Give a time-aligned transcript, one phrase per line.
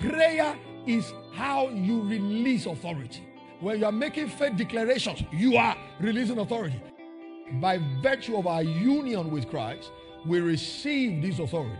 [0.00, 3.22] Prayer is how you release authority.
[3.60, 6.80] When you are making faith declarations, you are releasing authority.
[7.60, 9.92] By virtue of our union with Christ,
[10.26, 11.76] we receive this authority.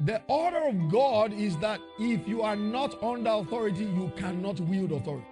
[0.00, 4.92] The order of God is that if you are not under authority, you cannot wield
[4.92, 5.26] authority.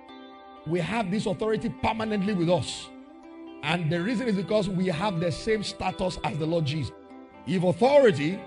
[0.66, 2.88] We have this authority permanently with us.
[3.62, 6.92] And the reason is because we have the same status as the Lord Jesus.
[7.46, 8.40] If authority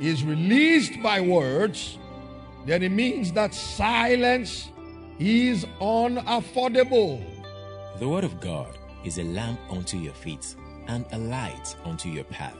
[0.00, 1.98] is released by words,
[2.66, 4.70] then it means that silence
[5.18, 7.24] is unaffordable.
[7.98, 10.54] The Word of God is a lamp unto your feet
[10.88, 12.56] and a light unto your path.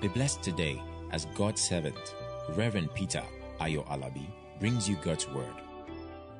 [0.00, 0.80] Be blessed today
[1.12, 2.14] as God's servant,
[2.50, 3.22] Reverend Peter
[3.60, 4.26] Ayo Alabi,
[4.58, 5.54] brings you God's Word.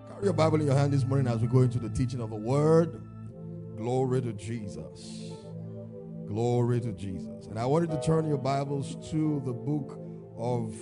[0.09, 2.31] Carry your Bible in your hand this morning as we go into the teaching of
[2.31, 3.03] the Word.
[3.77, 5.33] Glory to Jesus.
[6.27, 7.47] Glory to Jesus.
[7.47, 9.99] And I wanted to turn your Bibles to the book
[10.39, 10.75] of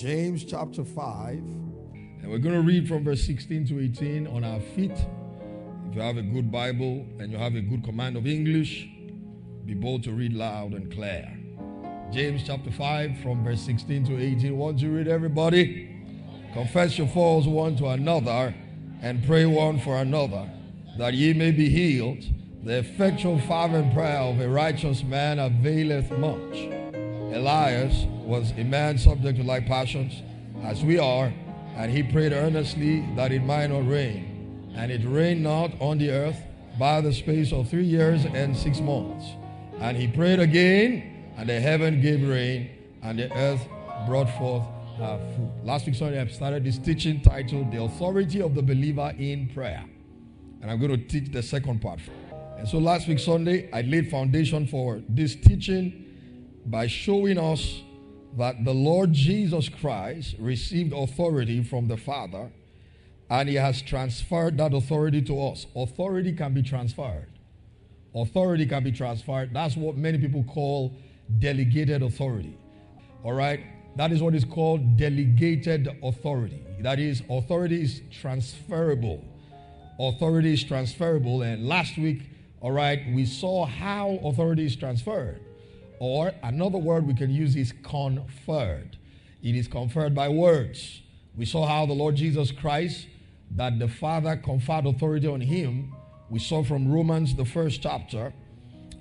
[0.00, 1.34] James, chapter 5.
[1.34, 4.92] And we're going to read from verse 16 to 18 on our feet.
[4.92, 8.88] If you have a good Bible and you have a good command of English,
[9.66, 11.30] be bold to read loud and clear.
[12.10, 14.56] James chapter 5 from verse 16 to 18.
[14.56, 16.02] Want you read everybody?
[16.54, 18.54] Confess your faults one to another
[19.02, 20.50] and pray one for another
[20.96, 22.24] that ye may be healed.
[22.64, 26.56] The effectual fervent prayer of a righteous man availeth much.
[27.34, 30.22] Elias was a man subject to like passions
[30.62, 31.32] as we are,
[31.74, 34.70] and he prayed earnestly that it might not rain.
[34.76, 36.40] And it rained not on the earth
[36.78, 39.26] by the space of three years and six months.
[39.80, 42.70] And he prayed again, and the heaven gave rain,
[43.02, 43.66] and the earth
[44.06, 44.62] brought forth
[44.98, 45.50] her fruit.
[45.64, 49.84] Last week, Sunday, I started this teaching titled The Authority of the Believer in Prayer.
[50.62, 51.98] And I'm going to teach the second part.
[52.58, 56.06] And so last week, Sunday, I laid foundation for this teaching
[56.66, 57.82] by showing us
[58.36, 62.50] that the Lord Jesus Christ received authority from the Father
[63.28, 65.66] and he has transferred that authority to us.
[65.76, 67.28] Authority can be transferred.
[68.14, 69.54] Authority can be transferred.
[69.54, 70.96] That's what many people call
[71.38, 72.56] delegated authority.
[73.22, 73.60] All right?
[73.96, 76.62] That is what is called delegated authority.
[76.80, 79.24] That is, authority is transferable.
[79.98, 81.42] Authority is transferable.
[81.42, 82.22] And last week,
[82.60, 85.40] all right, we saw how authority is transferred.
[86.00, 88.96] Or another word we can use is conferred.
[89.42, 91.02] It is conferred by words.
[91.36, 93.06] We saw how the Lord Jesus Christ,
[93.54, 95.94] that the Father conferred authority on him.
[96.30, 98.32] We saw from Romans, the first chapter,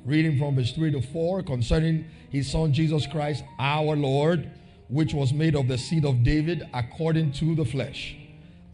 [0.03, 4.51] reading from verse 3 to 4, concerning his Son Jesus Christ, our Lord,
[4.89, 8.17] which was made of the seed of David according to the flesh,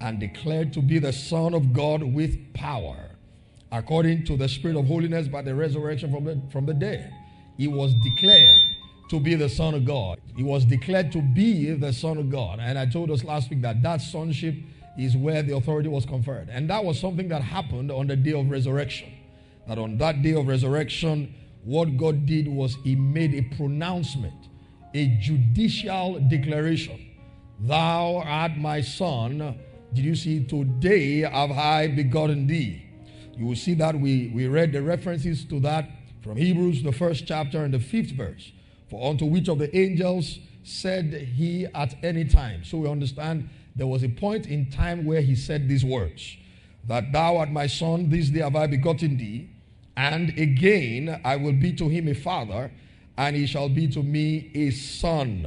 [0.02, 3.12] and declared to be the Son of God with power,
[3.72, 7.14] according to the Spirit of holiness by the resurrection from the, from the dead
[7.58, 8.76] he was declared
[9.10, 10.20] to be the Son of God.
[10.36, 12.60] He was declared to be the Son of God.
[12.60, 14.56] And I told us last week that that sonship
[14.98, 16.50] is where the authority was conferred.
[16.50, 19.12] And that was something that happened on the day of resurrection.
[19.68, 21.34] That on that day of resurrection,
[21.64, 24.50] what God did was He made a pronouncement,
[24.94, 27.12] a judicial declaration.
[27.60, 29.58] Thou art my son.
[29.94, 30.44] Did you see?
[30.44, 32.84] Today have I begotten thee.
[33.38, 35.90] You will see that we, we read the references to that
[36.26, 38.52] from Hebrews, the first chapter and the fifth verse.
[38.90, 42.64] For unto which of the angels said he at any time?
[42.64, 46.36] So we understand there was a point in time where he said these words
[46.88, 49.52] that thou art my son, this day have I begotten thee,
[49.96, 52.72] and again I will be to him a father,
[53.18, 55.46] and he shall be to me a son.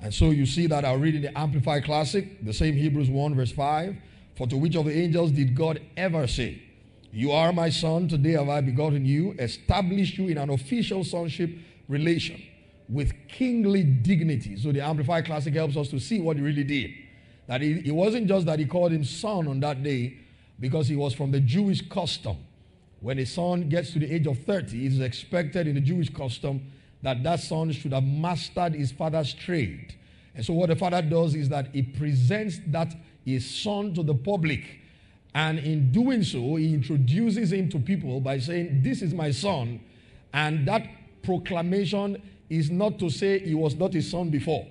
[0.00, 3.36] And so you see that I read in the Amplified Classic, the same Hebrews 1,
[3.36, 3.96] verse 5.
[4.34, 6.62] For to which of the angels did God ever say,
[7.12, 11.50] You are my son, today have I begotten you, established you in an official sonship
[11.88, 12.40] relation
[12.88, 14.56] with kingly dignity.
[14.56, 16.92] So the Amplified Classic helps us to see what he really did.
[17.48, 20.18] That it, it wasn't just that he called him son on that day
[20.60, 22.36] because he was from the Jewish custom.
[23.00, 26.10] When a son gets to the age of 30, it is expected in the Jewish
[26.10, 26.70] custom
[27.02, 29.94] that that son should have mastered his father's trade.
[30.34, 32.94] And so what the father does is that he presents that
[33.24, 34.79] his son to the public.
[35.34, 39.80] And in doing so, he introduces him to people by saying, This is my son.
[40.32, 40.86] And that
[41.22, 44.66] proclamation is not to say he was not his son before.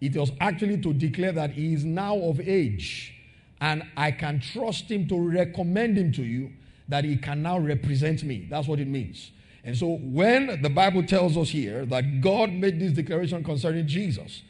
[0.00, 3.14] It was actually to declare that he is now of age.
[3.60, 6.52] And I can trust him to recommend him to you
[6.88, 8.46] that he can now represent me.
[8.48, 9.30] That's what it means.
[9.64, 14.42] And so when the Bible tells us here that God made this declaration concerning Jesus,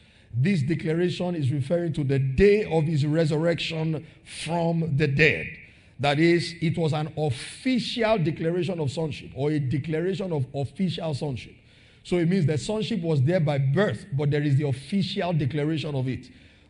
[0.42, 4.06] this declaration is referring to the day of his resurrection
[4.44, 5.46] from the dead.
[6.00, 11.54] That is, it was an official declaration of sonship or a declaration of official sonship.
[12.04, 15.94] So it means that sonship was there by birth, but there is the official declaration
[15.94, 16.28] of it.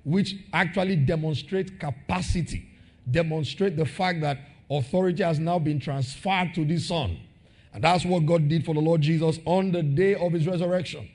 [0.09, 2.67] which actually demonstrate capacity,
[3.11, 4.38] demonstrate the fact that
[4.70, 7.19] authority has now been transferred to the Son.
[7.75, 11.09] And that's what God did for the Lord Jesus on the day of his resurrection.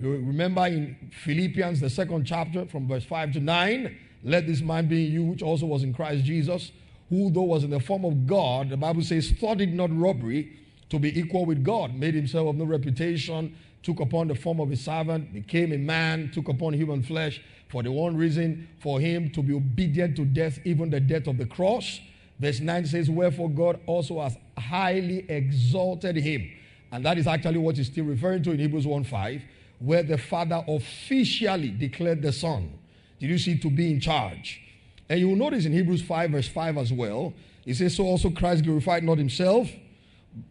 [0.00, 4.88] You remember in Philippians, the second chapter, from verse 5 to 9, let this mind
[4.88, 6.70] be in you, which also was in Christ Jesus,
[7.08, 10.56] who, though was in the form of God, the Bible says, thought it not robbery
[10.90, 14.70] to be equal with God, made himself of no reputation, took upon the form of
[14.70, 19.30] a servant, became a man, took upon human flesh, for the one reason for him
[19.30, 22.00] to be obedient to death, even the death of the cross.
[22.38, 26.48] Verse 9 says, Wherefore God also has highly exalted him.
[26.92, 29.42] And that is actually what he's still referring to in Hebrews 1 5
[29.78, 32.78] where the Father officially declared the Son,
[33.18, 34.60] did you see, to be in charge.
[35.08, 37.32] And you will notice in Hebrews 5, verse 5 as well,
[37.64, 39.70] it says, So also Christ glorified not himself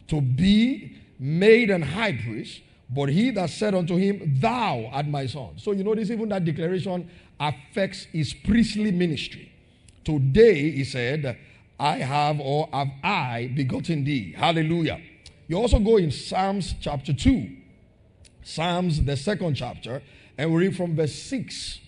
[0.08, 5.26] to be made an high priest, but he that said unto him, Thou art my
[5.26, 5.50] son.
[5.56, 7.08] So you notice even that declaration
[7.38, 9.52] affects his priestly ministry.
[10.04, 11.38] Today, he said,
[11.78, 14.32] I have or have I begotten thee.
[14.32, 15.00] Hallelujah.
[15.46, 17.56] You also go in Psalms chapter 2,
[18.48, 20.02] Psalms, the second chapter,
[20.38, 21.80] and we read from verse 6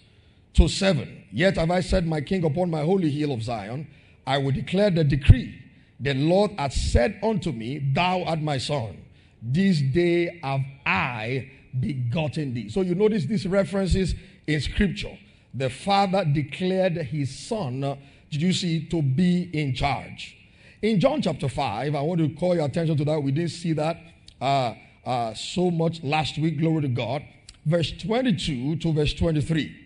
[0.52, 1.24] to 7.
[1.32, 3.86] Yet have I set my king upon my holy hill of Zion.
[4.26, 5.58] I will declare the decree.
[5.98, 8.98] The Lord hath said unto me, Thou art my son.
[9.40, 12.68] This day have I begotten thee.
[12.68, 14.14] So you notice these references
[14.46, 15.18] in scripture.
[15.54, 17.80] The father declared his son,
[18.30, 20.36] did you see, to be in charge.
[20.82, 23.22] In John chapter 5, I want to call your attention to that.
[23.22, 23.96] We didn't see that.
[24.38, 24.74] Uh,
[25.04, 27.22] uh, so much last week, glory to God.
[27.66, 29.76] Verse 22 to verse 23.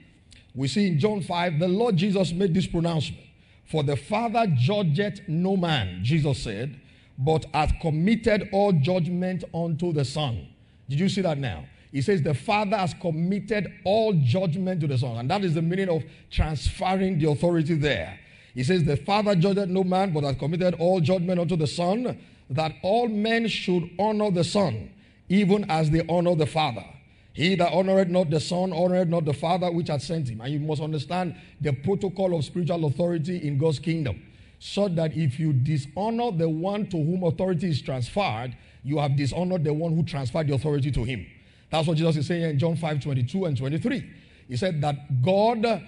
[0.55, 3.23] We see in John 5, the Lord Jesus made this pronouncement
[3.71, 6.81] For the Father judgeth no man, Jesus said,
[7.19, 10.49] but hath committed all judgment unto the Son.
[10.89, 11.65] Did you see that now?
[11.91, 15.17] He says the Father has committed all judgment to the Son.
[15.17, 18.19] And that is the meaning of transferring the authority there.
[18.53, 22.19] He says, The Father judgeth no man, but hath committed all judgment unto the Son,
[22.51, 24.91] that all men should honor the Son
[25.29, 26.85] even as they honor the Father.
[27.33, 30.41] He that honoreth not the Son honoreth not the Father which hath sent him.
[30.41, 34.23] And you must understand the protocol of spiritual authority in God's kingdom.
[34.61, 39.65] So that if you dishonor the one to whom authority is transferred, you have dishonored
[39.65, 41.27] the one who transferred the authority to him.
[41.71, 44.11] That's what Jesus is saying in John 5 22 and 23.
[44.47, 45.83] He said that God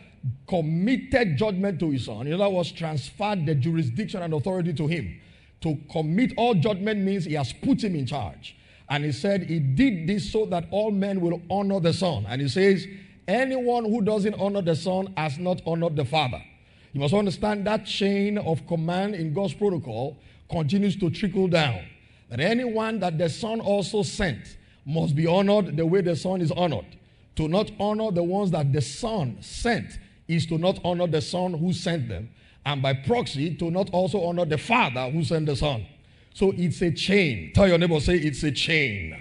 [0.48, 2.26] committed judgment to his son.
[2.26, 5.20] In other words, transferred the jurisdiction and authority to him.
[5.60, 8.56] To commit all judgment means he has put him in charge.
[8.88, 12.24] And he said he did this so that all men will honor the Son.
[12.28, 12.86] And he says,
[13.26, 16.42] anyone who doesn't honor the Son has not honored the Father.
[16.92, 20.16] You must understand that chain of command in God's protocol
[20.48, 21.80] continues to trickle down.
[22.30, 26.52] That anyone that the Son also sent must be honored the way the Son is
[26.52, 26.86] honored.
[27.36, 31.52] To not honor the ones that the Son sent is to not honor the Son
[31.52, 32.30] who sent them.
[32.64, 35.86] And by proxy, to not also honor the Father who sent the Son.
[36.36, 37.50] So it's a chain.
[37.54, 39.18] Tell your neighbor, say it's a chain.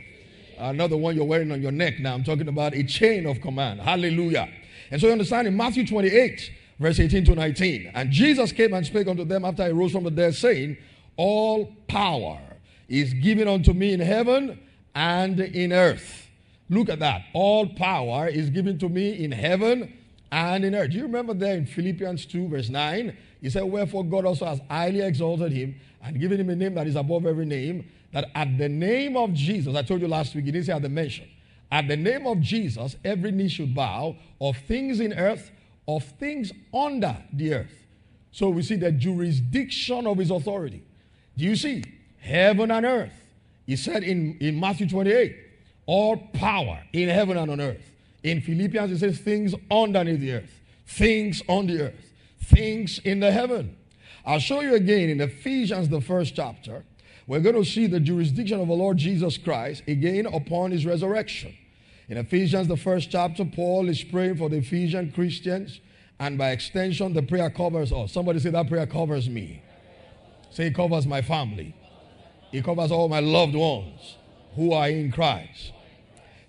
[0.57, 2.13] Another one you're wearing on your neck now.
[2.13, 3.79] I'm talking about a chain of command.
[3.79, 4.49] Hallelujah.
[4.91, 7.91] And so you understand in Matthew 28, verse 18 to 19.
[7.95, 10.75] And Jesus came and spake unto them after he rose from the dead, saying,
[11.15, 12.41] All power
[12.89, 14.59] is given unto me in heaven
[14.93, 16.27] and in earth.
[16.69, 17.21] Look at that.
[17.31, 19.93] All power is given to me in heaven
[20.33, 20.91] and in earth.
[20.91, 23.15] Do you remember there in Philippians 2, verse 9?
[23.39, 26.87] He said, Wherefore God also has highly exalted him and given him a name that
[26.87, 30.45] is above every name, that at the name of Jesus, I told you last week,
[30.45, 31.27] he didn't say at the mention,
[31.71, 35.51] at the name of Jesus, every knee should bow of things in earth,
[35.87, 37.85] of things under the earth.
[38.31, 40.83] So we see the jurisdiction of his authority.
[41.37, 41.83] Do you see?
[42.19, 43.13] Heaven and earth.
[43.65, 45.35] He said in, in Matthew 28,
[45.85, 47.91] all power in heaven and on earth.
[48.23, 53.31] In Philippians, he says things underneath the earth, things on the earth, things in the
[53.31, 53.75] heaven.
[54.25, 56.83] I'll show you again in Ephesians, the first chapter.
[57.27, 61.55] We're going to see the jurisdiction of the Lord Jesus Christ again upon his resurrection.
[62.09, 65.79] In Ephesians, the first chapter, Paul is praying for the Ephesian Christians,
[66.19, 68.13] and by extension, the prayer covers us.
[68.13, 69.61] Somebody say that prayer covers me.
[70.49, 71.75] Say it covers my family.
[72.51, 74.17] It covers all my loved ones
[74.55, 75.71] who are in Christ.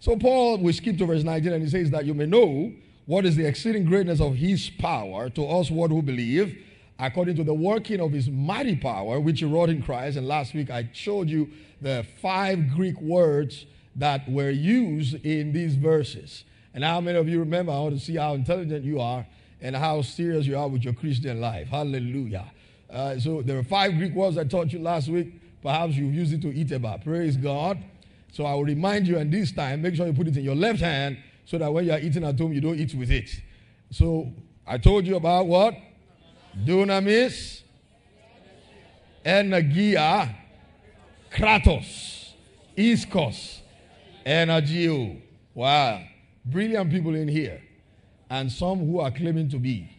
[0.00, 2.72] So Paul, we skip to verse 19, and he says that you may know
[3.06, 6.62] what is the exceeding greatness of his power to us what who believe
[6.98, 10.16] according to the working of his mighty power, which he wrought in Christ.
[10.16, 11.50] And last week I showed you
[11.80, 16.44] the five Greek words that were used in these verses.
[16.74, 17.72] And how many of you remember?
[17.72, 19.26] I want to see how intelligent you are
[19.60, 21.68] and how serious you are with your Christian life.
[21.68, 22.52] Hallelujah.
[22.90, 25.40] Uh, so there are five Greek words I taught you last week.
[25.62, 27.02] Perhaps you've used it to eat about.
[27.02, 27.78] Praise God.
[28.32, 30.54] So I will remind you, and this time, make sure you put it in your
[30.54, 33.30] left hand so that when you are eating at home, you don't eat with it.
[33.90, 34.30] So
[34.66, 35.74] I told you about what?
[36.64, 37.62] Dunamis,
[39.24, 40.34] Energia,
[41.30, 42.32] Kratos,
[42.76, 43.60] Ischus,
[44.24, 45.20] Energeo.
[45.54, 46.02] Wow.
[46.44, 47.62] Brilliant people in here.
[48.30, 49.90] And some who are claiming to be.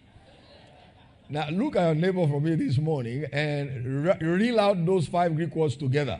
[1.29, 5.35] Now, look at your neighbor from here this morning and re- reel out those five
[5.35, 6.19] Greek words together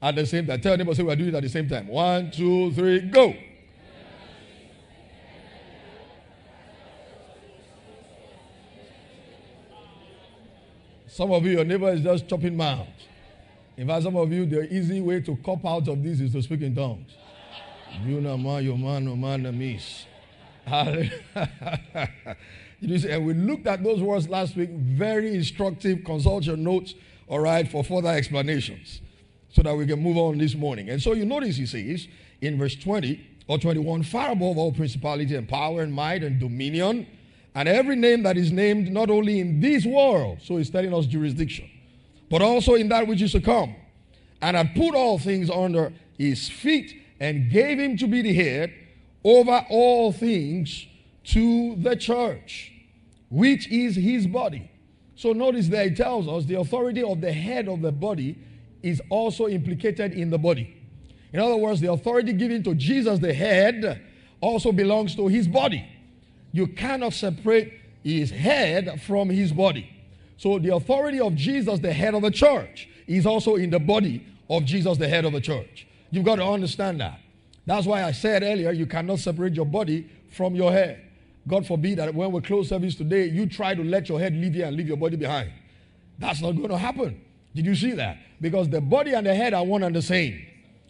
[0.00, 0.60] at the same time.
[0.60, 1.88] Tell your neighbor, say, we're doing it at the same time.
[1.88, 3.34] One, two, three, go.
[11.16, 12.90] Some of you, your neighbor is just chopping mouths.
[13.78, 16.42] In fact, some of you, the easy way to cop out of this is to
[16.42, 17.10] speak in tongues.
[18.04, 20.04] You know, man, your man, no man, miss.
[22.80, 24.68] You see, and we looked at those words last week.
[24.68, 26.04] Very instructive.
[26.04, 26.94] Consult your notes,
[27.28, 29.00] all right, for further explanations
[29.48, 30.90] so that we can move on this morning.
[30.90, 32.06] And so you notice he says
[32.42, 37.06] in verse 20 or 21 far above all principality and power and might and dominion
[37.56, 41.06] and every name that is named not only in this world, so he's telling us
[41.06, 41.66] jurisdiction,
[42.28, 43.74] but also in that which is to come,
[44.42, 48.74] and had put all things under his feet and gave him to be the head
[49.24, 50.86] over all things
[51.24, 52.72] to the church,
[53.30, 54.70] which is his body.
[55.14, 58.36] So notice there it tells us the authority of the head of the body
[58.82, 60.76] is also implicated in the body.
[61.32, 64.02] In other words, the authority given to Jesus, the head,
[64.42, 65.95] also belongs to his body.
[66.52, 67.72] You cannot separate
[68.02, 69.90] his head from his body.
[70.36, 74.26] So the authority of Jesus, the head of the church, is also in the body
[74.48, 75.86] of Jesus, the head of the church.
[76.10, 77.20] You've got to understand that.
[77.64, 81.02] That's why I said earlier, you cannot separate your body from your head.
[81.48, 84.54] God forbid that when we close service today, you try to let your head leave
[84.54, 85.52] here and leave your body behind.
[86.18, 87.20] That's not going to happen.
[87.54, 88.18] Did you see that?
[88.40, 90.44] Because the body and the head are one and the same.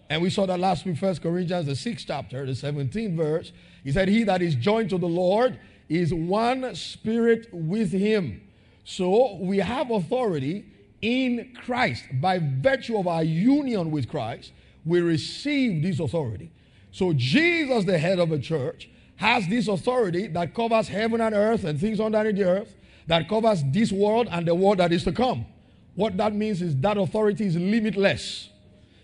[0.09, 3.53] And we saw that last week, First Corinthians, the sixth chapter, the 17th verse.
[3.83, 5.59] He said, He that is joined to the Lord
[5.89, 8.43] is one spirit with him.
[8.85, 10.65] So we have authority
[11.03, 12.05] in Christ.
[12.21, 14.53] By virtue of our union with Christ,
[14.85, 16.51] we receive this authority.
[16.93, 21.65] So Jesus, the head of the church, has this authority that covers heaven and earth
[21.65, 25.13] and things underneath the earth, that covers this world and the world that is to
[25.13, 25.47] come.
[25.95, 28.51] What that means is that authority is limitless.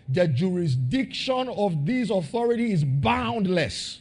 [0.09, 4.01] The jurisdiction of this authority is boundless.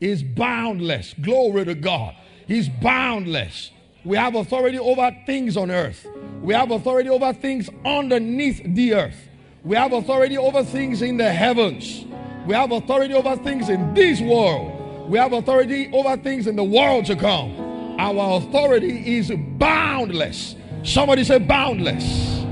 [0.00, 1.14] Is boundless.
[1.20, 2.16] Glory to God.
[2.46, 3.70] He's boundless.
[4.04, 6.06] We have authority over things on earth.
[6.42, 9.28] We have authority over things underneath the earth.
[9.62, 12.04] We have authority over things in the heavens.
[12.46, 15.08] We have authority over things in this world.
[15.08, 17.96] We have authority over things in the world to come.
[18.00, 20.56] Our authority is boundless.
[20.82, 22.44] Somebody say boundless.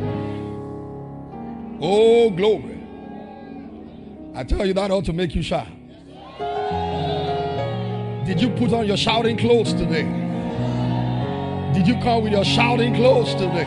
[1.80, 2.79] Oh, glory.
[4.34, 5.66] I tell you, that ought to make you shout.
[8.26, 10.04] Did you put on your shouting clothes today?
[11.74, 13.64] Did you come with your shouting clothes today?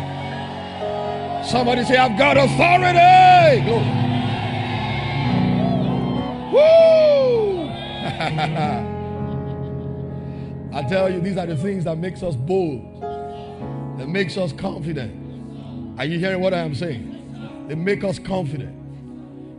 [1.46, 3.70] Somebody say, I've got authority.
[6.54, 7.70] Woo!
[10.74, 16.00] I tell you, these are the things that makes us bold, that makes us confident.
[16.00, 17.66] Are you hearing what I am saying?
[17.68, 18.83] They make us confident.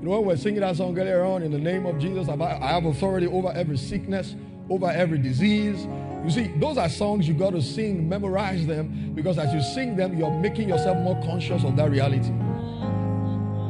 [0.04, 2.84] You know, we're singing that song earlier on, in the name of Jesus, I have
[2.84, 4.36] authority over every sickness,
[4.68, 5.86] over every disease.
[6.22, 9.96] You see, those are songs you got to sing, memorize them, because as you sing
[9.96, 12.30] them, you're making yourself more conscious of that reality.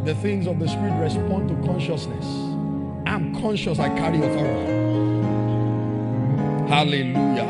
[0.04, 2.26] The things of the Spirit respond to consciousness.
[3.06, 4.72] I'm conscious I carry authority.
[6.68, 7.46] Hallelujah.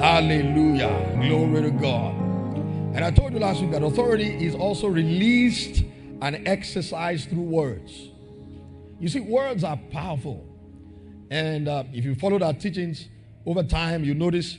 [0.00, 1.18] Hallelujah.
[1.20, 2.14] Glory to God.
[2.94, 5.82] And I told you last week that authority is also released
[6.20, 8.10] and exercised through words.
[9.00, 10.44] You see, words are powerful.
[11.30, 13.06] And uh, if you followed our teachings
[13.46, 14.58] over time, you notice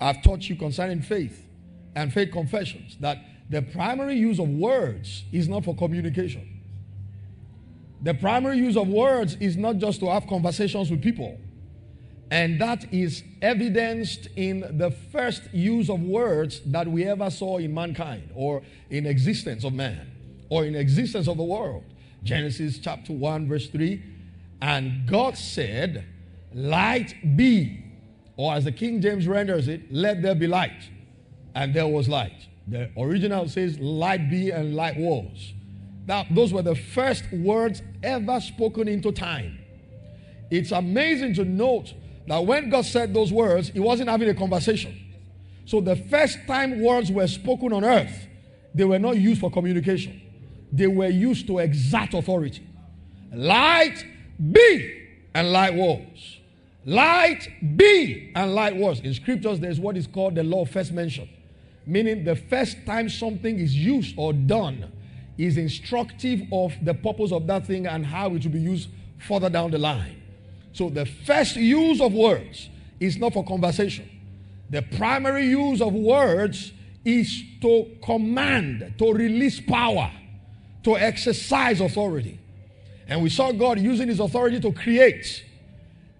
[0.00, 1.46] I've taught you concerning faith
[1.94, 6.60] and faith confessions that the primary use of words is not for communication.
[8.02, 11.38] The primary use of words is not just to have conversations with people.
[12.30, 17.72] And that is evidenced in the first use of words that we ever saw in
[17.72, 20.10] mankind or in existence of man
[20.48, 21.84] or in existence of the world.
[22.22, 24.02] Genesis chapter 1 verse 3
[24.60, 26.04] and God said
[26.54, 27.84] light be
[28.36, 30.90] or as the King James renders it let there be light
[31.54, 32.46] and there was light.
[32.68, 35.52] The original says light be and light was.
[36.06, 39.58] Now those were the first words ever spoken into time.
[40.50, 41.92] It's amazing to note
[42.26, 45.02] that when God said those words, He wasn't having a conversation.
[45.64, 48.28] So, the first time words were spoken on earth,
[48.74, 50.20] they were not used for communication,
[50.72, 52.66] they were used to exert authority.
[53.32, 54.04] Light
[54.52, 56.38] be, and light was.
[56.84, 59.00] Light be, and light was.
[59.00, 61.28] In scriptures, there's what is called the law of first mention,
[61.84, 64.92] meaning the first time something is used or done
[65.38, 69.50] is instructive of the purpose of that thing and how it will be used further
[69.50, 70.22] down the line.
[70.72, 72.68] So the first use of words
[73.00, 74.08] is not for conversation.
[74.70, 76.72] The primary use of words
[77.04, 80.10] is to command, to release power,
[80.86, 82.38] to exercise authority.
[83.08, 85.44] And we saw God using his authority to create,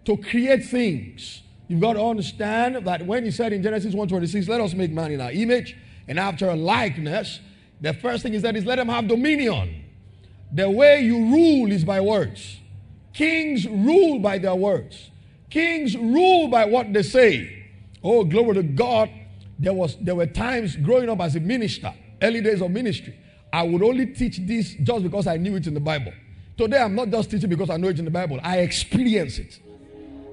[0.05, 1.43] to create things.
[1.69, 5.13] You've got to understand that when he said in Genesis 1:26, let us make man
[5.13, 5.77] in our image
[6.09, 7.39] and after a likeness,
[7.81, 9.85] the first thing he said is let them have dominion.
[10.53, 12.59] The way you rule is by words.
[13.13, 15.13] Kings rule by their words.
[15.49, 17.69] Kings rule by what they say.
[18.03, 19.11] Oh, glory to God.
[19.61, 23.17] There was there were times growing up as a minister, early days of ministry.
[23.53, 26.13] I would only teach this just because I knew it in the Bible.
[26.57, 28.41] Today I'm not just teaching because I know it in the Bible.
[28.43, 29.59] I experience it.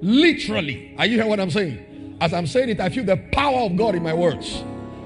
[0.02, 0.96] Literally.
[0.98, 2.18] Are you hearing what I'm saying?
[2.20, 4.64] As I'm saying it, I feel the power of God in my words.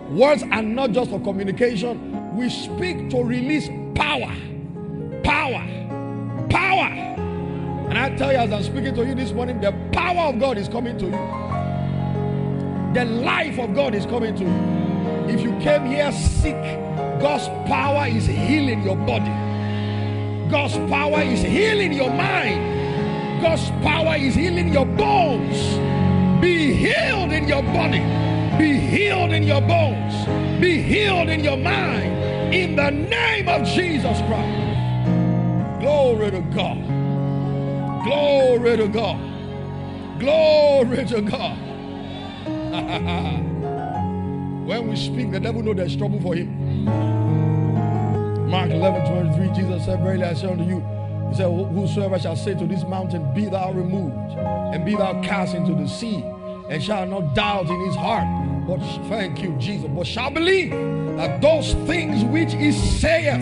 [0.09, 2.35] Words are not just for communication.
[2.35, 4.33] We speak to release power.
[5.23, 6.47] Power.
[6.49, 7.17] Power.
[7.89, 10.57] And I tell you, as I'm speaking to you this morning, the power of God
[10.57, 11.11] is coming to you.
[12.93, 15.33] The life of God is coming to you.
[15.33, 16.55] If you came here sick,
[17.19, 19.31] God's power is healing your body.
[20.49, 23.41] God's power is healing your mind.
[23.41, 25.57] God's power is healing your bones.
[26.41, 28.01] Be healed in your body.
[28.57, 30.61] Be healed in your bones.
[30.61, 32.53] Be healed in your mind.
[32.53, 34.77] In the name of Jesus Christ.
[35.79, 36.77] Glory to God.
[38.03, 40.19] Glory to God.
[40.19, 41.57] Glory to God.
[44.67, 46.83] when we speak, the devil know there's trouble for him.
[48.49, 50.85] Mark 11, 23, Jesus said, Verily I say unto you,
[51.29, 55.55] He said, Whosoever shall say to this mountain, Be thou removed, and be thou cast
[55.55, 56.21] into the sea,
[56.69, 58.27] and shall not doubt in his heart,
[58.67, 60.71] but thank you, Jesus, but shall believe
[61.15, 63.41] that those things which he saith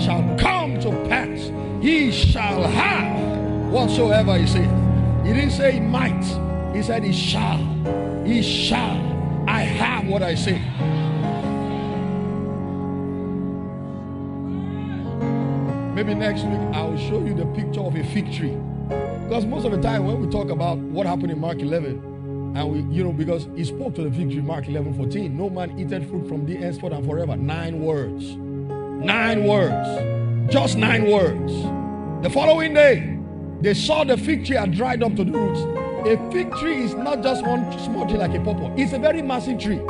[0.00, 1.52] shall come to pass.
[1.80, 4.70] He shall have whatsoever he saith.
[5.24, 6.24] He didn't say he might,
[6.74, 7.58] he said he shall.
[8.24, 9.03] He shall.
[9.46, 10.58] I have what I say.
[15.94, 18.56] Maybe next week I will show you the picture of a fig tree.
[19.24, 22.70] Because most of the time when we talk about what happened in Mark 11, and
[22.70, 25.78] we, you know, because he spoke to the fig tree, Mark 11, 14, no man
[25.78, 27.36] eateth fruit from the henceforth and forever.
[27.36, 28.36] Nine words.
[28.36, 30.52] Nine words.
[30.52, 31.52] Just nine words.
[32.22, 33.18] The following day,
[33.60, 35.83] they saw the fig tree had dried up to the roots.
[36.06, 39.22] A fig tree is not just one small tree like a pawpaw, it's a very
[39.22, 39.80] massive tree.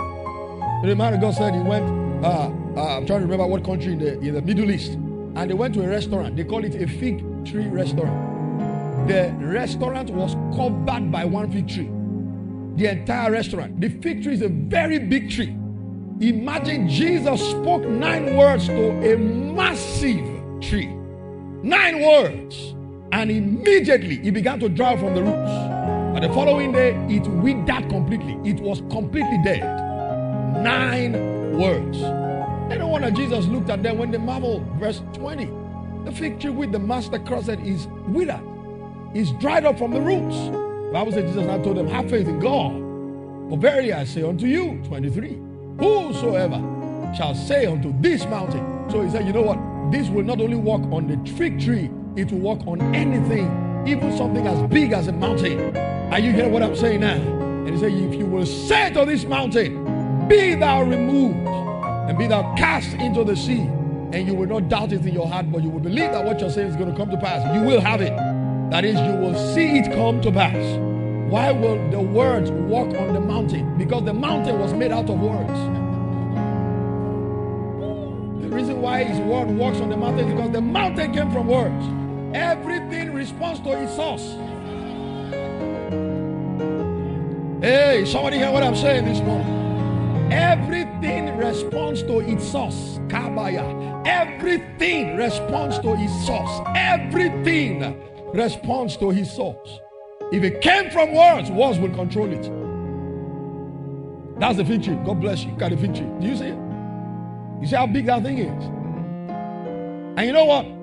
[0.85, 1.85] The man of God said he went,
[2.25, 4.93] uh, uh, I'm trying to remember what country in the, in the Middle East
[5.37, 6.37] and they went to a restaurant.
[6.37, 9.09] They call it a fig tree restaurant.
[9.09, 11.91] The restaurant was covered by one fig tree.
[12.77, 13.81] The entire restaurant.
[13.81, 15.57] The fig tree is a very big tree.
[16.21, 20.25] Imagine Jesus spoke nine words to a massive
[20.61, 20.87] tree.
[21.63, 22.75] Nine words.
[23.11, 25.74] And immediately he began to draw from the roots.
[26.15, 28.39] And the following day, it withered completely.
[28.49, 29.63] It was completely dead.
[30.63, 31.99] Nine words.
[32.69, 34.63] They don't want Jesus looked at them when they marveled.
[34.79, 35.51] Verse 20.
[36.05, 38.41] The fig tree with the master crossed is withered.
[39.13, 40.37] It's dried up from the roots.
[40.37, 42.73] The Bible says Jesus now told them, Have faith in God.
[43.51, 45.39] For verily I say unto you, 23,
[45.79, 46.57] whosoever
[47.17, 48.89] shall say unto this mountain.
[48.91, 49.59] So he said, You know what?
[49.91, 53.49] This will not only work on the fig tree, it will work on anything,
[53.87, 55.77] even something as big as a mountain.
[56.13, 57.15] Are you hearing what I'm saying now?
[57.15, 61.47] And he said, If you will say to this mountain, Be thou removed
[62.09, 63.61] and be thou cast into the sea,
[64.13, 66.41] and you will not doubt it in your heart, but you will believe that what
[66.41, 67.43] you're saying is going to come to pass.
[67.57, 68.15] You will have it.
[68.71, 70.79] That is, you will see it come to pass.
[71.31, 73.77] Why will the words walk on the mountain?
[73.79, 75.59] Because the mountain was made out of words.
[78.43, 81.49] The reason why his word walks on the mountain is because the mountain came from
[81.49, 82.04] words.
[82.35, 84.35] Everything responds to its source.
[87.63, 90.33] Hey, somebody hear what I'm saying this morning?
[90.33, 92.99] Everything responds to its source.
[93.07, 94.03] Kabaya.
[94.05, 96.61] Everything responds to its source.
[96.75, 98.03] Everything
[98.35, 99.79] responds to his source.
[100.33, 102.51] If it came from words, words will control it.
[104.41, 104.99] That's the tree.
[105.07, 105.53] God bless you.
[105.61, 106.11] At the tree.
[106.21, 106.59] Do you see it?
[107.61, 108.65] You see how big that thing is?
[110.17, 110.74] And you know what?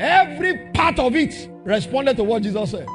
[0.00, 2.86] Every part of it responded to what Jesus said.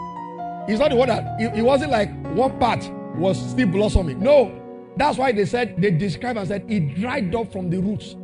[0.68, 4.20] It's not the one that it, it wasn't like one part was still blossoming.
[4.20, 4.52] No,
[4.98, 8.16] that's why they said, they describe and said, it dried up from the roots.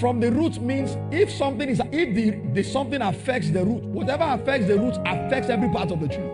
[0.00, 4.24] From the roots means if something is, if the, the something affects the root, whatever
[4.24, 6.30] affects the root affects every part of the tree.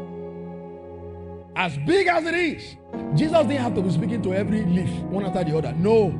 [1.57, 2.76] as big as it is,
[3.14, 5.72] Jesus didn't have to be speaking to every leaf one after the other.
[5.72, 6.11] No.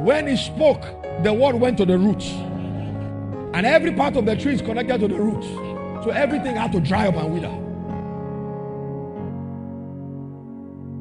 [0.00, 0.82] When he spoke,
[1.24, 2.32] the word went to the roots.
[3.54, 5.46] And every part of the tree is connected to the roots.
[6.04, 7.68] So everything had to dry up and wither.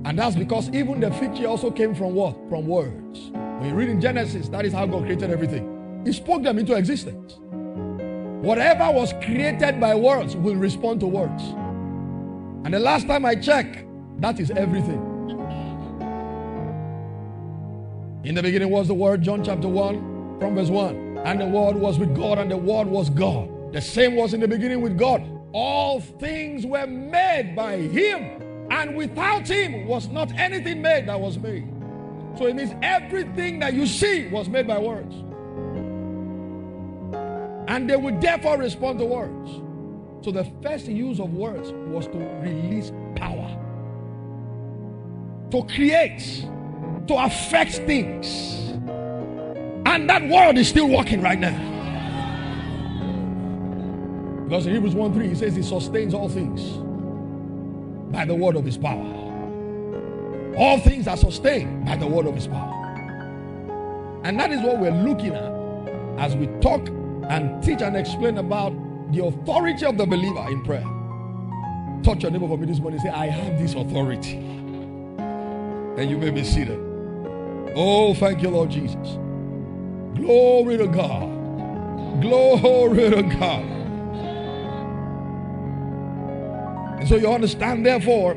[0.08, 2.36] And that's because even the fig tree also came from what?
[2.50, 3.30] From words.
[3.32, 6.02] When you read in Genesis, that is how God created everything.
[6.06, 7.38] He spoke them into existence.
[8.42, 11.44] Whatever was created by words will respond to words.
[12.64, 13.84] And the last time I checked,
[14.22, 15.04] that is everything.
[18.24, 21.07] In the beginning was the Word, John chapter 1, from verse 1.
[21.26, 23.74] And the Word was with God, and the Word was God.
[23.74, 25.24] The same was in the beginning with God.
[25.54, 31.38] All things were made by Him, and without Him was not anything made that was
[31.38, 31.68] made.
[32.38, 35.16] So it means everything that you see was made by words.
[37.68, 39.52] And they would therefore respond to words.
[40.24, 43.50] So the first use of words was to release power,
[45.52, 46.46] to create,
[47.08, 48.74] to affect things.
[49.88, 51.56] And that word is still working right now.
[54.44, 56.62] Because in Hebrews 1 3, he says he sustains all things
[58.12, 59.14] by the word of his power.
[60.58, 62.74] All things are sustained by the word of his power.
[64.26, 65.54] And that is what we're looking at
[66.20, 66.86] as we talk
[67.30, 68.74] and teach and explain about
[69.14, 70.86] the authority of the believer in prayer.
[72.04, 73.00] Touch your neighbor for me this morning.
[73.00, 74.36] Say, I have this authority.
[74.36, 76.80] And you may be seated.
[77.74, 79.18] Oh, thank you, Lord Jesus.
[80.18, 82.22] Glory to God.
[82.22, 83.64] Glory to God.
[87.00, 88.36] And so you understand, therefore,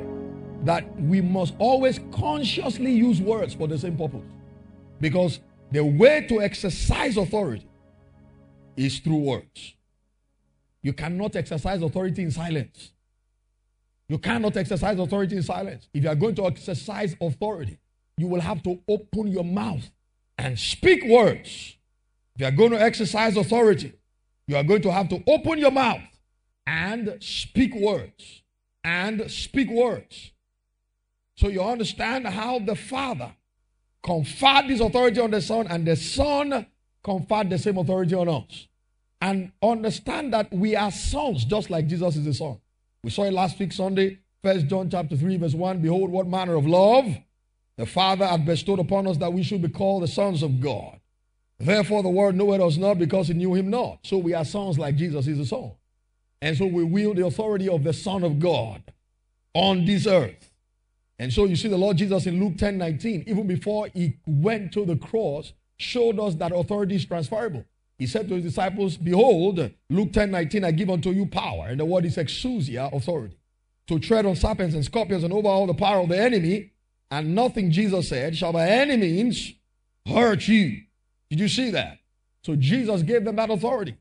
[0.64, 4.24] that we must always consciously use words for the same purpose.
[5.00, 5.40] Because
[5.72, 7.66] the way to exercise authority
[8.76, 9.74] is through words.
[10.82, 12.92] You cannot exercise authority in silence.
[14.08, 15.88] You cannot exercise authority in silence.
[15.94, 17.78] If you are going to exercise authority,
[18.16, 19.90] you will have to open your mouth
[20.40, 21.76] and speak words.
[22.34, 23.92] If you are going to exercise authority,
[24.46, 26.00] you are going to have to open your mouth
[26.66, 28.42] and speak words.
[28.82, 30.32] And speak words.
[31.36, 33.34] So you understand how the Father
[34.02, 36.66] conferred this authority on the Son, and the Son
[37.04, 38.68] conferred the same authority on us
[39.20, 42.58] and understand that we are sons just like Jesus is a son.
[43.04, 45.82] We saw it last week Sunday, First John chapter 3, verse 1.
[45.82, 47.04] Behold, what manner of love
[47.80, 51.00] the Father hath bestowed upon us that we should be called the sons of God.
[51.58, 54.00] Therefore, the world knoweth us not because it knew him not.
[54.02, 55.72] So we are sons like Jesus is a son.
[56.42, 58.82] And so we wield the authority of the Son of God
[59.54, 60.50] on this earth.
[61.18, 64.72] And so you see the Lord Jesus in Luke 10 19, even before he went
[64.72, 67.64] to the cross, showed us that authority is transferable.
[67.98, 71.68] He said to his disciples, Behold, Luke 10 19, I give unto you power.
[71.68, 73.38] And the word is exousia, authority.
[73.86, 76.69] To tread on serpents and scorpions and over all the power of the enemy.
[77.10, 79.52] And nothing, Jesus said, shall by any means
[80.06, 80.82] hurt you.
[81.28, 81.98] Did you see that?
[82.42, 83.96] So Jesus gave them that authority.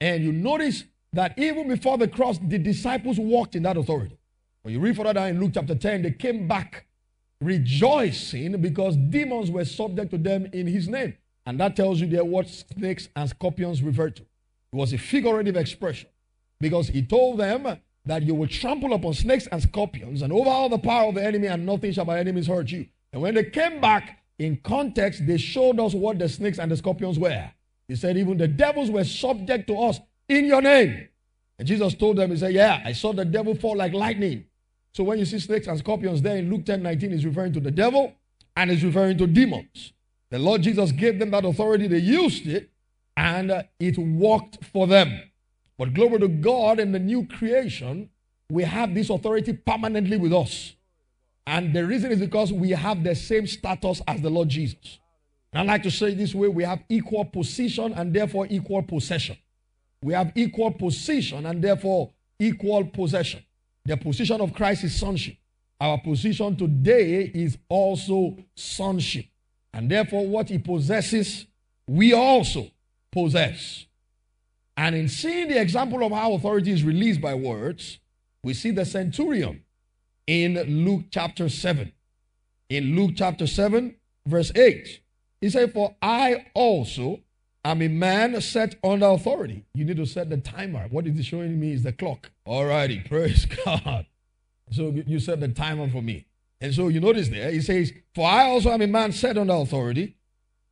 [0.00, 4.18] And you notice that even before the cross, the disciples walked in that authority.
[4.62, 6.86] When you read further down in Luke chapter 10, they came back
[7.40, 11.14] rejoicing because demons were subject to them in his name.
[11.46, 14.22] And that tells you there what snakes and scorpions refer to.
[14.22, 16.10] It was a figurative expression
[16.60, 17.78] because he told them
[18.08, 21.22] that you will trample upon snakes and scorpions and over all the power of the
[21.22, 22.86] enemy, and nothing shall by enemies hurt you.
[23.12, 26.76] And when they came back in context, they showed us what the snakes and the
[26.76, 27.50] scorpions were.
[27.86, 31.06] He said, Even the devils were subject to us in your name.
[31.58, 34.46] And Jesus told them, He said, Yeah, I saw the devil fall like lightning.
[34.92, 37.60] So when you see snakes and scorpions there in Luke 10 19, is referring to
[37.60, 38.14] the devil
[38.56, 39.92] and is referring to demons.
[40.30, 42.70] The Lord Jesus gave them that authority, they used it,
[43.18, 45.27] and uh, it worked for them.
[45.78, 48.10] But glory to God in the new creation,
[48.50, 50.74] we have this authority permanently with us.
[51.46, 54.98] And the reason is because we have the same status as the Lord Jesus.
[55.52, 59.38] And I like to say this way we have equal position and therefore equal possession.
[60.02, 63.44] We have equal position and therefore equal possession.
[63.84, 65.36] The position of Christ is sonship.
[65.80, 69.26] Our position today is also sonship.
[69.72, 71.46] And therefore, what he possesses,
[71.86, 72.66] we also
[73.12, 73.86] possess.
[74.78, 77.98] And in seeing the example of how authority is released by words,
[78.44, 79.64] we see the centurion
[80.28, 81.90] in Luke chapter 7.
[82.68, 85.00] In Luke chapter 7, verse 8,
[85.40, 87.18] he said, For I also
[87.64, 89.64] am a man set under authority.
[89.74, 90.86] You need to set the timer.
[90.90, 92.30] What is it showing me is the clock.
[92.44, 94.06] All righty, praise God.
[94.70, 96.26] So you set the timer for me.
[96.60, 99.54] And so you notice there, he says, For I also am a man set under
[99.54, 100.14] authority,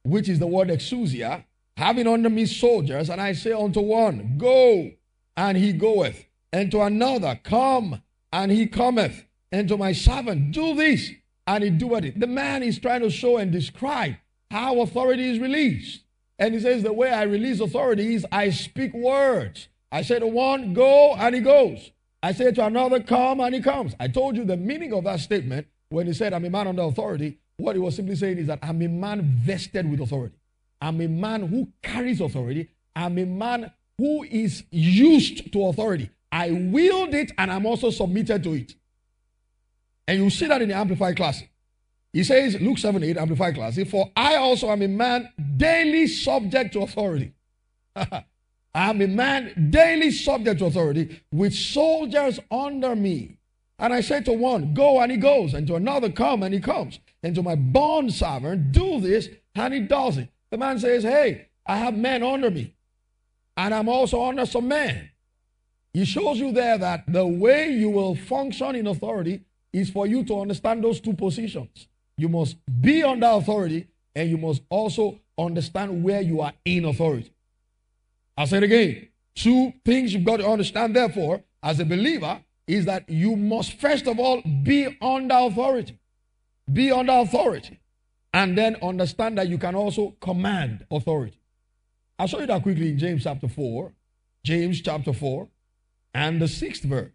[0.05, 1.43] which is the word exousia,
[1.77, 4.91] having under me soldiers, and I say unto one, Go,
[5.37, 10.75] and he goeth, and to another, Come, and he cometh, and to my servant, Do
[10.75, 11.11] this,
[11.47, 12.21] and he doeth it.
[12.21, 14.15] The man is trying to show and describe
[14.51, 16.03] how authority is released.
[16.39, 19.69] And he says, The way I release authority is I speak words.
[19.93, 21.91] I say to one, Go, and he goes.
[22.23, 23.95] I say to another, Come, and he comes.
[24.01, 26.83] I told you the meaning of that statement when he said, I'm a man under
[26.83, 27.39] authority.
[27.59, 30.37] What he was simply saying is that I'm a man vested with authority.
[30.81, 32.71] I'm a man who carries authority.
[32.95, 36.11] I'm a man who is used to authority.
[36.31, 38.75] I wield it and I'm also submitted to it.
[40.07, 41.51] And you see that in the Amplified Classic.
[42.13, 46.73] He says, Luke 7 8, Amplified Classic, For I also am a man daily subject
[46.73, 47.33] to authority.
[47.97, 48.25] I
[48.75, 53.39] am a man daily subject to authority with soldiers under me.
[53.79, 56.61] And I say to one, Go, and he goes, and to another, Come, and he
[56.61, 60.31] comes, and to my bond sovereign, Do this, and he does it.
[60.51, 62.75] The man says, Hey, I have men under me,
[63.57, 65.11] and I'm also under some men.
[65.93, 69.41] He shows you there that the way you will function in authority
[69.73, 71.89] is for you to understand those two positions.
[72.17, 77.33] You must be under authority, and you must also understand where you are in authority.
[78.37, 79.09] I'll say it again.
[79.35, 84.07] Two things you've got to understand, therefore, as a believer, is that you must first
[84.07, 85.99] of all be under authority.
[86.73, 87.79] Be under authority.
[88.33, 91.41] And then understand that you can also command authority.
[92.19, 93.93] I'll show you that quickly in James chapter 4.
[94.45, 95.49] James chapter 4
[96.15, 97.11] and the sixth verse.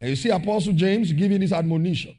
[0.00, 2.16] And you see Apostle James giving his admonition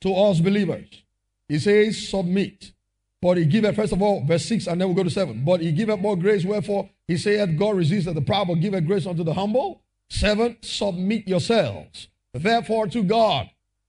[0.00, 1.02] to us believers.
[1.48, 2.72] He says, submit.
[3.20, 5.44] But he giveth, first of all, verse 6, and then we'll go to 7.
[5.44, 9.06] But he giveth more grace, wherefore he saith, God resisteth the proud, but giveth grace
[9.06, 9.82] unto the humble.
[10.10, 12.08] Seven, submit yourselves.
[12.32, 13.48] Therefore, to God.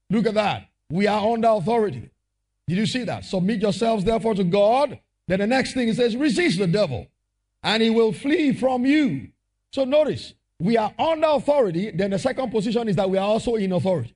[0.10, 0.68] Look at that.
[0.90, 2.12] We are under authority.
[2.68, 3.26] Did you see that?
[3.26, 5.00] Submit yourselves, therefore, to God.
[5.28, 7.08] Then the next thing it says, resist the devil,
[7.64, 9.30] and he will flee from you.
[9.72, 11.92] So notice, we are under authority.
[11.92, 14.16] Then the second position is that we are also in authority.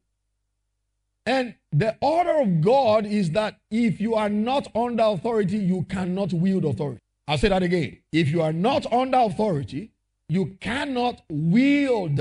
[1.26, 6.34] And the order of God is that if you are not under authority, you cannot
[6.34, 7.02] wield authority.
[7.28, 8.00] I'll say that again.
[8.12, 9.92] If you are not under authority,
[10.28, 12.20] you cannot wield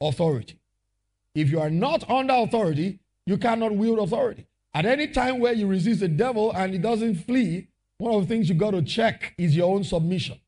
[0.00, 0.58] authority.
[1.34, 4.46] If you are not under authority, you cannot wield authority.
[4.72, 8.26] At any time where you resist the devil and he doesn't flee, one of the
[8.28, 10.38] things you got to check is your own submission.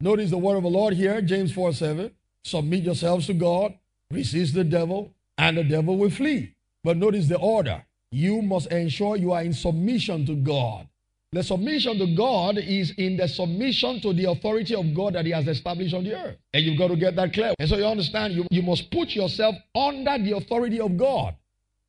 [0.00, 2.10] Notice the word of the Lord here, James 4 7.
[2.42, 3.74] Submit yourselves to God,
[4.10, 6.54] resist the devil, and the devil will flee.
[6.84, 7.84] But notice the order.
[8.10, 10.88] You must ensure you are in submission to God.
[11.32, 15.32] The submission to God is in the submission to the authority of God that He
[15.32, 16.36] has established on the earth.
[16.54, 17.52] And you've got to get that clear.
[17.58, 21.34] And so you understand, you, you must put yourself under the authority of God.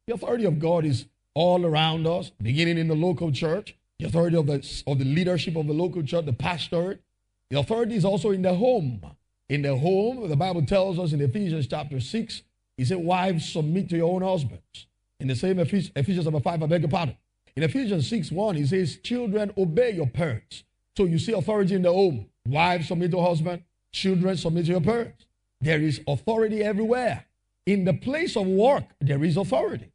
[0.08, 1.06] The authority of God is
[1.38, 4.56] all around us, beginning in the local church, the authority of the,
[4.88, 7.00] of the leadership of the local church, the pastorate.
[7.52, 9.02] The authority is also in the home.
[9.47, 12.41] In the home, the Bible tells us in Ephesians chapter 6,
[12.76, 14.88] he said, Wives, submit to your own husbands.
[15.19, 17.15] In the same Ephesians, Ephesians chapter 5, I beg your pardon.
[17.56, 20.63] In Ephesians 6 1, he says, Children, obey your parents.
[20.97, 22.26] So you see authority in the home.
[22.47, 25.28] Wives submit to husband, children submit to your parents.
[25.62, 27.26] There is authority everywhere.
[27.67, 29.91] In the place of work, there is authority.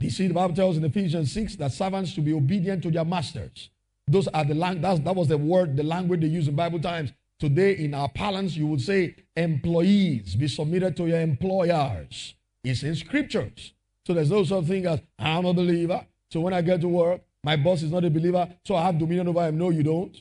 [0.00, 3.04] You see, the Bible tells in Ephesians 6 that servants to be obedient to their
[3.04, 3.70] masters.
[4.06, 7.12] Those are the lang- that was the word, the language they use in Bible times.
[7.38, 12.34] Today, in our parlance, you would say employees be submitted to your employers.
[12.62, 13.72] It's in scriptures.
[14.06, 16.06] So there's no such thing as I'm a believer.
[16.30, 18.98] So when I get to work, my boss is not a believer, so I have
[18.98, 19.58] dominion over him.
[19.58, 20.16] No, you don't.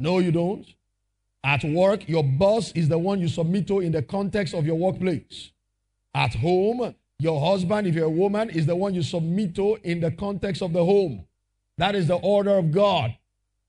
[0.00, 0.66] No, you don't.
[1.44, 4.76] At work, your boss is the one you submit to in the context of your
[4.76, 5.50] workplace.
[6.14, 6.94] At home,
[7.24, 10.62] your husband, if you're a woman, is the one you submit to in the context
[10.62, 11.24] of the home.
[11.78, 13.16] That is the order of God.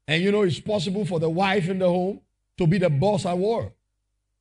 [0.07, 2.19] And you know, it's possible for the wife in the home
[2.57, 3.73] to be the boss at work.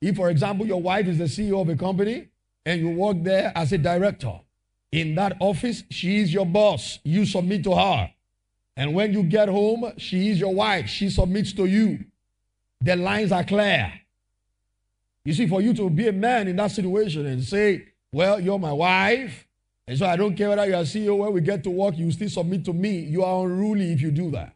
[0.01, 2.29] If, for example, your wife is the CEO of a company
[2.67, 4.41] and you work there as a director,
[4.93, 6.99] in that office, she is your boss.
[7.05, 8.11] You submit to her.
[8.77, 10.89] And when you get home, she is your wife.
[10.89, 12.05] She submits to you.
[12.81, 13.93] The lines are clear.
[15.25, 18.61] You see, for you to be a man in that situation and say, Well, you're
[18.61, 19.45] my wife,
[19.89, 22.13] and so I don't care whether you're a CEO, when we get to work, you
[22.13, 23.01] still submit to me.
[23.01, 24.55] You are unruly if you do that.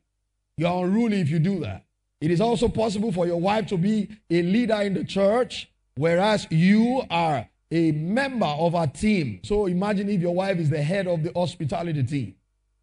[0.57, 1.85] You are unruly if you do that.
[2.21, 6.47] It is also possible for your wife to be a leader in the church, whereas
[6.53, 9.41] you are a member of a team.
[9.43, 12.37] So imagine if your wife is the head of the hospitality team,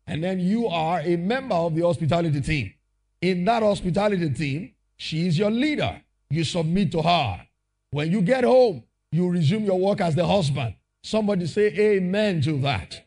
[0.05, 2.73] and then you are a member of the hospitality team.
[3.21, 6.01] In that hospitality team, she is your leader.
[6.29, 7.47] You submit to her.
[7.91, 8.83] When you get home,
[9.15, 10.75] you resume your work as the husband.
[11.03, 13.05] Somebody say amen to that.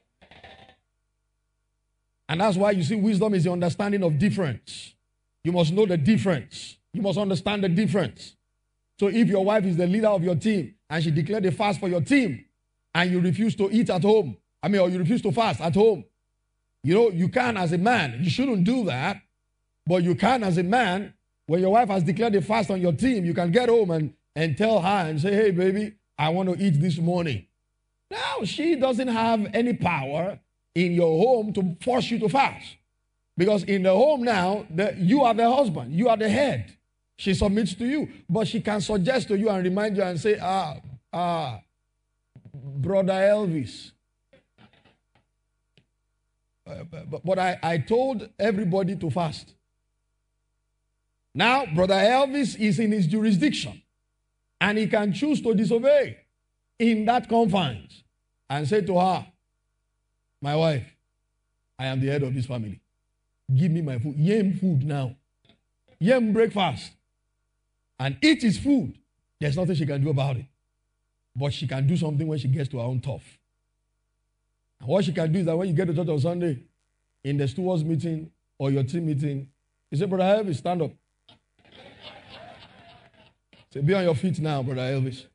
[2.28, 4.94] And that's why you see, wisdom is the understanding of difference.
[5.44, 6.76] You must know the difference.
[6.92, 8.36] You must understand the difference.
[9.00, 11.80] So if your wife is the leader of your team and she declared a fast
[11.80, 12.44] for your team,
[12.94, 14.36] and you refuse to eat at home.
[14.62, 16.04] I mean, or you refuse to fast at home.
[16.82, 18.18] You know, you can as a man.
[18.22, 19.20] You shouldn't do that.
[19.86, 21.14] But you can as a man.
[21.46, 24.14] When your wife has declared a fast on your team, you can get home and,
[24.34, 27.46] and tell her and say, hey, baby, I want to eat this morning.
[28.10, 30.40] Now, she doesn't have any power
[30.74, 32.76] in your home to force you to fast.
[33.36, 36.76] Because in the home now, the, you are the husband, you are the head.
[37.16, 40.38] She submits to you, but she can suggest to you and remind you and say,
[40.40, 40.76] ah,
[41.12, 41.60] ah,
[42.52, 43.92] brother Elvis.
[46.66, 49.54] Uh, but, but I, I told everybody to fast.
[51.34, 53.82] Now, brother Elvis is in his jurisdiction
[54.60, 56.18] and he can choose to disobey
[56.78, 58.04] in that confines
[58.48, 59.26] and say to her,
[60.40, 60.86] My wife,
[61.78, 62.80] I am the head of this family.
[63.54, 64.16] Give me my food.
[64.16, 65.16] Yam food now.
[65.98, 66.92] Yam breakfast.
[67.98, 68.94] And eat his food.
[69.40, 70.46] There's nothing she can do about it.
[71.34, 73.38] But she can do something when she gets to her own tough.
[74.80, 76.62] And what she can do is that when you get to church on Sunday,
[77.24, 79.48] in the stewards meeting or your team meeting,
[79.90, 80.92] you say, Brother Elvis, stand up.
[83.72, 85.26] Say, be on your feet now, Brother Elvis.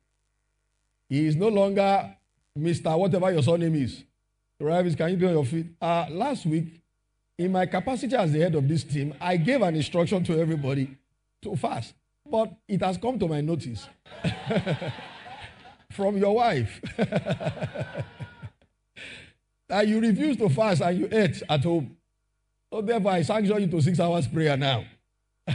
[1.08, 2.14] He is no longer
[2.58, 2.96] Mr.
[2.98, 4.04] Whatever your surname is.
[4.58, 5.66] Brother Elvis, can you be on your feet?
[5.80, 6.80] Uh, last week,
[7.38, 10.96] in my capacity as the head of this team, I gave an instruction to everybody
[11.42, 11.94] to fast.
[12.30, 13.86] But it has come to my notice
[15.90, 16.80] from your wife
[19.68, 21.96] that you refuse to fast and you ate at home.
[22.72, 24.84] So therefore, I sanction you to six hours prayer now.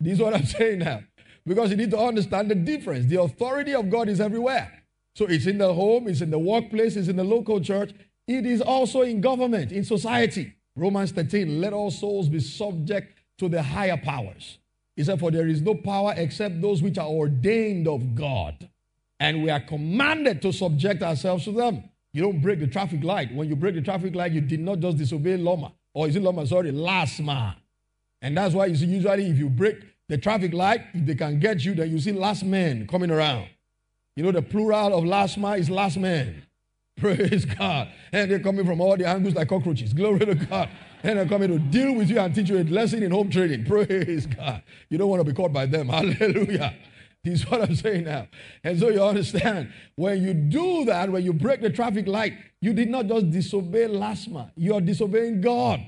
[0.00, 1.00] this is what I'm saying now.
[1.46, 3.06] Because you need to understand the difference.
[3.06, 4.82] The authority of God is everywhere.
[5.14, 7.92] So it's in the home, it's in the workplace, it's in the local church,
[8.26, 10.52] it is also in government, in society.
[10.74, 14.58] Romans 13, let all souls be subject to the higher powers.
[14.94, 18.68] He said, For there is no power except those which are ordained of God.
[19.20, 21.84] And we are commanded to subject ourselves to them.
[22.12, 23.32] You don't break the traffic light.
[23.34, 25.72] When you break the traffic light, you did not just disobey Loma.
[25.94, 26.46] Or is it Loma?
[26.46, 27.54] Sorry, last man.
[28.26, 29.76] And that's why you see, usually if you break
[30.08, 33.46] the traffic light, if they can get you, then you see last man coming around.
[34.16, 36.42] You know, the plural of last man is last man.
[36.96, 37.88] Praise God.
[38.10, 39.92] And they're coming from all the angles like cockroaches.
[39.92, 40.68] Glory to God.
[41.04, 43.64] And they're coming to deal with you and teach you a lesson in home training.
[43.68, 44.60] Praise God.
[44.90, 45.88] You don't want to be caught by them.
[45.90, 46.74] Hallelujah.
[47.22, 48.26] This is what I'm saying now.
[48.64, 52.72] And so you understand, when you do that, when you break the traffic light, you
[52.72, 54.50] did not just disobey LASTMA.
[54.56, 55.80] You're disobeying God.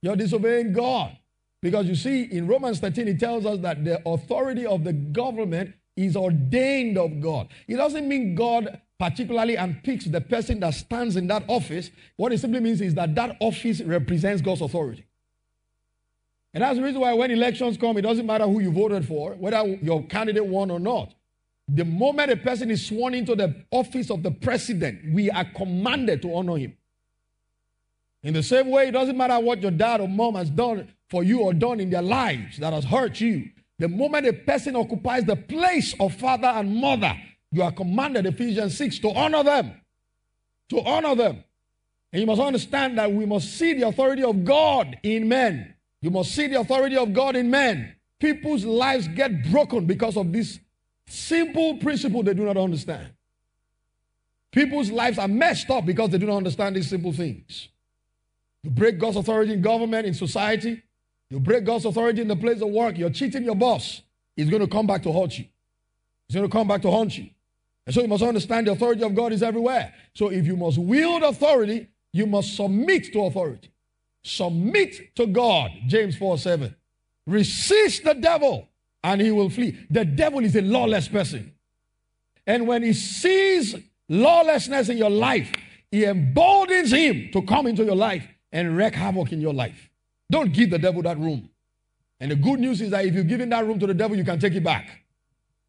[0.00, 1.14] You're disobeying God.
[1.60, 5.74] Because you see, in Romans 13, it tells us that the authority of the government
[5.96, 7.48] is ordained of God.
[7.66, 11.90] It doesn't mean God particularly and picks the person that stands in that office.
[12.16, 15.04] What it simply means is that that office represents God's authority.
[16.54, 19.34] And that's the reason why when elections come, it doesn't matter who you voted for,
[19.34, 21.14] whether your candidate won or not.
[21.68, 26.22] The moment a person is sworn into the office of the president, we are commanded
[26.22, 26.76] to honor him.
[28.22, 31.22] In the same way, it doesn't matter what your dad or mom has done for
[31.22, 33.48] you or done in their lives that has hurt you.
[33.78, 37.14] The moment a person occupies the place of father and mother,
[37.52, 39.80] you are commanded, Ephesians 6, to honor them.
[40.70, 41.44] To honor them.
[42.12, 45.74] And you must understand that we must see the authority of God in men.
[46.00, 47.94] You must see the authority of God in men.
[48.18, 50.58] People's lives get broken because of this
[51.06, 53.12] simple principle they do not understand.
[54.50, 57.68] People's lives are messed up because they do not understand these simple things.
[58.62, 60.82] You break God's authority in government, in society,
[61.30, 64.02] you break God's authority in the place of work, you're cheating your boss.
[64.36, 65.46] He's going to come back to haunt you.
[66.26, 67.30] He's going to come back to haunt you.
[67.86, 69.94] And so you must understand the authority of God is everywhere.
[70.14, 73.72] So if you must wield authority, you must submit to authority.
[74.22, 75.70] Submit to God.
[75.86, 76.74] James 4 7.
[77.26, 78.68] Resist the devil
[79.02, 79.78] and he will flee.
[79.90, 81.54] The devil is a lawless person.
[82.46, 83.74] And when he sees
[84.08, 85.52] lawlessness in your life,
[85.90, 89.87] he emboldens him to come into your life and wreak havoc in your life.
[90.30, 91.48] Don't give the devil that room.
[92.20, 94.24] And the good news is that if you're giving that room to the devil, you
[94.24, 95.04] can take it back.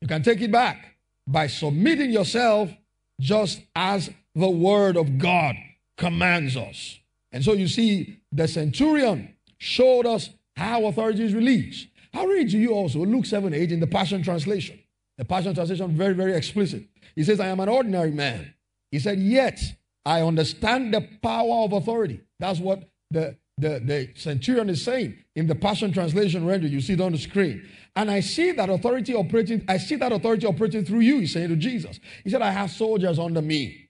[0.02, 0.96] You can take it back
[1.28, 2.72] by submitting yourself
[3.20, 5.56] just as the word of God
[5.98, 7.00] commands us.
[7.32, 11.88] And so you see, the centurion showed us how authority is released.
[12.14, 14.80] I'll read to you also Luke 7 8 in the Passion Translation.
[15.18, 16.86] The Passion Translation, very, very explicit.
[17.16, 18.54] He says, I am an ordinary man.
[18.92, 19.60] He said, Yet
[20.06, 22.22] I understand the power of authority.
[22.40, 26.94] That's what the the, the centurion is saying in the Passion Translation render, you see
[26.94, 27.68] it on the screen.
[27.96, 31.50] And I see that authority operating, I see that authority operating through you, he's saying
[31.50, 32.00] to Jesus.
[32.24, 33.90] He said, I have soldiers under me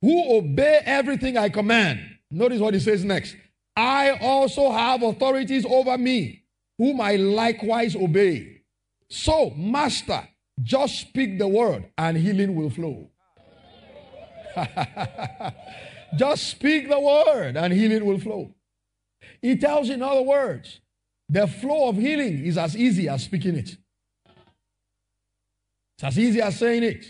[0.00, 2.00] who obey everything I command.
[2.30, 3.36] Notice what he says next.
[3.76, 6.44] I also have authorities over me,
[6.78, 8.62] whom I likewise obey.
[9.08, 10.28] So, Master,
[10.62, 13.10] Just speak the word and healing will flow.
[16.16, 18.54] Just speak the word and healing will flow.
[19.42, 20.80] He tells, in other words,
[21.28, 23.76] the flow of healing is as easy as speaking it.
[25.96, 27.04] It's as easy as saying it,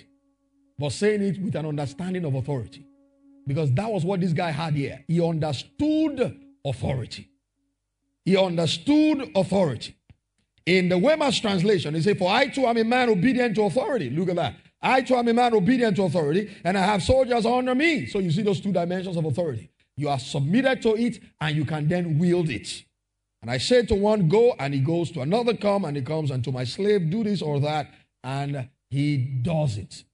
[0.79, 2.87] but saying it with an understanding of authority.
[3.47, 5.05] Because that was what this guy had here.
[5.07, 7.29] He understood authority.
[8.25, 9.97] He understood authority.
[10.67, 14.09] In the Weymouth translation, he said, For I too am a man obedient to authority.
[14.09, 14.57] Look at that.
[14.81, 18.07] I too am a man obedient to authority, and I have soldiers under me.
[18.07, 19.71] So you see those two dimensions of authority.
[19.97, 22.85] You are submitted to it, and you can then wield it.
[23.43, 26.31] And I say to one, Go, and he goes to another, Come, and he comes,
[26.31, 27.91] and to my slave, Do this or that,
[28.23, 30.05] and he does it.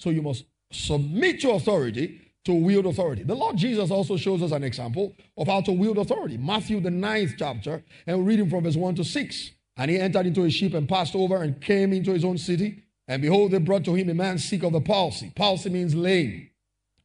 [0.00, 3.22] So you must submit to authority to wield authority.
[3.22, 6.36] The Lord Jesus also shows us an example of how to wield authority.
[6.36, 9.50] Matthew, the ninth chapter, and we're reading from verse 1 to 6.
[9.76, 12.82] And he entered into a ship and passed over and came into his own city.
[13.08, 15.32] And behold, they brought to him a man sick of the palsy.
[15.34, 16.50] Palsy means lame,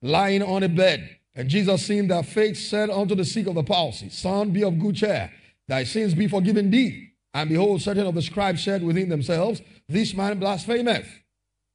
[0.02, 1.19] lying on a bed.
[1.36, 4.80] And Jesus, seeing their faith, said unto the sick of the palsy, Son, be of
[4.80, 5.32] good cheer,
[5.68, 7.12] thy sins be forgiven thee.
[7.34, 11.08] And behold, certain of the scribes said within themselves, This man blasphemeth.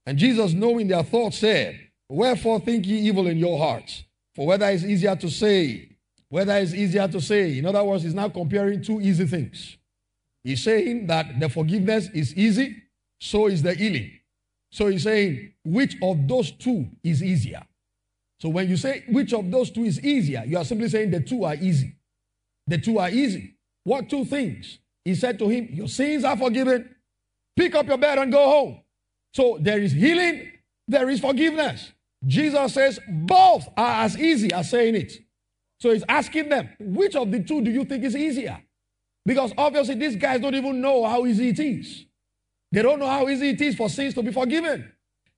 [0.07, 1.79] And Jesus, knowing their thoughts, said,
[2.09, 4.05] Wherefore think ye evil in your hearts?
[4.35, 5.91] For whether it's easier to say,
[6.29, 9.77] whether it's easier to say, in other words, he's now comparing two easy things.
[10.43, 12.83] He's saying that the forgiveness is easy,
[13.21, 14.11] so is the healing.
[14.71, 17.63] So he's saying, which of those two is easier?
[18.41, 21.20] So when you say which of those two is easier, you are simply saying the
[21.20, 21.97] two are easy.
[22.66, 23.57] The two are easy.
[23.85, 24.78] What two things?
[25.05, 26.95] He said to him, Your sins are forgiven.
[27.57, 28.80] Pick up your bed and go home.
[29.35, 30.51] So there is healing,
[30.89, 31.93] there is forgiveness.
[32.26, 35.12] Jesus says both are as easy as saying it.
[35.80, 38.62] So he's asking them, which of the two do you think is easier?
[39.26, 42.07] Because obviously these guys don't even know how easy it is.
[42.72, 44.91] They don't know how easy it is for sins to be forgiven.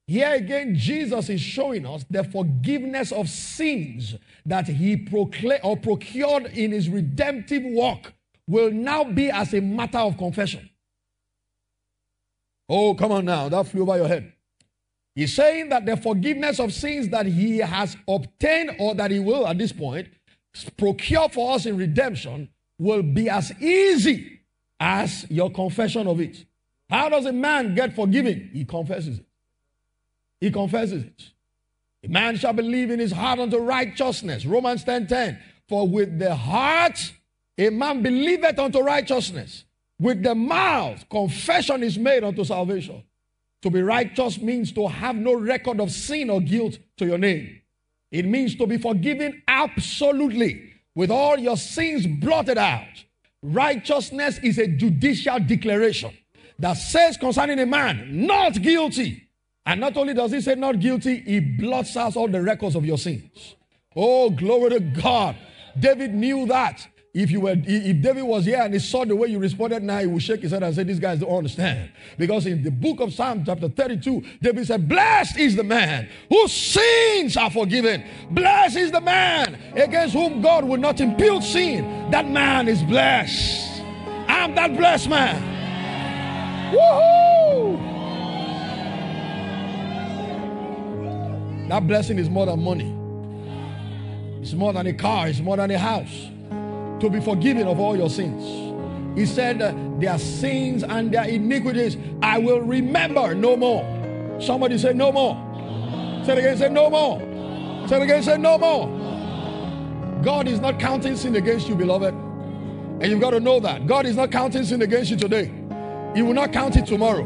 [0.08, 6.46] Here again, Jesus is showing us the forgiveness of sins that he proclaimed or procured
[6.46, 8.14] in his redemptive work
[8.46, 10.70] will now be as a matter of confession.
[12.68, 13.48] Oh, come on now.
[13.48, 14.32] That flew over your head.
[15.16, 19.46] He's saying that the forgiveness of sins that he has obtained or that he will
[19.46, 20.08] at this point
[20.76, 22.48] procure for us in redemption
[22.78, 24.40] will be as easy
[24.78, 26.44] as your confession of it.
[26.88, 28.50] How does a man get forgiven?
[28.52, 29.25] He confesses it.
[30.40, 31.30] He confesses it.
[32.04, 34.46] A man shall believe in his heart unto righteousness.
[34.46, 35.38] Romans 10 10.
[35.68, 37.12] For with the heart
[37.58, 39.64] a man believeth unto righteousness.
[39.98, 43.02] With the mouth confession is made unto salvation.
[43.62, 47.62] To be righteous means to have no record of sin or guilt to your name.
[48.12, 53.04] It means to be forgiven absolutely with all your sins blotted out.
[53.42, 56.16] Righteousness is a judicial declaration
[56.58, 59.25] that says concerning a man, not guilty.
[59.66, 62.86] And not only does he say not guilty, he blots out all the records of
[62.86, 63.56] your sins.
[63.96, 65.36] Oh, glory to God.
[65.78, 66.86] David knew that.
[67.12, 70.00] If you were, if David was here and he saw the way you responded now,
[70.00, 71.90] he would shake his head and say, These guys don't understand.
[72.18, 76.52] Because in the book of Psalm, chapter 32, David said, Blessed is the man whose
[76.52, 78.04] sins are forgiven.
[78.30, 82.10] Blessed is the man against whom God will not impute sin.
[82.10, 83.80] That man is blessed.
[84.28, 86.74] I'm that blessed man.
[86.74, 87.25] Woohoo!
[91.68, 92.94] That blessing is more than money.
[94.40, 95.28] It's more than a car.
[95.28, 96.28] It's more than a house
[97.00, 98.66] to be forgiven of all your sins.
[99.18, 103.82] He said, uh, Their sins and their iniquities I will remember no more.
[104.40, 105.34] Somebody say, No more.
[106.24, 107.18] Say it again, say, No more.
[107.88, 110.22] Say it again, say, No more.
[110.22, 112.14] God is not counting sin against you, beloved.
[112.14, 113.86] And you've got to know that.
[113.86, 115.52] God is not counting sin against you today.
[116.14, 117.24] He will not count it tomorrow.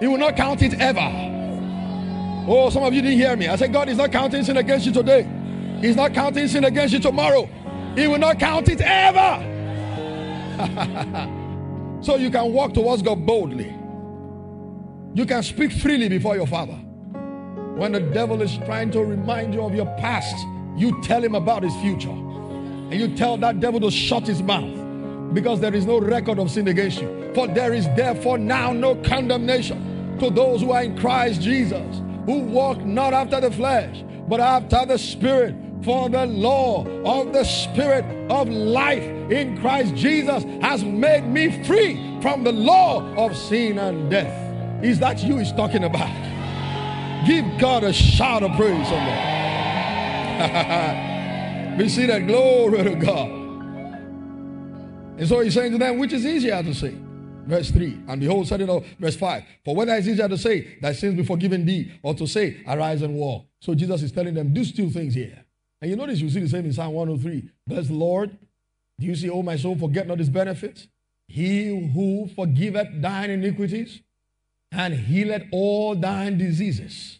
[0.00, 1.33] He will not count it ever.
[2.46, 3.48] Oh, some of you didn't hear me.
[3.48, 5.28] I said, God is not counting sin against you today.
[5.80, 7.48] He's not counting sin against you tomorrow.
[7.94, 9.52] He will not count it ever.
[12.02, 13.74] so you can walk towards God boldly.
[15.14, 16.74] You can speak freely before your Father.
[17.76, 20.36] When the devil is trying to remind you of your past,
[20.76, 22.10] you tell him about his future.
[22.10, 26.50] And you tell that devil to shut his mouth because there is no record of
[26.50, 27.32] sin against you.
[27.34, 32.40] For there is therefore now no condemnation to those who are in Christ Jesus, who
[32.40, 35.54] walk not after the flesh, but after the Spirit.
[35.82, 42.18] For the law of the Spirit of life in Christ Jesus has made me free
[42.22, 44.82] from the law of sin and death.
[44.82, 46.08] Is that you he's talking about?
[47.26, 49.34] Give God a shout of praise oh somewhere.
[51.78, 53.28] we see that glory to God.
[55.18, 56.94] And so he's saying to them, which is easier to say?
[57.46, 57.98] Verse 3.
[58.08, 59.44] And whole setting of verse 5.
[59.64, 63.02] For whether it's easier to say, Thy sins be forgiven thee, or to say, Arise
[63.02, 63.46] and walk.
[63.60, 65.44] So Jesus is telling them do two things here.
[65.80, 67.50] And you notice you see the same in Psalm 103.
[67.66, 68.36] Bless the Lord.
[68.98, 70.88] Do you see, Oh my soul, forget not his benefits?
[71.26, 74.00] He who forgiveth thine iniquities
[74.70, 77.18] and healeth all thine diseases.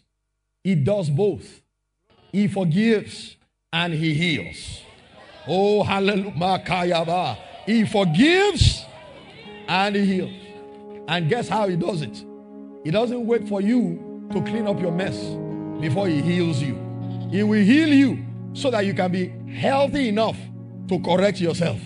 [0.63, 1.61] He does both.
[2.31, 3.35] He forgives
[3.71, 4.81] and he heals.
[5.47, 7.37] Oh, hallelujah.
[7.65, 8.84] He forgives
[9.67, 10.33] and he heals.
[11.07, 12.23] And guess how he does it?
[12.83, 15.17] He doesn't wait for you to clean up your mess
[15.79, 16.75] before he heals you.
[17.31, 20.37] He will heal you so that you can be healthy enough
[20.87, 21.79] to correct yourself.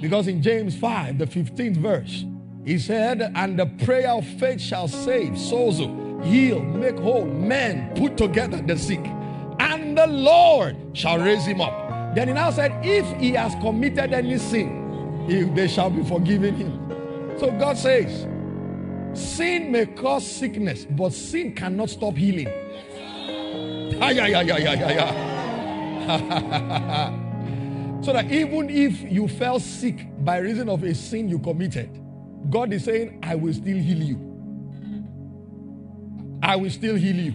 [0.00, 2.24] Because in James 5, the 15th verse,
[2.64, 8.16] he said, And the prayer of faith shall save, sozo, heal, make whole, men put
[8.16, 9.04] together the sick,
[9.58, 12.14] and the Lord shall raise him up.
[12.14, 16.54] Then he now said, If he has committed any sin, he, they shall be forgiven
[16.54, 17.01] him.
[17.42, 18.28] So God says,
[19.14, 22.46] Sin may cause sickness, but sin cannot stop healing.
[28.02, 31.90] So that even if you fell sick by reason of a sin you committed,
[32.48, 34.18] God is saying, I will still heal you.
[36.42, 37.34] I will still heal you.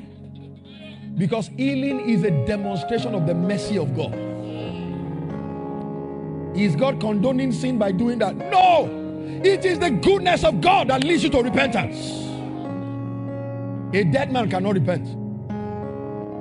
[1.18, 4.14] Because healing is a demonstration of the mercy of God.
[6.58, 8.36] Is God condoning sin by doing that?
[8.36, 8.97] No!
[9.44, 12.28] It is the goodness of God that leads you to repentance.
[13.94, 15.08] A dead man cannot repent.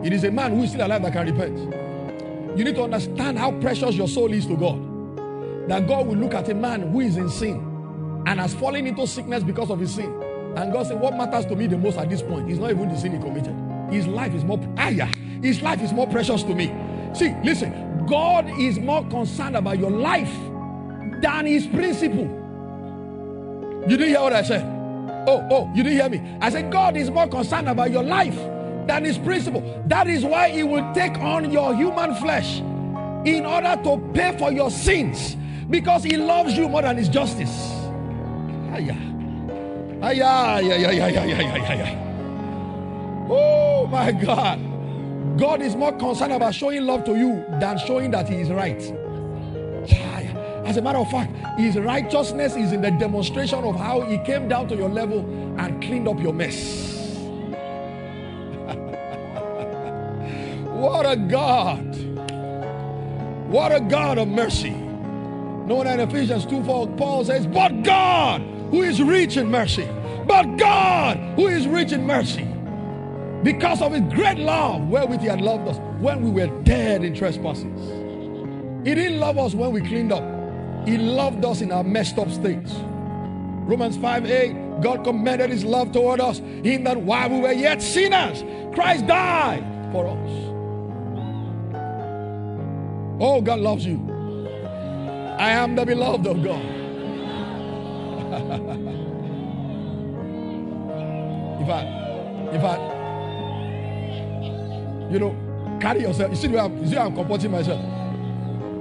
[0.04, 2.58] It is a man who is still alive that can repent.
[2.58, 5.68] You need to understand how precious your soul is to God.
[5.68, 9.06] That God will look at a man who is in sin and has fallen into
[9.06, 10.10] sickness because of his sin.
[10.56, 12.88] And God said, What matters to me the most at this point is not even
[12.88, 13.54] the sin he committed.
[13.92, 14.90] His life is more ah,
[15.42, 16.74] his life is more precious to me.
[17.14, 20.32] See, listen, God is more concerned about your life
[21.20, 22.45] than his principle.
[23.88, 24.64] You didn't hear what I said?
[25.28, 26.38] Oh, oh, you didn't hear me.
[26.40, 28.36] I said, God is more concerned about your life
[28.86, 29.62] than his principle.
[29.86, 34.52] That is why he will take on your human flesh in order to pay for
[34.52, 35.36] your sins
[35.68, 37.72] because he loves you more than his justice.
[43.28, 45.38] Oh my God.
[45.38, 48.80] God is more concerned about showing love to you than showing that he is right.
[50.66, 54.48] As a matter of fact, his righteousness is in the demonstration of how he came
[54.48, 55.20] down to your level
[55.58, 57.14] and cleaned up your mess.
[60.76, 61.96] What a God.
[63.48, 64.70] What a God of mercy.
[64.70, 69.88] No that in Ephesians 2 4, Paul says, But God, who is rich in mercy,
[70.26, 72.46] but God, who is rich in mercy,
[73.42, 77.14] because of his great love wherewith he had loved us when we were dead in
[77.14, 77.64] trespasses.
[78.86, 80.22] He didn't love us when we cleaned up,
[80.86, 82.72] he loved us in our messed up states.
[83.66, 87.82] Romans 5 8, God commended his love toward us in that while we were yet
[87.82, 90.30] sinners, Christ died for us.
[93.18, 93.96] Oh, God loves you.
[95.38, 96.64] I am the beloved of God.
[101.60, 101.82] if I,
[102.52, 102.76] if I,
[105.10, 105.34] you know,
[105.80, 106.30] carry yourself.
[106.30, 107.80] You see I'm, you see I'm comporting myself.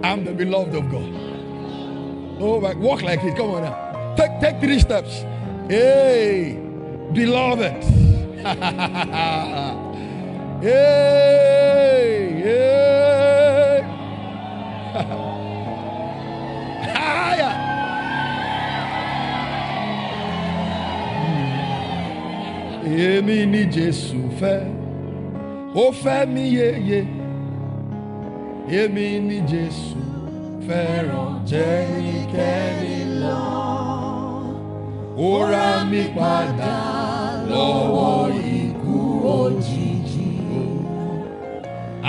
[0.03, 1.34] I'm the beloved of God.
[2.39, 3.35] Oh, my, walk like it.
[3.37, 4.13] Come on now.
[4.15, 5.23] Take, take three steps.
[5.69, 6.59] Hey,
[7.13, 7.83] beloved.
[10.61, 13.81] hey, hey.
[16.95, 17.53] Higher.
[22.85, 24.59] Èmi ni Jésù fẹ́,
[25.75, 27.01] ó fẹ́ mi yeye.
[28.79, 29.97] Èmi ni Jésù
[30.67, 33.43] fẹ́ràn jẹ́ ẹnikẹ́ni lọ.
[35.27, 36.77] Ó ra mi padà
[37.51, 38.23] lọ́wọ́
[38.61, 38.95] ikú
[39.37, 40.31] òjijì.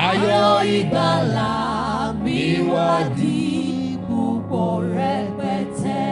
[0.07, 1.52] Ayọ̀ ìgbàlà
[2.24, 2.40] mi
[2.72, 3.36] wá di
[4.07, 6.04] púpọ̀ rẹpẹtẹ.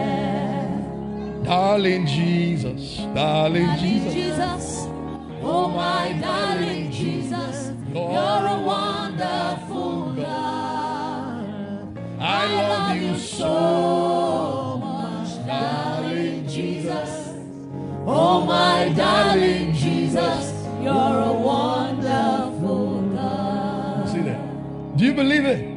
[1.49, 2.85] Darling Jesus,
[3.17, 4.15] darling Darling Jesus.
[4.17, 4.67] Jesus,
[5.53, 7.57] oh my darling Jesus,
[7.95, 10.74] you're a wonderful God.
[12.27, 17.35] I love you so much, darling Jesus.
[18.07, 24.09] Oh my darling Jesus, you're a wonderful God.
[24.09, 24.97] See that?
[24.97, 25.69] Do you believe it?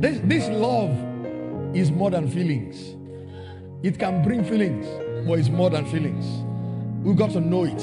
[0.00, 0.96] this, this love
[1.76, 2.94] is more than feelings.
[3.82, 4.86] It can bring feelings,
[5.28, 6.24] but it's more than feelings.
[7.04, 7.82] We've got to know it.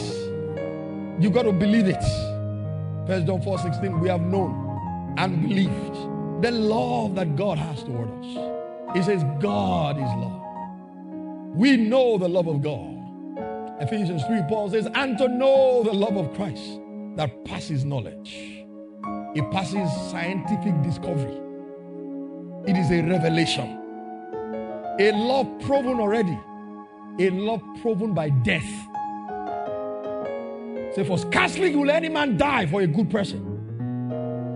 [1.22, 2.02] You've got to believe it.
[3.06, 4.63] First John 4 16, we have known
[5.18, 8.96] and believed the love that God has toward us.
[8.96, 10.42] He says, God is love.
[11.56, 12.90] We know the love of God.
[13.82, 16.80] Ephesians 3, Paul says, and to know the love of Christ
[17.16, 18.66] that passes knowledge.
[19.36, 21.40] It passes scientific discovery.
[22.68, 23.80] It is a revelation.
[25.00, 26.40] A love proven already.
[27.20, 28.64] A love proven by death.
[30.96, 33.53] Say, for scarcely will any man die for a good person.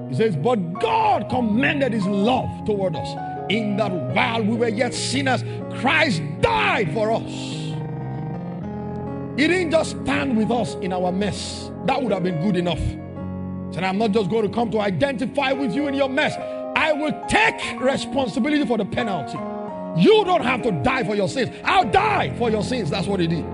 [0.09, 3.09] He says, But God commended his love toward us
[3.49, 5.43] in that while we were yet sinners,
[5.79, 7.31] Christ died for us.
[9.37, 11.69] He didn't just stand with us in our mess.
[11.85, 12.81] That would have been good enough.
[13.73, 16.35] Said, I'm not just going to come to identify with you in your mess.
[16.75, 19.37] I will take responsibility for the penalty.
[20.01, 21.55] You don't have to die for your sins.
[21.63, 22.89] I'll die for your sins.
[22.89, 23.45] That's what he did.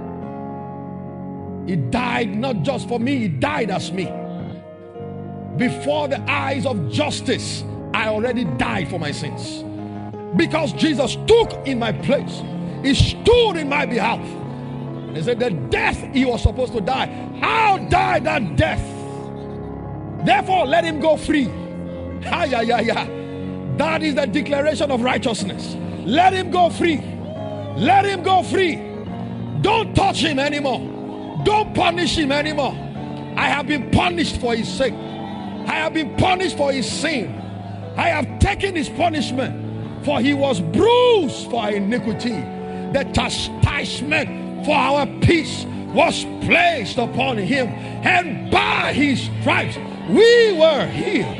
[1.68, 4.12] He died not just for me, he died as me.
[5.58, 9.64] Before the eyes of justice, I already died for my sins.
[10.36, 12.41] Because Jesus took in my place,
[12.82, 14.20] he stood in my behalf.
[15.16, 17.08] He said, The death he was supposed to die,
[17.39, 18.82] how died that death?
[20.26, 21.45] Therefore, let him go free.
[22.26, 23.08] Ha, yeah, yeah, yeah.
[23.78, 25.76] That is the declaration of righteousness.
[26.06, 26.97] Let him go free.
[27.78, 28.76] Let him go free.
[29.62, 30.80] Don't touch him anymore.
[31.43, 32.74] Don't punish him anymore.
[33.36, 34.93] I have been punished for his sake.
[35.68, 37.34] I have been punished for his sin.
[37.95, 42.41] I have taken his punishment, for he was bruised for iniquity.
[42.93, 49.78] The chastisement for our peace was placed upon him, and by his stripes
[50.09, 51.38] we were healed.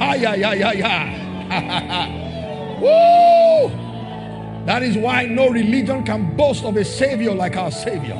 [0.00, 2.76] Ay, ay, ay, ay, ay.
[2.80, 3.68] Woo!
[4.64, 8.16] That is why no religion can boast of a savior like our savior.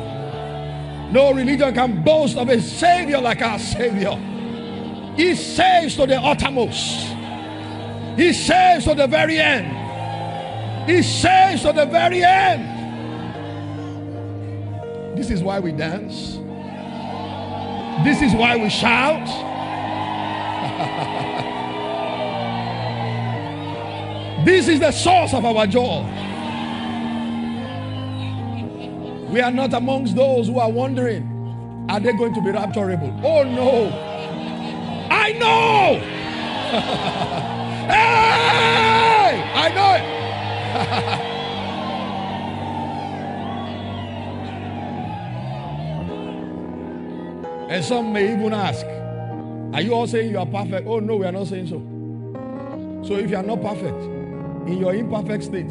[1.12, 4.18] No religion can boast of a savior like our savior.
[5.20, 7.08] He saves to the uttermost.
[8.16, 10.88] He saves to the very end.
[10.88, 12.64] He saves to the very end.
[15.18, 16.38] This is why we dance.
[18.02, 19.26] This is why we shout.
[24.46, 26.00] this is the source of our joy.
[29.30, 33.22] We are not amongst those who are wondering, are they going to be rapturable?
[33.22, 34.09] Oh no.
[35.30, 36.00] I know.
[37.88, 40.02] hey, I know it.
[47.70, 48.84] and some may even ask,
[49.72, 50.88] Are you all saying you are perfect?
[50.88, 51.78] Oh no, we are not saying so.
[53.06, 54.02] So if you are not perfect,
[54.66, 55.70] in your imperfect state,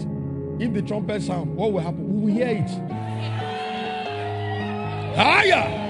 [0.57, 2.21] if the trumpet sound, what will happen?
[2.21, 2.69] We will hear it.
[5.17, 5.89] Higher.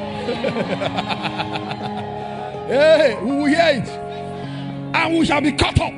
[2.69, 3.89] Hey, we will hear it.
[4.95, 5.93] And we shall be cut up.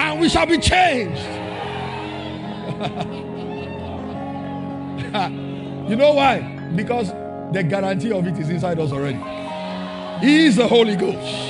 [0.00, 1.20] And we shall be changed.
[5.88, 6.40] you know why?
[6.76, 7.08] Because
[7.52, 9.18] the guarantee of it is inside us already.
[10.24, 11.18] He is the Holy Ghost.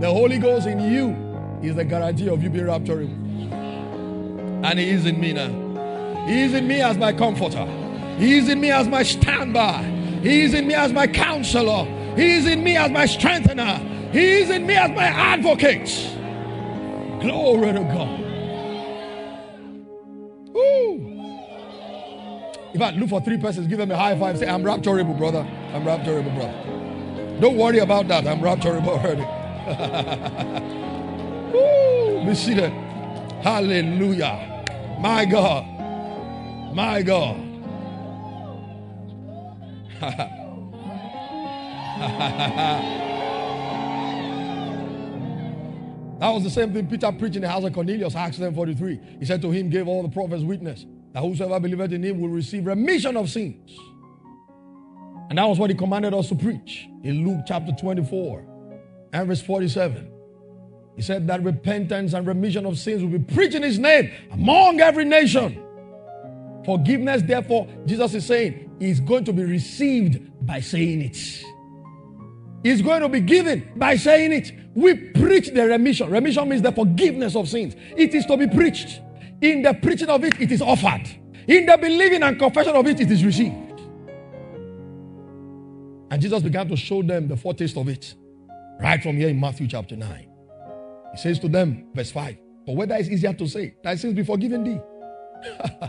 [0.00, 1.16] the Holy Ghost in you
[1.62, 3.08] is the guarantee of you being raptured.
[4.62, 5.69] And He is in me now.
[6.26, 7.66] He is in me as my comforter.
[8.18, 9.82] He is in me as my standby.
[10.22, 11.84] He is in me as my counselor.
[12.16, 13.78] He is in me as my strengthener.
[14.12, 15.88] He is in me as my advocate.
[17.20, 18.20] Glory to God.
[20.52, 21.06] Woo.
[22.72, 24.38] In fact, look for three persons, give them a high five.
[24.38, 25.46] Say, I'm rapturable, brother.
[25.72, 27.40] I'm rapturable, brother.
[27.40, 28.26] Don't worry about that.
[28.26, 29.22] I'm rapturable already.
[31.52, 32.26] Woo.
[32.26, 32.72] Be seated.
[33.42, 34.64] Hallelujah.
[35.00, 35.69] My God.
[36.72, 37.46] My God.
[46.20, 49.00] That was the same thing Peter preached in the house of Cornelius, Acts 10 43.
[49.20, 52.28] He said to him, gave all the prophets witness that whosoever believeth in him will
[52.28, 53.74] receive remission of sins.
[55.30, 58.44] And that was what he commanded us to preach in Luke chapter 24
[59.14, 60.12] and verse 47.
[60.94, 64.80] He said that repentance and remission of sins will be preached in his name among
[64.80, 65.64] every nation.
[66.64, 71.16] Forgiveness, therefore, Jesus is saying, is going to be received by saying it.
[71.16, 71.46] it.
[72.62, 74.52] Is going to be given by saying it.
[74.74, 76.10] We preach the remission.
[76.10, 77.74] Remission means the forgiveness of sins.
[77.96, 79.00] It is to be preached.
[79.40, 81.08] In the preaching of it, it is offered.
[81.46, 83.80] In the believing and confession of it, it is received.
[86.10, 88.14] And Jesus began to show them the foretaste of it.
[88.80, 90.28] Right from here in Matthew chapter 9.
[91.12, 92.36] He says to them, verse 5,
[92.66, 94.80] For whether it's easier to say, Thy sins be forgiven thee.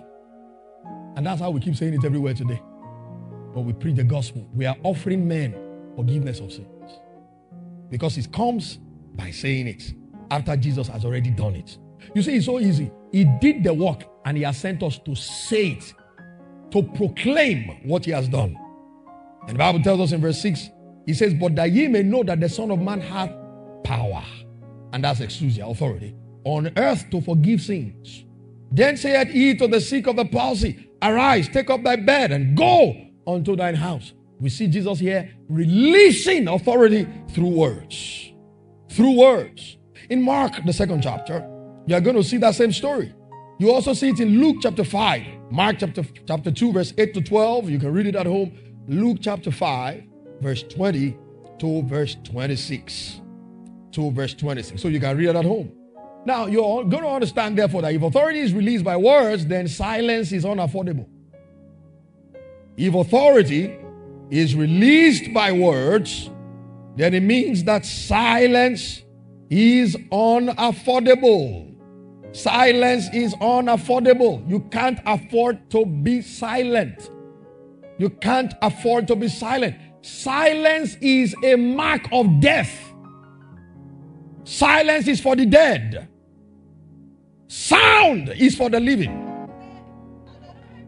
[1.16, 2.62] and that's how we keep saying it everywhere today.
[3.54, 4.48] But we preach the gospel.
[4.54, 5.56] We are offering men
[5.96, 6.68] Forgiveness of sins.
[7.90, 8.80] Because it comes
[9.14, 9.94] by saying it
[10.30, 11.78] after Jesus has already done it.
[12.16, 12.92] You see, it's so easy.
[13.12, 15.94] He did the work and he has sent us to say it,
[16.72, 18.58] to proclaim what he has done.
[19.42, 20.70] And the Bible tells us in verse 6,
[21.06, 23.32] he says, But that ye may know that the Son of Man hath
[23.84, 24.24] power,
[24.94, 28.24] and that's exousia, authority, on earth to forgive sins.
[28.72, 32.56] Then saith he to the sick of the palsy, Arise, take up thy bed, and
[32.56, 32.96] go
[33.26, 34.14] unto thine house.
[34.40, 38.34] We see Jesus here releasing authority through words.
[38.90, 39.78] Through words.
[40.10, 41.48] In Mark, the second chapter,
[41.88, 43.14] you are going to see that same story.
[43.60, 47.22] You also see it in Luke chapter 5, Mark chapter, chapter 2, verse 8 to
[47.22, 47.70] 12.
[47.70, 48.52] You can read it at home.
[48.88, 50.04] Luke chapter 5,
[50.42, 51.18] verse 20
[51.60, 53.22] to verse 26.
[53.92, 54.82] To verse 26.
[54.82, 55.72] So you can read it at home.
[56.26, 60.32] Now, you're going to understand, therefore, that if authority is released by words, then silence
[60.32, 61.08] is unaffordable.
[62.78, 63.78] If authority
[64.30, 66.30] is released by words,
[66.96, 69.02] then it means that silence
[69.50, 71.76] is unaffordable.
[72.34, 74.48] Silence is unaffordable.
[74.50, 77.10] You can't afford to be silent.
[77.98, 79.76] You can't afford to be silent.
[80.02, 82.94] Silence is a mark of death.
[84.44, 86.08] Silence is for the dead.
[87.52, 89.12] Sound is for the living.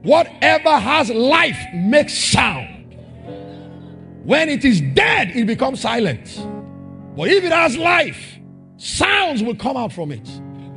[0.01, 2.95] Whatever has life makes sound.
[4.23, 6.41] When it is dead, it becomes silent.
[7.17, 8.39] But if it has life,
[8.77, 10.25] sounds will come out from it,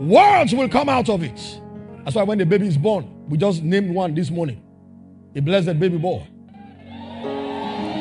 [0.01, 1.61] words will come out of it.
[2.03, 4.61] That's why when the baby is born, we just named one this morning
[5.37, 6.27] a blessed baby boy.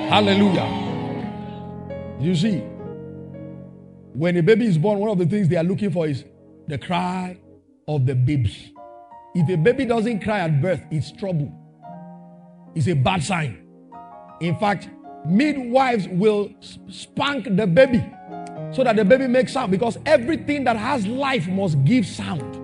[0.09, 0.65] Hallelujah.
[2.19, 2.57] You see,
[4.13, 6.25] when a baby is born, one of the things they are looking for is
[6.67, 7.37] the cry
[7.87, 8.73] of the baby.
[9.35, 11.51] If a baby doesn't cry at birth, it's trouble.
[12.73, 13.65] It's a bad sign.
[14.41, 14.89] In fact,
[15.25, 16.49] midwives will
[16.89, 18.05] spank the baby
[18.71, 22.61] so that the baby makes sound because everything that has life must give sound.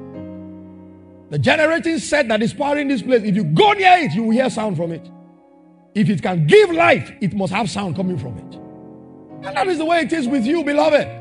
[1.30, 4.32] The generating set that is powering this place, if you go near it, you will
[4.32, 5.10] hear sound from it.
[5.96, 8.56] If it can give life, it must have sound coming from it.
[9.46, 11.21] And that is the way it is with you, beloved.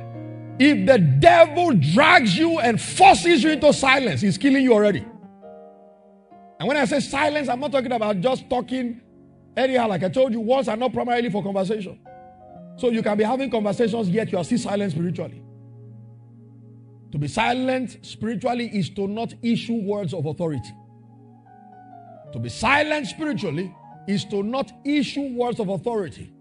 [0.62, 5.02] If the devil drags you and forces you into silence, he's killing you already.
[6.58, 9.00] And when I say silence, I'm not talking about just talking
[9.56, 9.88] anyhow.
[9.88, 11.98] Like I told you, words are not primarily for conversation.
[12.76, 15.42] So you can be having conversations, yet you are still silent spiritually.
[17.12, 20.74] To be silent spiritually is to not issue words of authority.
[22.34, 23.74] To be silent spiritually
[24.06, 26.34] is to not issue words of authority.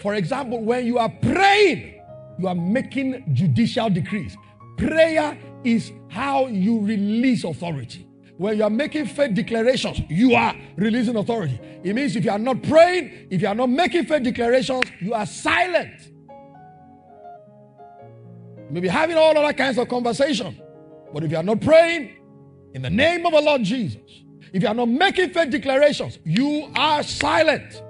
[0.00, 2.00] For example, when you are praying,
[2.38, 4.36] you are making judicial decrees.
[4.76, 8.06] Prayer is how you release authority.
[8.36, 11.60] When you are making faith declarations, you are releasing authority.
[11.84, 15.14] It means if you are not praying, if you are not making faith declarations, you
[15.14, 16.10] are silent.
[18.58, 20.60] You may be having all other kinds of conversation,
[21.12, 22.16] but if you are not praying
[22.74, 24.02] in the name of the Lord Jesus,
[24.52, 27.82] if you are not making faith declarations, you are silent.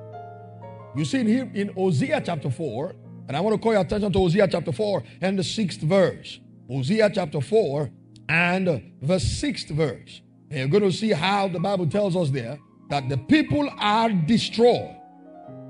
[0.95, 2.95] You see in here in Hosea chapter 4,
[3.29, 6.41] and I want to call your attention to Hosea chapter 4 and the sixth verse.
[6.69, 7.91] Hosea chapter 4
[8.29, 10.21] and the sixth verse.
[10.51, 12.59] And you're going to see how the Bible tells us there
[12.91, 14.97] that the people are destroyed.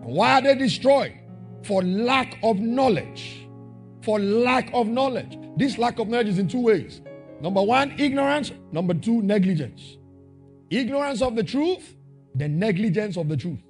[0.03, 1.15] Why are they destroyed?
[1.63, 3.47] For lack of knowledge.
[4.03, 5.39] For lack of knowledge.
[5.57, 7.01] This lack of knowledge is in two ways.
[7.41, 8.53] Number one, ignorance.
[8.73, 9.97] Number two, negligence.
[10.71, 11.95] Ignorance of the truth,
[12.35, 13.61] the negligence of the truth.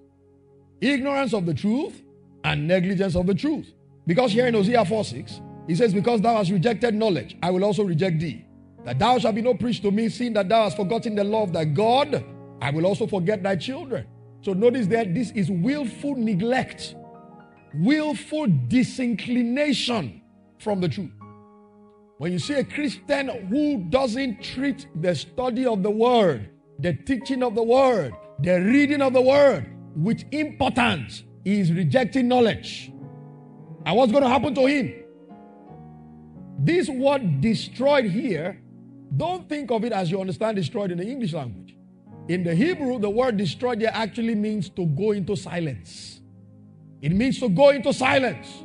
[0.81, 2.03] Ignorance of the truth,
[2.45, 3.73] and negligence of the truth.
[4.07, 7.65] Because here in Hosea 4 6, he says, Because thou hast rejected knowledge, I will
[7.65, 8.45] also reject thee.
[8.85, 11.43] That thou shalt be no priest to me, seeing that thou hast forgotten the law
[11.45, 12.23] of thy God,
[12.61, 14.07] I will also forget thy children.
[14.43, 16.95] So notice that this is willful neglect,
[17.75, 20.21] willful disinclination
[20.59, 21.11] from the truth.
[22.19, 27.43] When you see a Christian who doesn't treat the study of the word, the teaching
[27.43, 29.67] of the word, the reading of the word
[29.97, 32.91] with importance, he is rejecting knowledge.
[33.87, 34.95] And what's going to happen to him?
[36.59, 38.61] This word destroyed here,
[39.17, 41.77] don't think of it as you understand destroyed in the English language.
[42.29, 46.21] In the Hebrew, the word destroyed here actually means to go into silence.
[47.03, 48.65] It means to go into silence.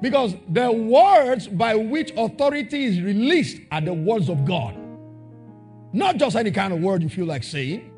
[0.00, 4.76] Because the words by which authority is released are the words of God.
[5.92, 7.92] Not just any kind of word you feel like saying.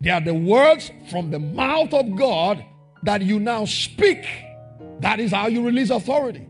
[0.00, 2.64] They are the words from the mouth of God
[3.02, 4.26] that you now speak.
[5.00, 6.46] That is how you release authority.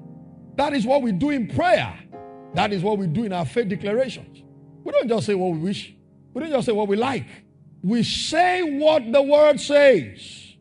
[0.57, 1.99] That is what we do in prayer.
[2.55, 4.43] That is what we do in our faith declarations.
[4.83, 5.95] We don't just say what we wish,
[6.35, 7.27] we don't just say what we like.
[7.83, 10.55] We say what the word says.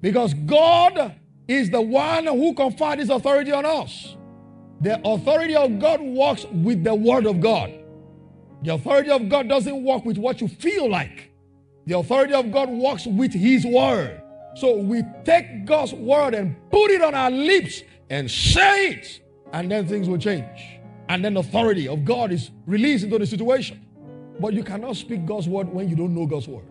[0.00, 1.14] Because God
[1.48, 4.16] is the one who conferred his authority on us.
[4.80, 7.72] The authority of God works with the word of God.
[8.62, 11.30] The authority of God doesn't work with what you feel like.
[11.86, 14.19] The authority of God works with his word.
[14.54, 19.20] So we take God's word and put it on our lips and say it,
[19.52, 20.80] and then things will change.
[21.08, 23.86] And then authority of God is released into the situation.
[24.40, 26.64] But you cannot speak God's word when you don't know God's word.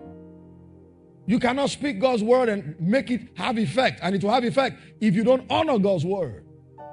[1.26, 4.80] You cannot speak God's word and make it have effect, and it will have effect
[5.00, 6.46] if you don't honor God's word.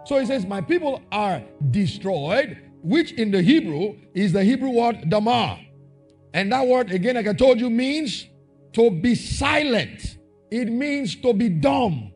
[0.05, 5.05] So he says, My people are destroyed, which in the Hebrew is the Hebrew word
[5.07, 5.67] damah.
[6.35, 8.27] And that word, again, like I told you, means
[8.75, 10.16] to be silent.
[10.51, 12.13] It means to be dumb.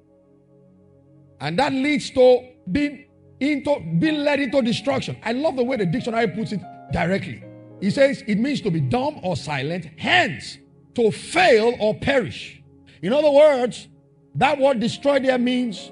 [1.40, 3.06] And that leads to being
[3.40, 5.16] into being led into destruction.
[5.24, 6.60] I love the way the dictionary puts it
[6.92, 7.42] directly.
[7.80, 10.58] He says it means to be dumb or silent, hence
[10.94, 12.62] to fail or perish.
[13.02, 13.88] In other words,
[14.34, 15.90] that word destroyed there means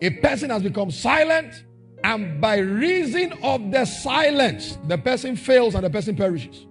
[0.00, 1.64] a person has become silent,
[2.02, 6.66] and by reason of the silence, the person fails and the person perishes.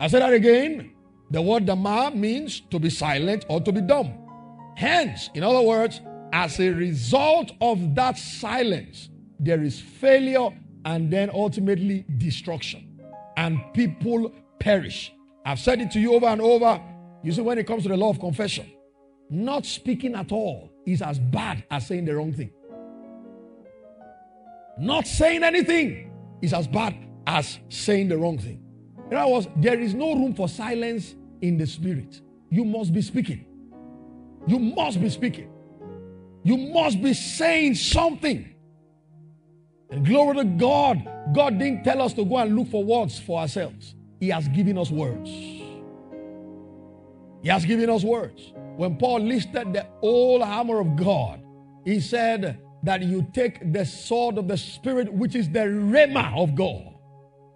[0.00, 0.91] I say that again.
[1.32, 4.12] The word damah means to be silent or to be dumb.
[4.76, 9.08] Hence, in other words, as a result of that silence,
[9.40, 10.50] there is failure
[10.84, 13.00] and then ultimately destruction.
[13.38, 15.10] And people perish.
[15.46, 16.78] I've said it to you over and over.
[17.22, 18.70] You see, when it comes to the law of confession,
[19.30, 22.52] not speaking at all is as bad as saying the wrong thing.
[24.78, 26.12] Not saying anything
[26.42, 26.94] is as bad
[27.26, 28.62] as saying the wrong thing.
[29.10, 32.20] In other words, there is no room for silence in the spirit.
[32.48, 33.44] You must be speaking.
[34.46, 35.50] You must be speaking.
[36.44, 38.48] You must be saying something.
[39.90, 41.08] And glory to God.
[41.34, 43.94] God didn't tell us to go and look for words for ourselves.
[44.18, 45.28] He has given us words.
[47.42, 48.52] He has given us words.
[48.76, 51.42] When Paul listed the whole armor of God,
[51.84, 56.54] he said that you take the sword of the Spirit, which is the rhema of
[56.54, 56.94] God.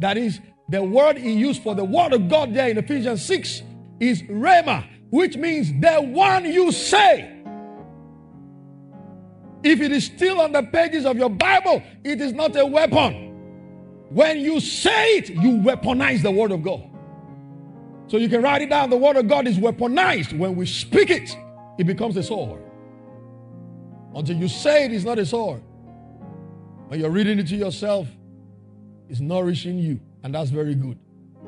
[0.01, 3.63] That is the word he used for the word of God there in Ephesians 6
[4.01, 7.33] is rhema, which means the one you say.
[9.63, 13.25] If it is still on the pages of your Bible, it is not a weapon.
[14.11, 16.89] When you say it, you weaponize the word of God.
[18.09, 18.91] So you can write it down.
[18.91, 20.39] The word of God is weaponized.
[20.39, 21.37] When we speak it,
[21.79, 22.63] it becomes a sword.
[24.15, 25.63] Until you say it, it is not a sword.
[26.87, 28.07] When you're reading it to yourself,
[29.09, 30.01] it's nourishing you.
[30.23, 30.99] And that's very good.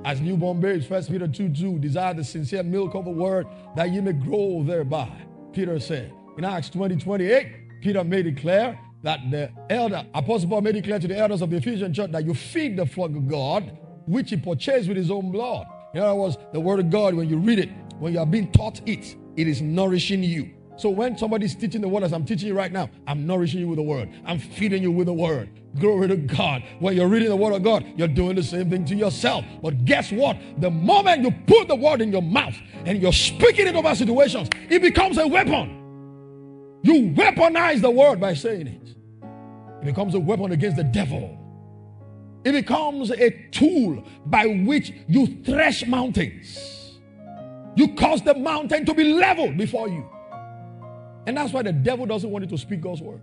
[0.04, 3.46] As newborn babes, 1 Peter 2 2, desire the sincere milk of the word
[3.76, 5.10] that ye may grow thereby.
[5.52, 6.12] Peter said.
[6.36, 10.84] In Acts 20 28, Peter made it clear that the elder, Apostle Paul made it
[10.84, 13.76] clear to the elders of the Ephesian church that you feed the flock of God,
[14.06, 15.66] which he purchased with his own blood.
[15.94, 18.52] In other words, the word of God, when you read it, when you are being
[18.52, 20.50] taught it, it is nourishing you.
[20.78, 23.66] So when somebody's teaching the word as I'm teaching you right now, I'm nourishing you
[23.66, 24.10] with the word.
[24.24, 25.50] I'm feeding you with the word.
[25.80, 26.62] Glory to God.
[26.78, 29.44] When you're reading the word of God, you're doing the same thing to yourself.
[29.60, 30.36] But guess what?
[30.58, 32.54] The moment you put the word in your mouth
[32.84, 36.80] and you're speaking it over situations, it becomes a weapon.
[36.84, 38.88] You weaponize the word by saying it.
[39.82, 41.36] It becomes a weapon against the devil.
[42.44, 46.98] It becomes a tool by which you thresh mountains.
[47.74, 50.08] You cause the mountain to be leveled before you.
[51.28, 53.20] And that's why the devil doesn't want you to speak God's word.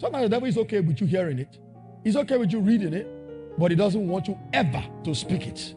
[0.00, 1.60] Sometimes the devil is okay with you hearing it,
[2.02, 3.06] he's okay with you reading it,
[3.56, 5.76] but he doesn't want you ever to speak it.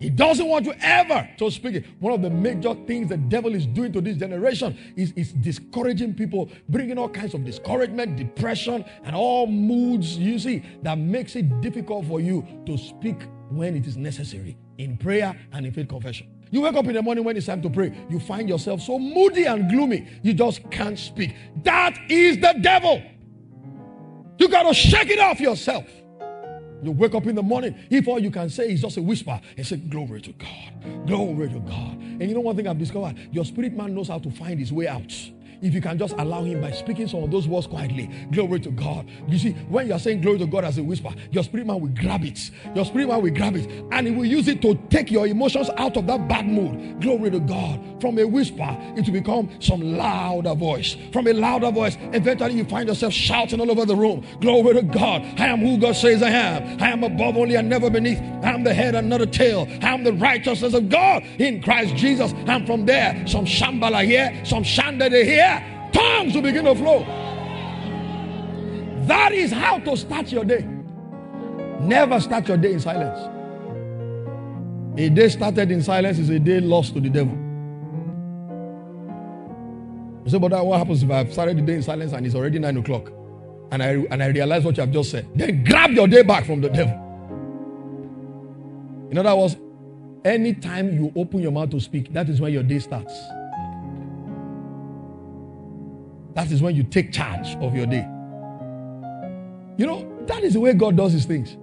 [0.00, 1.84] He doesn't want you ever to speak it.
[2.00, 6.14] One of the major things the devil is doing to this generation is, is discouraging
[6.14, 11.60] people, bringing all kinds of discouragement, depression, and all moods, you see, that makes it
[11.60, 16.35] difficult for you to speak when it is necessary in prayer and in faith confession.
[16.50, 18.98] You wake up in the morning when it's time to pray, you find yourself so
[18.98, 21.34] moody and gloomy, you just can't speak.
[21.64, 23.02] That is the devil.
[24.38, 25.86] You got to shake it off yourself.
[26.82, 29.40] You wake up in the morning, if all you can say is just a whisper
[29.56, 31.92] and say, Glory to God, glory to God.
[31.98, 33.16] And you know one thing I've discovered?
[33.32, 35.12] Your spirit man knows how to find his way out
[35.62, 38.10] if you can just allow him by speaking some of those words quietly.
[38.30, 39.08] Glory to God.
[39.28, 41.90] You see, when you're saying glory to God as a whisper, your spirit man will
[41.90, 42.50] grab it.
[42.74, 45.70] Your spirit man will grab it and he will use it to take your emotions
[45.76, 47.00] out of that bad mood.
[47.00, 48.00] Glory to God.
[48.00, 50.96] From a whisper, it will become some louder voice.
[51.12, 54.24] From a louder voice, eventually you find yourself shouting all over the room.
[54.40, 55.22] Glory to God.
[55.38, 56.82] I am who God says I am.
[56.82, 58.18] I am above only and never beneath.
[58.42, 59.66] I am the head and not a tail.
[59.82, 62.32] I am the righteousness of God in Christ Jesus.
[62.46, 65.46] And from there, some shambala here, some shandada here
[65.96, 67.00] tongues will begin to flow.
[69.06, 70.66] That is how to start your day.
[71.80, 73.18] Never start your day in silence.
[74.98, 77.36] A day started in silence is a day lost to the devil.
[80.24, 82.58] You say, but what happens if I've started the day in silence and it's already
[82.58, 83.12] nine o'clock?
[83.70, 85.28] And I and I realize what you have just said.
[85.34, 86.94] Then grab your day back from the devil.
[89.10, 89.56] In other words,
[90.24, 93.14] anytime you open your mouth to speak, that is when your day starts.
[96.36, 98.06] That is when you take charge of your day.
[99.78, 101.56] You know, that is the way God does his things.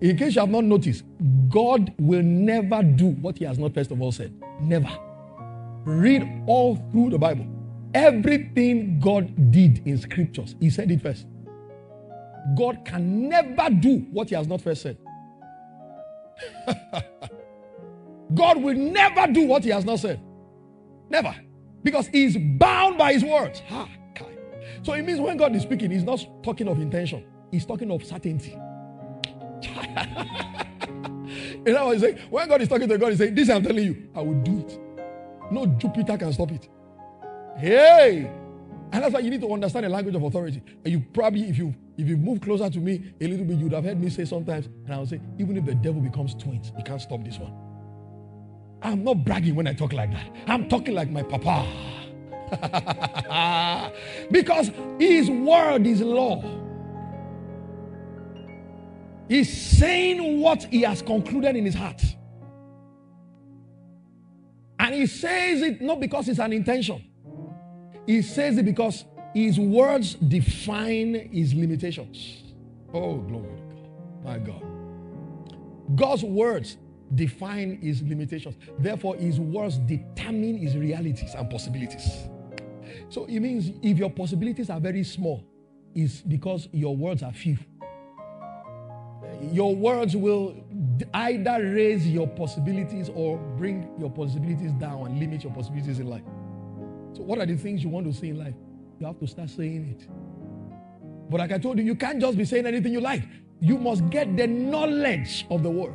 [0.00, 1.04] In case you have not noticed,
[1.50, 4.34] God will never do what he has not first of all said.
[4.60, 4.90] Never.
[5.84, 7.46] Read all through the Bible.
[7.94, 11.26] Everything God did in scriptures, He said it first.
[12.56, 14.98] God can never do what He has not first said.
[18.34, 20.20] God will never do what He has not said.
[21.10, 21.34] Never.
[21.82, 23.62] Because He is bound by His words.
[24.86, 28.04] So it means when God is speaking, He's not talking of intention, He's talking of
[28.04, 28.50] certainty.
[28.52, 28.58] you
[31.72, 32.18] know what I'm saying?
[32.30, 34.60] When God is talking to God, He's saying, This I'm telling you, I will do
[34.60, 34.78] it.
[35.50, 36.68] No Jupiter can stop it.
[37.56, 38.30] Hey!
[38.92, 40.62] And that's why you need to understand the language of authority.
[40.84, 43.64] And you probably, if you if you move closer to me a little bit, you
[43.64, 46.70] would have heard me say sometimes, and I'll say, even if the devil becomes twins,
[46.76, 47.52] he can't stop this one.
[48.82, 50.30] I'm not bragging when I talk like that.
[50.46, 51.66] I'm talking like my papa.
[54.30, 56.42] because his word is law.
[59.28, 62.00] He's saying what he has concluded in his heart.
[64.78, 67.04] And he says it not because it's an intention.
[68.06, 72.44] He says it because his words define his limitations.
[72.94, 74.24] Oh, glory to God.
[74.24, 74.62] My God.
[75.96, 76.76] God's words
[77.14, 78.56] define his limitations.
[78.78, 82.28] Therefore, his words determine his realities and possibilities.
[83.08, 85.44] So it means if your possibilities are very small,
[85.94, 87.58] it's because your words are few.
[89.52, 90.54] Your words will
[91.14, 96.24] either raise your possibilities or bring your possibilities down and limit your possibilities in life.
[97.12, 98.54] So, what are the things you want to say in life?
[98.98, 100.08] You have to start saying it.
[101.30, 103.22] But like I told you, you can't just be saying anything you like.
[103.60, 105.92] You must get the knowledge of the word.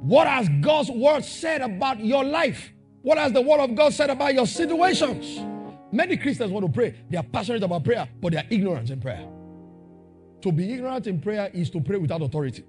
[0.00, 2.72] What has God's word said about your life?
[3.02, 5.38] What has the word of God said about your situations?
[5.96, 6.94] Many Christians want to pray.
[7.08, 9.26] They are passionate about prayer, but they are ignorant in prayer.
[10.42, 12.64] To be ignorant in prayer is to pray without authority.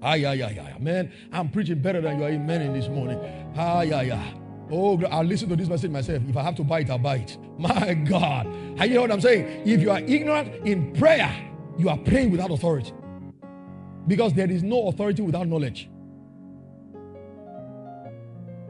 [0.00, 0.78] Ah, yeah, yeah, yeah.
[0.78, 3.18] Man, I'm preaching better than you are amen in this morning.
[3.56, 4.34] Ah, yeah, yeah.
[4.70, 6.22] Oh, I'll listen to this message myself.
[6.28, 7.36] If I have to buy it, I'll buy it.
[7.58, 8.46] My God.
[8.78, 9.66] I hear what I'm saying?
[9.66, 11.28] If you are ignorant in prayer,
[11.76, 12.92] you are praying without authority.
[14.06, 15.90] Because there is no authority without knowledge.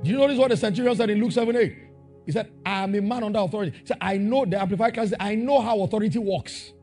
[0.02, 1.87] Do you notice what the centurion said in Luke 7 8?
[2.28, 3.74] He said, I am a man under authority.
[3.80, 6.74] He said, I know the amplified class, I know how authority works.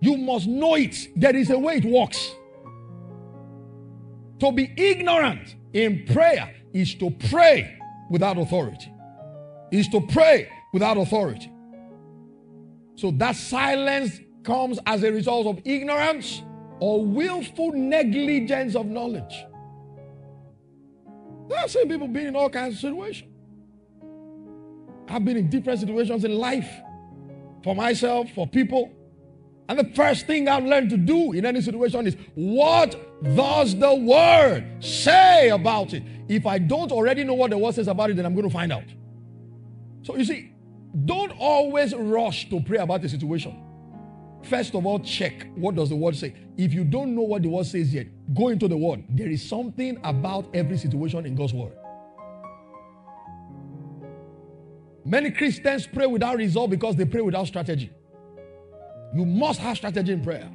[0.00, 0.96] You must know it.
[1.14, 2.34] There is a way it works.
[4.40, 7.78] To be ignorant in prayer is to pray
[8.10, 8.92] without authority.
[9.70, 11.48] Is to pray without authority.
[12.96, 16.42] So that silence comes as a result of ignorance
[16.80, 19.44] or willful negligence of knowledge.
[21.56, 23.34] I've seen people being in all kinds of situations.
[25.08, 26.70] I've been in different situations in life
[27.64, 28.92] for myself, for people.
[29.68, 32.96] And the first thing I've learned to do in any situation is what
[33.36, 36.02] does the word say about it?
[36.28, 38.52] If I don't already know what the word says about it, then I'm going to
[38.52, 38.84] find out.
[40.02, 40.52] So you see,
[41.04, 43.62] don't always rush to pray about the situation.
[44.44, 46.34] First of all, check what does the word say.
[46.56, 49.04] If you don't know what the word says yet, go into the word.
[49.10, 51.72] There is something about every situation in God's word.
[55.08, 57.90] Many Christians pray without result because they pray without strategy.
[59.14, 60.50] You must have strategy in prayer.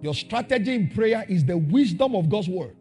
[0.00, 2.74] Your strategy in prayer is the wisdom of God's word.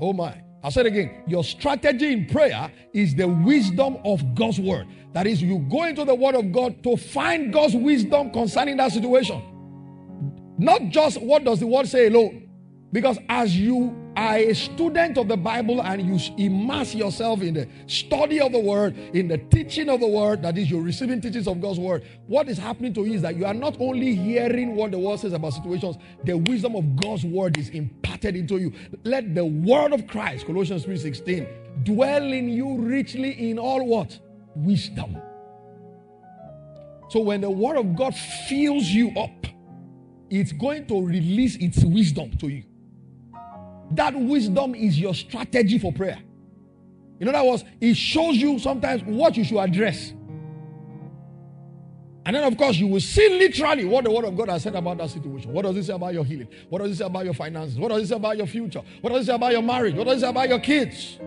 [0.00, 0.42] Oh my.
[0.62, 1.22] I'll say it again.
[1.28, 4.88] Your strategy in prayer is the wisdom of God's word.
[5.12, 8.90] That is, you go into the word of God to find God's wisdom concerning that
[8.90, 9.40] situation.
[10.58, 12.48] Not just what does the word say alone.
[12.90, 17.68] Because as you are a student of the Bible and you immerse yourself in the
[17.86, 21.46] study of the word, in the teaching of the word, that is, you're receiving teachings
[21.46, 24.74] of God's word, what is happening to you is that you are not only hearing
[24.74, 28.72] what the word says about situations, the wisdom of God's word is imparted into you.
[29.04, 31.46] Let the word of Christ, Colossians 3:16,
[31.84, 34.18] dwell in you richly in all what?
[34.56, 35.16] Wisdom.
[37.08, 38.16] So when the word of God
[38.48, 39.46] fills you up,
[40.28, 42.64] it's going to release its wisdom to you.
[43.92, 46.18] That wisdom is your strategy for prayer.
[47.20, 50.12] In other words, it shows you sometimes what you should address.
[52.24, 54.74] And then, of course, you will see literally what the Word of God has said
[54.74, 55.50] about that situation.
[55.50, 56.48] What does it say about your healing?
[56.68, 57.78] What does it say about your finances?
[57.78, 58.82] What does it say about your future?
[59.00, 59.94] What does it say about your marriage?
[59.94, 61.18] What does it say about your kids?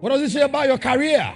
[0.00, 1.34] What does it say about your career?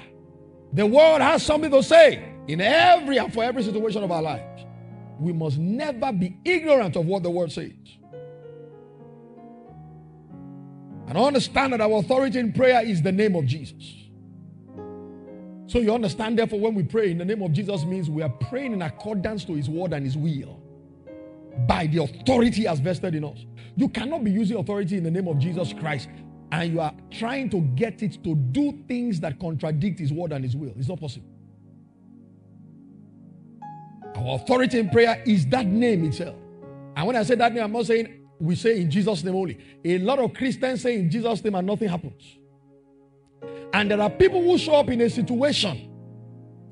[0.73, 4.65] The word has something to say in every and for every situation of our lives.
[5.19, 7.73] We must never be ignorant of what the word says.
[11.11, 13.83] And understand that our authority in prayer is the name of Jesus.
[15.67, 18.29] So you understand, therefore, when we pray in the name of Jesus means we are
[18.29, 20.63] praying in accordance to his word and his will
[21.67, 23.45] by the authority as vested in us.
[23.75, 26.09] You cannot be using authority in the name of Jesus Christ
[26.53, 30.45] and you are trying to get it to do things that contradict his word and
[30.45, 30.73] his will.
[30.79, 31.27] It's not possible.
[34.15, 36.37] Our authority in prayer is that name itself.
[36.95, 39.59] And when I say that name, I'm not saying we say in Jesus' name only.
[39.85, 42.39] A lot of Christians say in Jesus' name and nothing happens.
[43.73, 45.89] And there are people who show up in a situation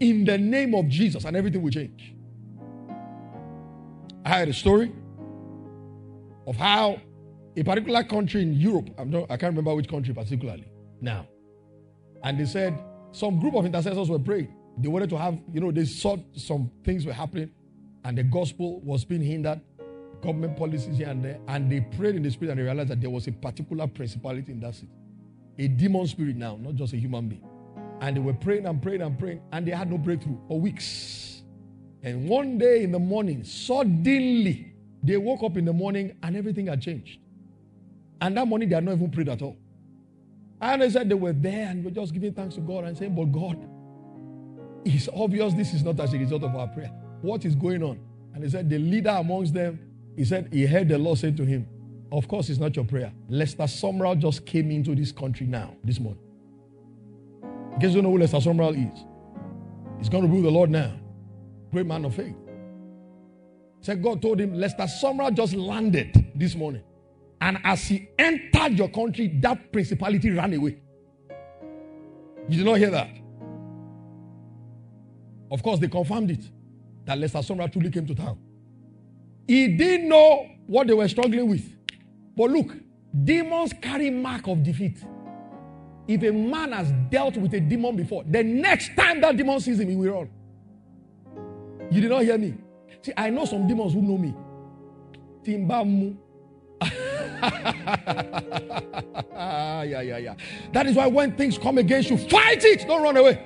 [0.00, 2.14] in the name of Jesus and everything will change.
[4.24, 4.92] I had a story
[6.46, 7.00] of how
[7.56, 10.66] a particular country in Europe, not, I can't remember which country particularly
[11.00, 11.26] now,
[12.22, 12.78] and they said
[13.12, 14.54] some group of intercessors were praying.
[14.78, 17.50] They wanted to have, you know, they saw some things were happening
[18.04, 19.60] and the gospel was being hindered,
[20.22, 23.00] government policies here and there, and they prayed in the spirit and they realized that
[23.00, 24.92] there was a particular principality in that city.
[25.58, 27.44] A demon spirit now, not just a human being.
[28.00, 31.42] And they were praying and praying and praying, and they had no breakthrough for weeks.
[32.02, 36.66] And one day in the morning, suddenly, they woke up in the morning and everything
[36.66, 37.18] had changed.
[38.20, 39.56] And that morning, they had not even prayed at all.
[40.60, 43.14] And they said they were there and were just giving thanks to God and saying,
[43.14, 43.58] But God,
[44.84, 46.90] it's obvious this is not as a result of our prayer.
[47.22, 48.00] What is going on?
[48.34, 49.78] And they said, The leader amongst them,
[50.18, 51.68] he said, he heard the Lord say to him,
[52.10, 53.12] Of course, it's not your prayer.
[53.28, 56.20] Lester Sumrall just came into this country now, this morning.
[57.74, 59.04] In case you don't know who Lester Sumrall is,
[59.98, 60.92] he's going to rule the Lord now.
[61.70, 62.34] Great man of faith.
[63.80, 66.82] Said God told him, Lester Sumrall just landed this morning.
[67.40, 70.80] And as he entered your country, that principality ran away.
[72.48, 73.10] You did not hear that?
[75.52, 76.44] Of course, they confirmed it
[77.04, 78.40] that Lester Sumrall truly came to town.
[79.48, 81.74] He didn't know what they were struggling with.
[82.36, 82.76] But look,
[83.24, 85.02] demons carry mark of defeat.
[86.06, 89.80] If a man has dealt with a demon before, the next time that demon sees
[89.80, 90.30] him, he will run.
[91.90, 92.54] You did not hear me.
[93.00, 94.34] See, I know some demons who know me.
[95.42, 96.16] Timbamu.
[99.32, 100.34] yeah, yeah, yeah.
[100.72, 102.86] That is why when things come against you, fight it.
[102.86, 103.42] Don't run away.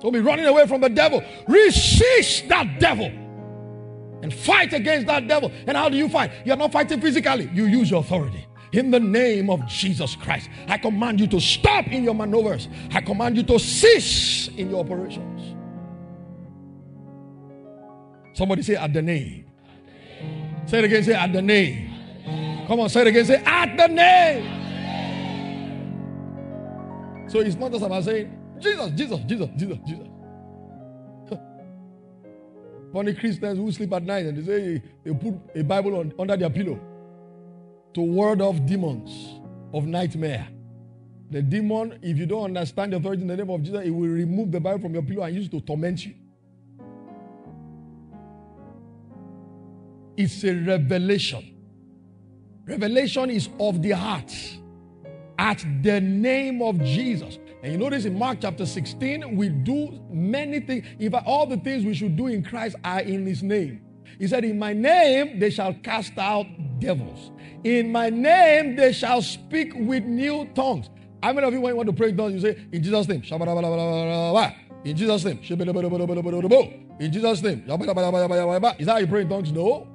[0.00, 1.22] Don't be running away from the devil.
[1.48, 3.21] Resist that devil
[4.22, 5.52] and fight against that devil.
[5.66, 6.32] And how do you fight?
[6.44, 8.46] You're not fighting physically, you use your authority.
[8.72, 12.68] In the name of Jesus Christ, I command you to stop in your maneuvers.
[12.90, 15.56] I command you to cease in your operations.
[18.32, 19.44] Somebody say, at the name.
[20.64, 21.90] Say it again, say, at the name.
[22.66, 24.60] Come on, say it again, say, at the name.
[27.28, 30.08] So it's not just about saying, Jesus, Jesus, Jesus, Jesus, Jesus.
[32.92, 36.36] Funny Christians who sleep at night and they say they put a Bible on, under
[36.36, 36.78] their pillow
[37.94, 39.40] to ward off demons
[39.72, 40.48] of nightmare.
[41.30, 44.08] The demon, if you don't understand the authority in the name of Jesus, it will
[44.08, 46.14] remove the Bible from your pillow and use it to torment you.
[50.16, 51.56] It's a revelation.
[52.66, 54.32] Revelation is of the heart
[55.38, 57.38] at the name of Jesus.
[57.62, 60.84] And you notice in Mark chapter 16, we do many things.
[60.98, 63.82] If all the things we should do in Christ are in his name.
[64.18, 66.46] He said, In my name they shall cast out
[66.80, 67.30] devils.
[67.62, 70.90] In my name they shall speak with new tongues.
[71.22, 73.06] How many of you, when you want to pray in tongues, you say, In Jesus'
[73.06, 73.22] name,
[74.84, 75.32] in Jesus' name,
[76.98, 79.52] in Jesus' name, is that how you pray in tongues?
[79.52, 79.86] No.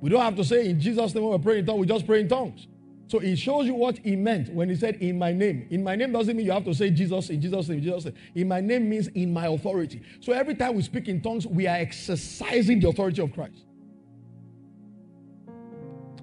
[0.00, 2.06] We don't have to say in Jesus' name when we're praying in tongues, we just
[2.06, 2.66] pray in tongues.
[3.14, 5.68] So it shows you what he meant when he said, In my name.
[5.70, 8.14] In my name doesn't mean you have to say Jesus, in Jesus' name, Jesus' name.
[8.34, 10.02] In my name means in my authority.
[10.18, 13.66] So every time we speak in tongues, we are exercising the authority of Christ.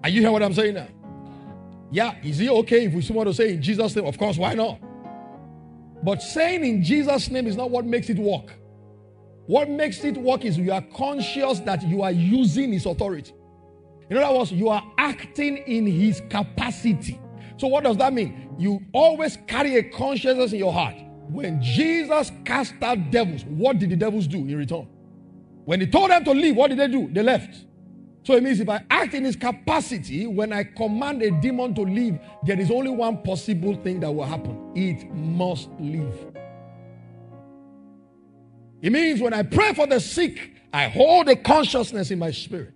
[0.04, 0.90] Are you hearing what I'm saying now?
[1.92, 4.06] Yeah, is it okay if we want to say in Jesus' name?
[4.06, 4.78] Of course, why not?
[6.04, 8.52] But saying in Jesus' name is not what makes it work.
[9.46, 13.32] What makes it work is you are conscious that you are using his authority.
[14.12, 17.18] In other words, you are acting in his capacity.
[17.56, 18.54] So, what does that mean?
[18.60, 20.96] You always carry a consciousness in your heart.
[21.30, 24.86] When Jesus cast out devils, what did the devils do in return?
[25.64, 27.08] When he told them to leave, what did they do?
[27.10, 27.56] They left.
[28.24, 31.82] So it means if I act in his capacity, when I command a demon to
[31.84, 36.14] leave, there is only one possible thing that will happen it must leave.
[38.82, 42.74] It means when I pray for the sick, I hold a consciousness in my spirit.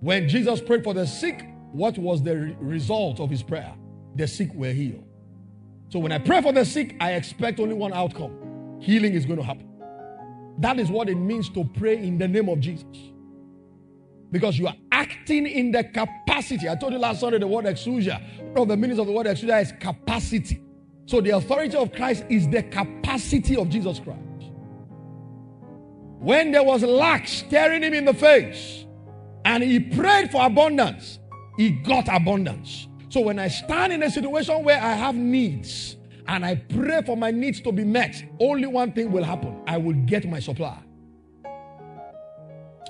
[0.00, 3.74] When Jesus prayed for the sick, what was the re- result of his prayer?
[4.16, 5.04] The sick were healed.
[5.90, 9.38] So when I pray for the sick, I expect only one outcome healing is going
[9.38, 9.68] to happen.
[10.58, 12.84] That is what it means to pray in the name of Jesus.
[14.30, 16.68] Because you are acting in the capacity.
[16.68, 18.20] I told you last Sunday the word exousia.
[18.52, 20.62] One of the meanings of the word exousia is capacity.
[21.06, 24.20] So the authority of Christ is the capacity of Jesus Christ.
[26.18, 28.84] When there was lack staring him in the face
[29.48, 31.18] and he prayed for abundance,
[31.56, 32.86] he got abundance.
[33.08, 35.96] So when I stand in a situation where I have needs
[36.26, 39.78] and I pray for my needs to be met, only one thing will happen I
[39.78, 40.78] will get my supply.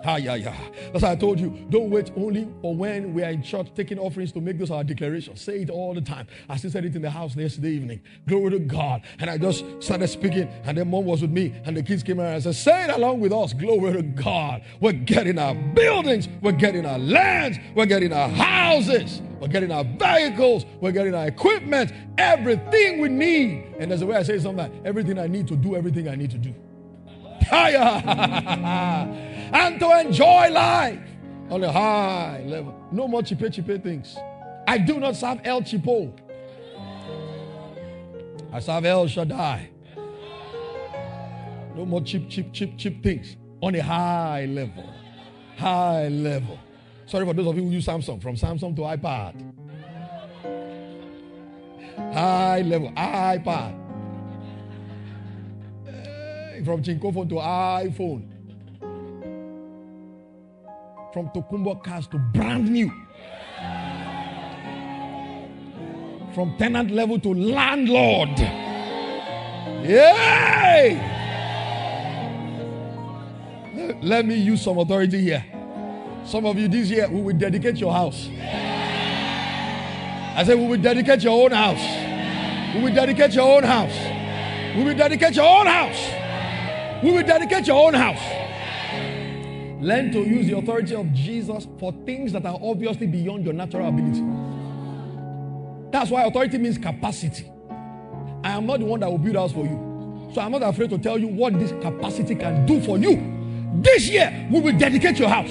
[0.04, 0.56] Ah, yeah, yeah.
[0.92, 3.98] That's why I told you, don't wait only for when we are in church taking
[3.98, 5.36] offerings to make this our declaration.
[5.36, 6.26] Say it all the time.
[6.48, 8.00] I still said it in the house yesterday evening.
[8.26, 9.02] Glory to God.
[9.18, 12.20] And I just started speaking, and then mom was with me, and the kids came
[12.20, 13.52] around and said, Say it along with us.
[13.52, 14.62] Glory to God.
[14.80, 19.84] We're getting our buildings, we're getting our lands, we're getting our houses, we're getting our
[19.84, 23.74] vehicles, we're getting our equipment, everything we need.
[23.78, 26.30] And there's a way I say something everything I need to do, everything I need
[26.30, 26.54] to do.
[29.52, 31.00] and to enjoy life
[31.50, 32.74] on a high level.
[32.92, 34.16] No more chipe chipe things.
[34.66, 36.12] I do not serve El Chipo.
[38.52, 39.70] I serve El Shaddai.
[41.74, 44.84] No more cheap, cheap, cheap, cheap things on a high level.
[45.56, 46.58] High level.
[47.06, 49.54] Sorry for those of you who use Samsung, from Samsung to iPad.
[52.12, 53.77] High level, iPad.
[56.64, 58.38] From Chinko phone to iPhone
[61.12, 62.90] from Tokumbo cars to brand new.
[66.34, 68.38] From tenant level to landlord.
[69.84, 71.00] Yay!
[74.02, 75.44] Let me use some authority here.
[76.24, 78.28] Some of you this year, we will dedicate your house.
[80.36, 82.76] I said, we will dedicate your own house.
[82.76, 83.96] We will dedicate your own house.
[84.76, 86.27] We will dedicate your own house.
[87.02, 88.20] We will dedicate your own house.
[89.80, 93.86] Learn to use the authority of Jesus for things that are obviously beyond your natural
[93.88, 94.24] ability.
[95.92, 97.48] That's why authority means capacity.
[98.42, 100.30] I am not the one that will build house for you.
[100.34, 103.22] So I'm not afraid to tell you what this capacity can do for you.
[103.76, 105.50] This year, we will dedicate your house.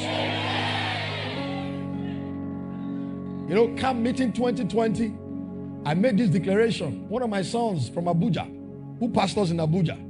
[3.50, 5.14] You know, camp meeting 2020,
[5.86, 7.08] I made this declaration.
[7.08, 8.46] One of my sons from Abuja,
[9.00, 10.07] who pastors in Abuja,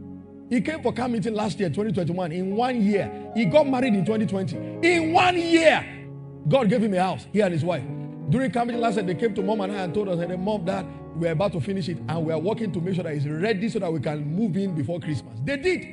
[0.50, 2.32] he came for camp meeting last year, 2021.
[2.32, 4.88] In one year, he got married in 2020.
[4.88, 5.86] In one year,
[6.48, 7.84] God gave him a house, he and his wife.
[8.30, 10.44] During camp meeting last year, they came to mom and I and told us, and
[10.44, 13.26] mom, dad, we're about to finish it and we're working to make sure that it's
[13.26, 15.38] ready so that we can move in before Christmas.
[15.44, 15.88] They did.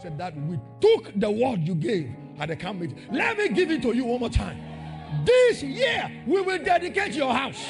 [0.00, 2.98] Said that we took the word you gave at the camp meeting.
[3.10, 4.58] Let me give it to you one more time.
[5.24, 7.64] This year, we will dedicate your house.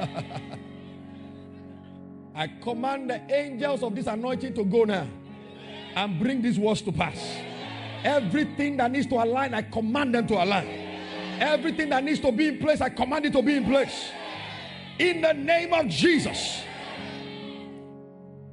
[2.34, 5.06] I command the angels of this anointing to go now
[5.94, 7.18] and bring these words to pass.
[8.04, 10.66] Everything that needs to align, I command them to align.
[11.38, 14.10] Everything that needs to be in place, I command it to be in place.
[14.98, 16.62] In the name of Jesus.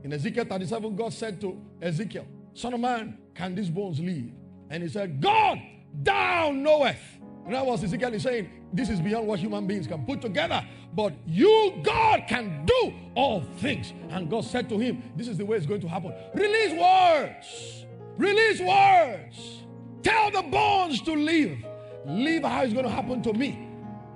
[0.04, 4.32] In Ezekiel 37, God said to Ezekiel, Son of man, can these bones live?
[4.70, 5.60] And he said, God,
[6.04, 7.00] thou knoweth.
[7.46, 10.66] And that was Ezekiel is saying, This is beyond what human beings can put together.
[10.94, 13.94] But you, God, can do all things.
[14.10, 16.14] And God said to him, This is the way it's going to happen.
[16.34, 17.86] Release words.
[18.18, 19.64] Release words.
[20.04, 21.58] Tell the bones to live.
[22.06, 23.68] Live how it's going to happen to me.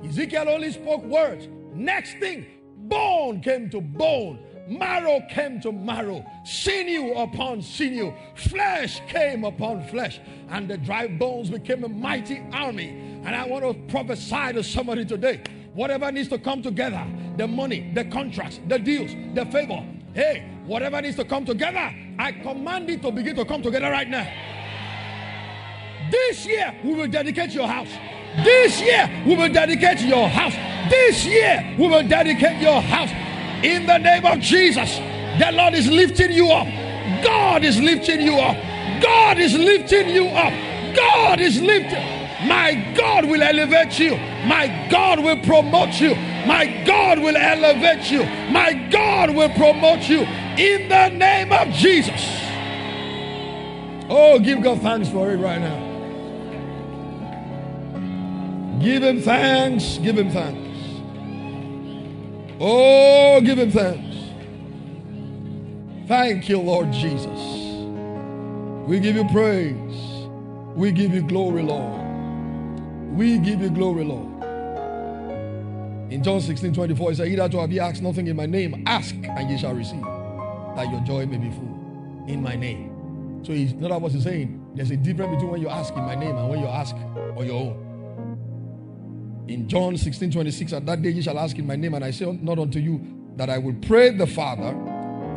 [0.04, 1.48] Ezekiel only spoke words.
[1.74, 2.46] Next thing,
[2.78, 4.40] bone came to bone.
[4.68, 11.50] Marrow came to marrow, sinew upon sinew, flesh came upon flesh, and the dry bones
[11.50, 13.13] became a mighty army.
[13.24, 15.42] And I want to prophesy to somebody today
[15.74, 17.04] whatever needs to come together
[17.36, 19.84] the money, the contracts, the deals, the favor
[20.14, 24.08] hey, whatever needs to come together, I command it to begin to come together right
[24.08, 24.28] now.
[26.12, 27.90] This year, we will dedicate your house.
[28.44, 30.54] This year, we will dedicate your house.
[30.90, 33.10] This year, we will dedicate your house.
[33.64, 34.98] In the name of Jesus,
[35.40, 36.68] the Lord is lifting you up.
[37.24, 38.56] God is lifting you up.
[39.02, 40.54] God is lifting you up.
[40.96, 42.23] God is lifting.
[42.48, 44.18] My God will elevate you.
[44.46, 46.16] My God will promote you.
[46.46, 48.24] My God will elevate you.
[48.52, 50.22] My God will promote you.
[50.22, 52.22] In the name of Jesus.
[54.10, 55.92] Oh, give God thanks for it right now.
[58.80, 59.98] Give him thanks.
[60.00, 61.02] Give him thanks.
[62.60, 64.18] Oh, give him thanks.
[66.08, 67.40] Thank you, Lord Jesus.
[68.88, 70.28] We give you praise.
[70.76, 72.03] We give you glory, Lord.
[73.14, 74.44] We give you glory, Lord.
[76.12, 78.84] In John 16 24, he said, Either to have ye asked nothing in my name,
[78.88, 83.44] ask and ye shall receive, that your joy may be full in my name.
[83.44, 86.04] So, he's, in other words, he's saying there's a difference between when you ask in
[86.04, 89.46] my name and when you ask on your own.
[89.48, 92.10] In John 16 26, at that day ye shall ask in my name, and I
[92.10, 93.00] say not unto you
[93.36, 94.72] that I will pray the Father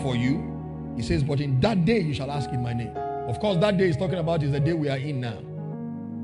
[0.00, 0.94] for you.
[0.96, 2.96] He says, But in that day you shall ask in my name.
[3.28, 5.38] Of course, that day he's talking about is the day we are in now.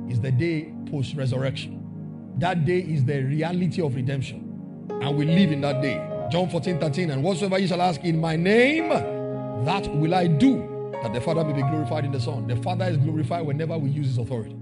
[0.09, 2.35] Is the day post resurrection.
[2.39, 4.89] That day is the reality of redemption.
[4.91, 5.97] And we live in that day.
[6.31, 7.11] John 14, 13.
[7.11, 11.45] And whatsoever you shall ask in my name, that will I do, that the Father
[11.45, 12.47] may be glorified in the Son.
[12.47, 14.57] The Father is glorified whenever we use his authority.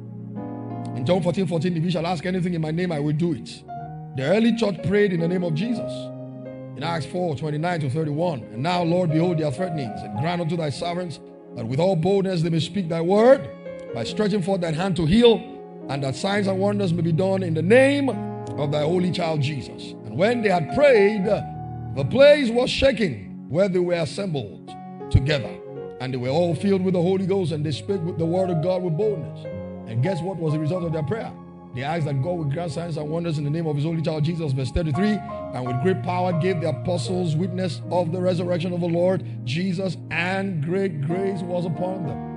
[0.96, 3.32] In John 14, 14, if you shall ask anything in my name, I will do
[3.32, 3.62] it.
[4.16, 5.92] The early church prayed in the name of Jesus.
[6.76, 8.40] In Acts 4, 29 to 31.
[8.40, 11.20] And now, Lord, behold their threatenings, and grant unto thy servants
[11.56, 13.48] that with all boldness they may speak thy word,
[13.94, 15.36] by stretching forth thine hand to heal,
[15.88, 19.40] and that signs and wonders may be done in the name of thy holy child
[19.40, 19.92] Jesus.
[20.04, 24.72] And when they had prayed, the place was shaking where they were assembled
[25.10, 25.50] together.
[26.00, 28.48] And they were all filled with the Holy Ghost, and they spake with the word
[28.48, 29.44] of God with boldness.
[29.86, 31.32] And guess what was the result of their prayer?
[31.74, 34.02] They asked that God would grant signs and wonders in the name of his holy
[34.02, 35.18] child Jesus, verse 33.
[35.54, 39.96] And with great power gave the apostles witness of the resurrection of the Lord Jesus,
[40.10, 42.29] and great grace was upon them.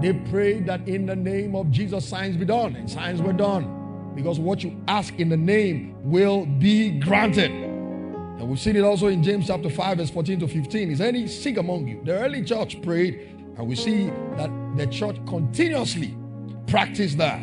[0.00, 4.12] They prayed that in the name of Jesus signs be done, and signs were done.
[4.14, 7.50] Because what you ask in the name will be granted.
[7.50, 10.90] And we've seen it also in James chapter 5, verse 14 to 15.
[10.90, 12.02] Is any sick among you?
[12.04, 16.16] The early church prayed, and we see that the church continuously
[16.66, 17.40] practiced that.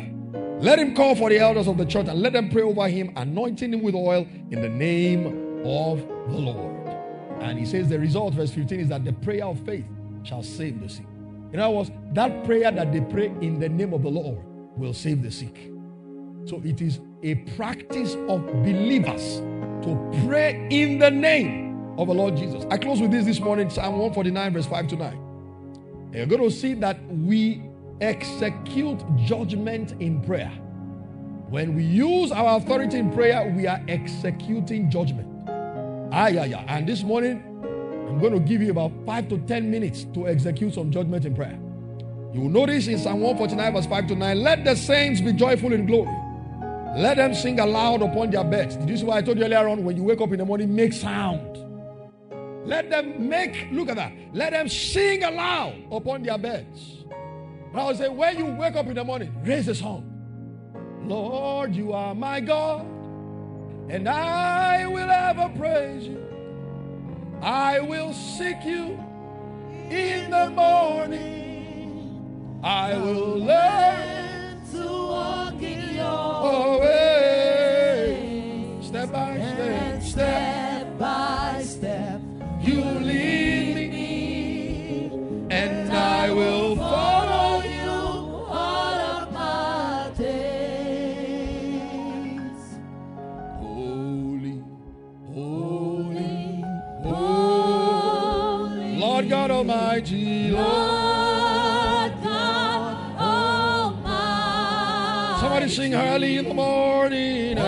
[0.60, 3.12] Let him call for the elders of the church and let them pray over him,
[3.16, 5.26] anointing him with oil in the name
[5.64, 6.88] of the Lord.
[7.40, 9.84] And he says the result, verse 15, is that the prayer of faith
[10.22, 11.06] shall save the sick.
[11.54, 14.38] In other words, that prayer that they pray in the name of the Lord
[14.76, 15.70] will save the sick.
[16.46, 19.36] So it is a practice of believers
[19.84, 22.66] to pray in the name of the Lord Jesus.
[22.72, 25.12] I close with this this morning, Psalm 149, verse 5 to 9.
[26.06, 27.62] And you're going to see that we
[28.00, 30.50] execute judgment in prayer.
[31.50, 35.28] When we use our authority in prayer, we are executing judgment.
[36.12, 36.64] Ah, yeah, yeah.
[36.66, 37.53] And this morning,
[38.14, 41.34] I'm going to give you about five to ten minutes to execute some judgment in
[41.34, 41.58] prayer.
[42.32, 45.72] You will notice in Psalm 149, verse 5 to 9, let the saints be joyful
[45.72, 46.16] in glory.
[46.96, 48.76] Let them sing aloud upon their beds.
[48.76, 49.82] Did you see what I told you earlier on?
[49.84, 51.58] When you wake up in the morning, make sound.
[52.64, 54.12] Let them make, look at that.
[54.32, 57.04] Let them sing aloud upon their beds.
[57.72, 60.08] And I would say, when you wake up in the morning, raise a song.
[61.02, 62.86] Lord, you are my God,
[63.88, 66.23] and I will ever praise you.
[67.44, 68.98] I will seek you
[69.90, 72.18] in the morning.
[72.62, 77.13] I will learn to walk in your way.
[99.44, 100.64] God Almighty, Lord.
[102.22, 102.96] God
[104.00, 105.40] Almighty.
[105.40, 107.58] Somebody sing early in the morning.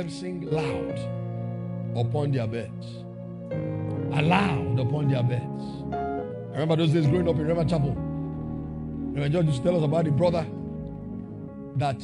[0.00, 0.98] Them sing loud
[1.94, 3.04] upon their beds.
[4.18, 5.64] Aloud upon their beds.
[5.92, 7.94] I remember those days growing up in River Chapel.
[9.12, 10.46] Reverend George used to tell us about the brother
[11.76, 12.00] that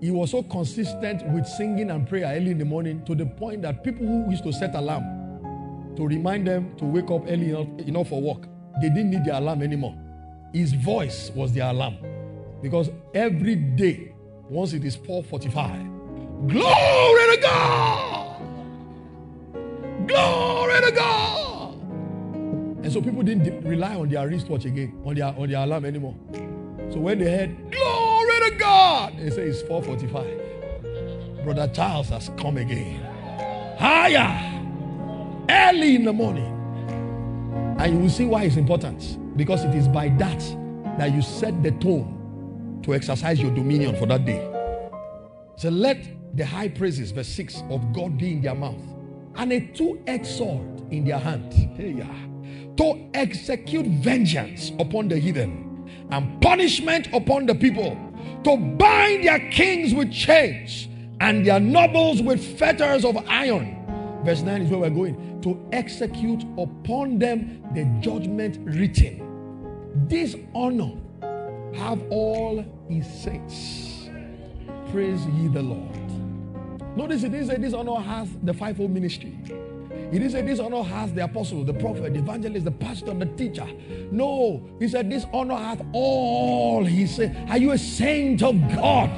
[0.00, 3.62] he was so consistent with singing and prayer early in the morning to the point
[3.62, 5.04] that people who used to set alarm
[5.96, 8.46] to remind them to wake up early enough, enough for work,
[8.80, 9.96] they didn't need the alarm anymore.
[10.52, 11.96] His voice was the alarm.
[12.62, 14.14] Because every day,
[14.48, 15.91] once it is 445,
[16.46, 18.36] glory to God!
[20.06, 21.74] Glory to God!
[22.82, 26.16] And so people didn't rely on their wristwatch again, on their, on their alarm anymore.
[26.90, 31.44] So when they heard, glory to God, they say it's 445.
[31.44, 33.00] Brother Charles has come again.
[33.78, 34.60] Higher!
[35.48, 36.58] Early in the morning.
[37.78, 39.36] And you will see why it's important.
[39.36, 40.38] Because it is by that
[40.98, 44.48] that you set the tone to exercise your dominion for that day.
[45.56, 45.98] So let
[46.34, 48.82] the high praises, verse 6, of God be in their mouth
[49.36, 51.52] and a two-edged sword in their hand.
[52.76, 57.96] To execute vengeance upon the heathen and punishment upon the people,
[58.44, 60.88] to bind their kings with chains
[61.20, 63.78] and their nobles with fetters of iron.
[64.24, 65.40] Verse 9 is where we're going.
[65.42, 69.20] To execute upon them the judgment written.
[70.08, 70.92] This honor
[71.74, 74.08] have all his saints.
[74.90, 76.01] Praise ye the Lord.
[76.96, 79.36] Notice it didn't say this honor has the fivefold ministry.
[79.90, 83.26] It didn't say this honor has the apostle, the prophet, the evangelist, the pastor, the
[83.26, 83.66] teacher.
[84.10, 86.84] No, he said this honor all.
[86.84, 89.10] He said, Are you a saint of God?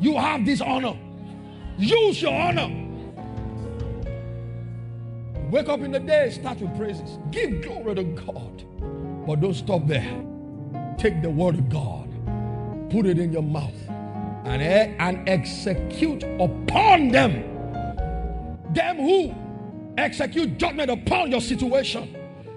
[0.00, 0.96] You have this honor.
[1.78, 2.82] Use your honor.
[5.50, 7.18] Wake up in the day, start with praises.
[7.30, 8.64] Give glory to God.
[9.26, 10.24] But don't stop there.
[10.96, 12.08] Take the word of God,
[12.90, 13.74] put it in your mouth,
[14.44, 17.48] and, eh, and execute upon them.
[18.72, 19.34] Them who
[19.98, 22.16] execute judgment upon your situation,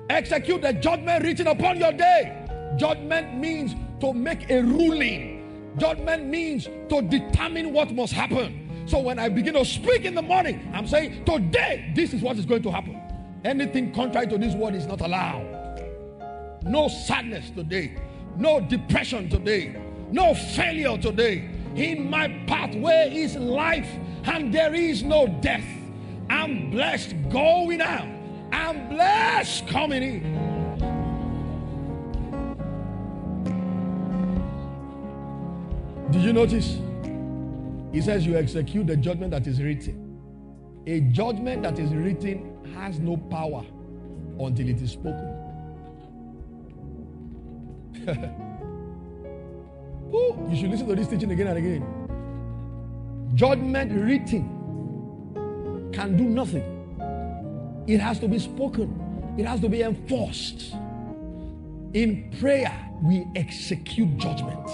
[0.09, 2.45] execute the judgment written upon your day.
[2.77, 8.61] Judgment means to make a ruling, judgment means to determine what must happen.
[8.87, 12.37] So when I begin to speak in the morning, I'm saying, Today, this is what
[12.37, 13.01] is going to happen.
[13.43, 15.51] Anything contrary to this word is not allowed.
[16.63, 17.95] No sadness today,
[18.37, 19.75] no depression today,
[20.11, 21.49] no failure today.
[21.75, 23.89] In my pathway is life,
[24.23, 25.65] and there is no death.
[26.29, 28.07] I'm blessed going out,
[28.51, 30.55] I'm blessed coming in.
[36.11, 36.79] Did you notice?
[37.91, 40.01] He says, You execute the judgment that is written.
[40.87, 43.65] A judgment that is written has no power
[44.39, 45.41] until it is spoken.
[50.13, 51.83] Ooh, you should listen to this teaching again and again.
[53.33, 56.63] Judgment written can do nothing.
[57.87, 59.35] It has to be spoken.
[59.37, 60.73] It has to be enforced.
[61.93, 62.73] In prayer,
[63.03, 64.69] we execute judgment.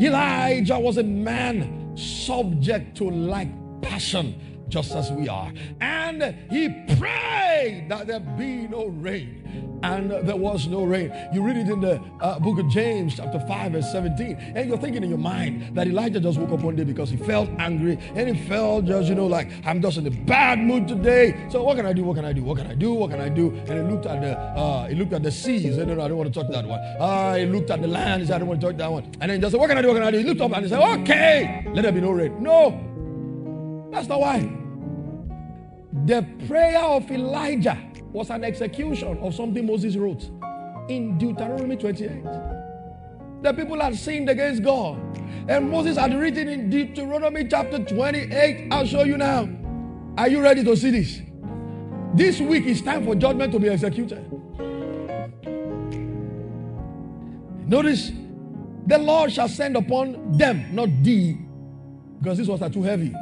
[0.00, 3.48] Elijah was a man subject to like
[3.80, 5.52] passion, just as we are.
[5.80, 7.45] And he prayed
[7.88, 9.80] that there be no rain.
[9.82, 11.12] And there was no rain.
[11.32, 14.36] You read it in the uh, book of James, chapter 5, verse 17.
[14.54, 17.16] And you're thinking in your mind that Elijah just woke up one day because he
[17.16, 20.88] felt angry and he felt just, you know, like, I'm just in a bad mood
[20.88, 21.46] today.
[21.50, 22.04] So what can I do?
[22.04, 22.42] What can I do?
[22.42, 22.94] What can I do?
[22.94, 23.50] What can I do?
[23.50, 25.76] And he looked at the uh, he looked at the seas.
[25.78, 26.78] And, no, no, I don't want to touch that one.
[26.78, 28.22] Uh, he looked at the land.
[28.22, 29.04] He said, I don't want to touch that one.
[29.20, 29.88] And then he just said, What can I do?
[29.88, 30.18] What can I do?
[30.18, 32.42] He looked up and he said, Okay, let there be no rain.
[32.42, 34.65] No, that's not why.
[36.06, 37.76] The prayer of Elijah
[38.12, 40.30] was an execution of something Moses wrote
[40.88, 42.22] in Deuteronomy 28.
[43.42, 45.00] The people had sinned against God.
[45.48, 48.68] And Moses had written in Deuteronomy chapter 28.
[48.70, 49.48] I'll show you now.
[50.16, 51.22] Are you ready to see this?
[52.14, 54.30] This week is time for judgment to be executed.
[57.66, 58.12] Notice,
[58.86, 61.36] the Lord shall send upon them, not thee,
[62.20, 63.12] because this was too heavy.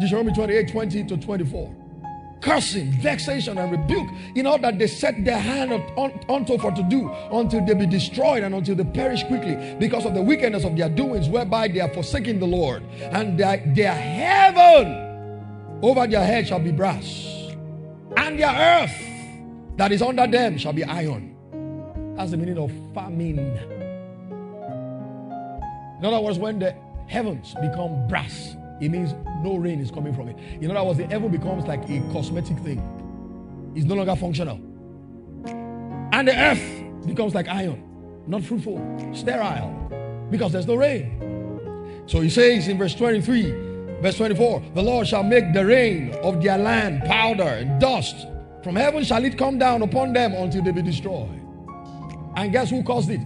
[0.00, 1.81] Deuteronomy 28 20 to 24
[2.42, 5.72] cursing, vexation, and rebuke, in order that they set their hand
[6.28, 10.12] unto for to do until they be destroyed and until they perish quickly because of
[10.14, 12.82] the wickedness of their doings, whereby they are forsaking the Lord.
[13.00, 17.54] And their, their heaven over their head shall be brass,
[18.16, 18.94] and their earth
[19.76, 21.34] that is under them shall be iron.
[22.16, 23.38] That's the meaning of famine.
[25.98, 26.74] In other words, when the
[27.06, 29.14] heavens become brass, it means
[29.44, 30.36] no rain is coming from it.
[30.60, 32.80] In other words, the heaven becomes like a cosmetic thing,
[33.76, 34.56] it's no longer functional.
[36.12, 37.82] And the earth becomes like iron,
[38.26, 38.78] not fruitful,
[39.14, 42.04] sterile, because there's no rain.
[42.06, 43.42] So he says in verse 23,
[44.02, 48.26] verse 24, the Lord shall make the rain of their land powder and dust.
[48.64, 51.40] From heaven shall it come down upon them until they be destroyed.
[52.36, 53.20] And guess who caused it?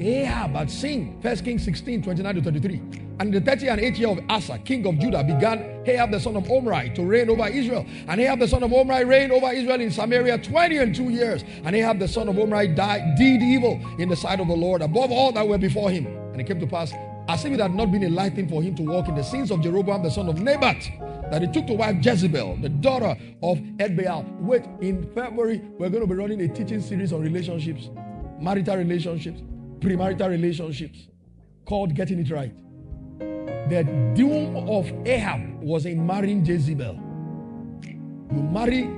[0.00, 1.22] Eh, Ahab had sinned.
[1.22, 2.82] First Kings 16, 29 to 33.
[3.20, 6.34] And the 30 and 8th year of Asa, king of Judah, began Ahab the son
[6.34, 7.86] of Omri to reign over Israel.
[8.08, 11.44] And Ahab the son of Omri reigned over Israel in Samaria 20 and 2 years.
[11.64, 14.82] And Ahab the son of Omri died, did evil in the sight of the Lord
[14.82, 16.06] above all that were before him.
[16.06, 16.92] And it came to pass,
[17.28, 19.22] as if it had not been a light thing for him to walk in the
[19.22, 20.90] sins of Jeroboam the son of Nebat,
[21.30, 24.24] that he took to wife Jezebel, the daughter of Ethbaal.
[24.40, 27.90] Wait, in February, we're going to be running a teaching series on relationships,
[28.40, 29.40] marital relationships,
[29.80, 31.08] premarital relationships,
[31.64, 32.54] called Getting It Right.
[33.68, 33.84] The
[34.14, 37.00] doom of Ahab was in marrying Jezebel.
[37.82, 38.88] You marry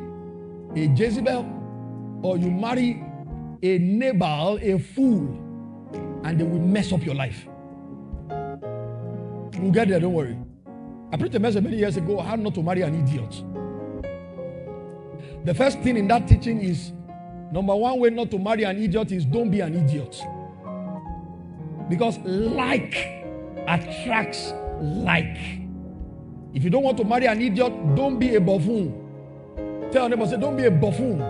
[0.74, 3.02] a Jezebel, or you marry
[3.62, 5.28] a Nabal, a fool,
[6.24, 7.46] and they will mess up your life.
[9.58, 10.36] We'll get there, don't worry.
[11.12, 13.42] I preached a message many years ago how not to marry an idiot.
[15.44, 16.92] The first thing in that teaching is
[17.52, 20.20] number one way not to marry an idiot is don't be an idiot.
[21.88, 23.24] Because like
[23.66, 25.38] attracts like.
[26.54, 29.88] If you don't want to marry an idiot, don't be a buffoon.
[29.92, 31.20] Tell your neighbor, say, don't be a buffoon.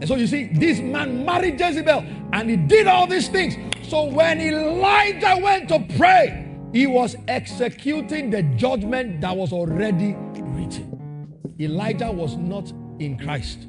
[0.00, 3.54] And so you see, this man married Jezebel and he did all these things.
[3.88, 11.54] So when Elijah went to pray, he was executing the judgment that was already written.
[11.60, 13.66] Elijah was not in Christ.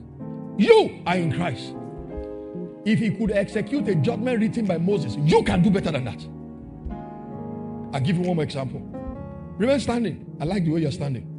[0.57, 1.75] You are in Christ.
[2.85, 6.27] If he could execute a judgment written by Moses, you can do better than that.
[7.95, 8.81] I'll give you one more example.
[9.57, 10.35] Remain standing.
[10.41, 11.29] I like the way you're standing.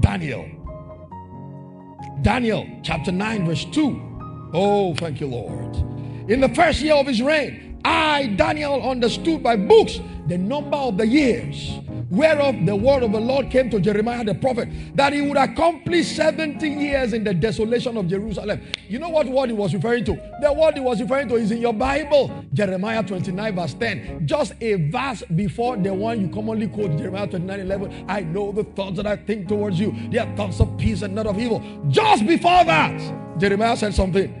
[0.00, 0.46] Daniel.
[2.22, 4.50] Daniel chapter 9, verse 2.
[4.52, 5.74] Oh, thank you, Lord.
[6.30, 10.98] In the first year of his reign, I, Daniel, understood by books the number of
[10.98, 11.80] the years
[12.12, 16.14] whereof the word of the Lord came to Jeremiah the prophet, that he would accomplish
[16.14, 18.60] 70 years in the desolation of Jerusalem.
[18.86, 20.12] You know what word he was referring to?
[20.42, 24.26] The word he was referring to is in your Bible, Jeremiah 29, verse 10.
[24.26, 28.04] Just a verse before the one you commonly quote, Jeremiah 29, 11.
[28.08, 31.14] I know the thoughts that I think towards you, they are thoughts of peace and
[31.14, 31.62] not of evil.
[31.88, 34.38] Just before that, Jeremiah said something.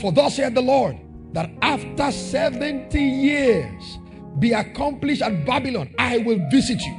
[0.00, 0.96] For thus said the Lord,
[1.32, 3.98] that after 70 years
[4.38, 6.96] be accomplished at Babylon, I will visit you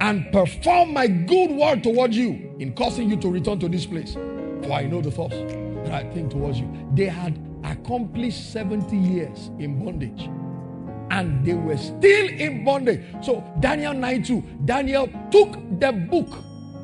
[0.00, 4.14] and perform my good word towards you in causing you to return to this place.
[4.14, 5.36] For I know the thoughts
[5.84, 6.68] that I think towards you.
[6.94, 10.28] They had accomplished 70 years in bondage
[11.10, 13.02] and they were still in bondage.
[13.22, 16.28] So, Daniel 9 2, Daniel took the book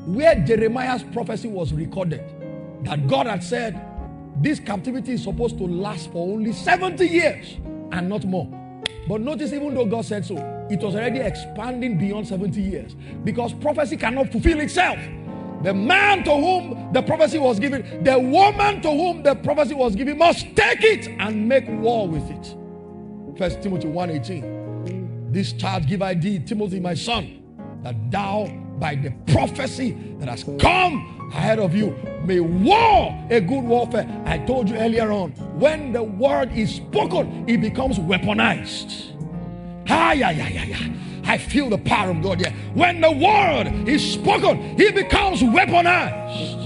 [0.07, 2.23] where Jeremiah's prophecy was recorded
[2.85, 3.74] that God had said,
[4.36, 7.56] This captivity is supposed to last for only 70 years
[7.93, 8.48] and not more.
[9.09, 10.36] But notice, even though God said so,
[10.70, 14.98] it was already expanding beyond 70 years because prophecy cannot fulfill itself.
[15.62, 19.94] The man to whom the prophecy was given, the woman to whom the prophecy was
[19.94, 22.56] given, must take it and make war with it.
[23.39, 25.32] First Timothy 1:18.
[25.32, 27.43] This charge give I thee, Timothy, my son,
[27.82, 28.47] that thou
[28.79, 34.07] by the prophecy that has come ahead of you may war a good warfare.
[34.25, 39.13] I told you earlier on, when the word is spoken, it becomes weaponized.
[39.89, 40.93] Ah, yeah, yeah, yeah, yeah.
[41.27, 42.53] I feel the power of God here.
[42.75, 46.61] When the word is spoken, it becomes weaponized.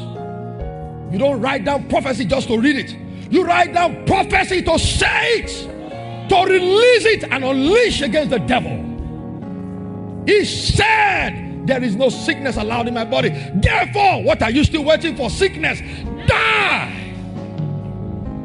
[1.12, 2.96] You don't write down prophecy just to read it.
[3.30, 8.84] You write down prophecy to say it, to release it and unleash against the devil.
[10.26, 13.28] He said, There is no sickness allowed in my body.
[13.28, 15.28] Therefore, what are you still waiting for?
[15.28, 15.80] Sickness.
[16.26, 17.14] Die.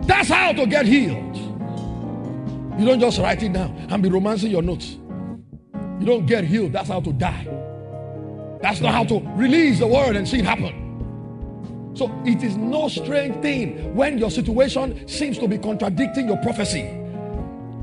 [0.05, 1.37] That's how to get healed.
[2.77, 4.97] You don't just write it down and be romancing your notes.
[6.01, 6.73] You don't get healed.
[6.73, 7.47] That's how to die.
[8.61, 11.93] That's not how to release the word and see it happen.
[11.95, 16.87] So it is no strange thing when your situation seems to be contradicting your prophecy.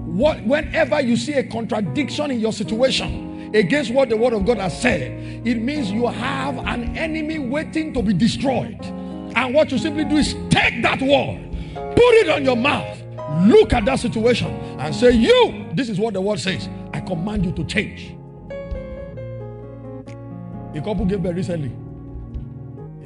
[0.05, 4.59] What, whenever you see a contradiction in your situation against what the word of God
[4.59, 5.03] has said,
[5.47, 8.79] it means you have an enemy waiting to be destroyed.
[8.85, 13.03] And what you simply do is take that word, put it on your mouth,
[13.47, 14.49] look at that situation,
[14.79, 16.69] and say, You, this is what the word says.
[16.93, 18.17] I command you to change.
[20.75, 21.73] A couple gave birth recently.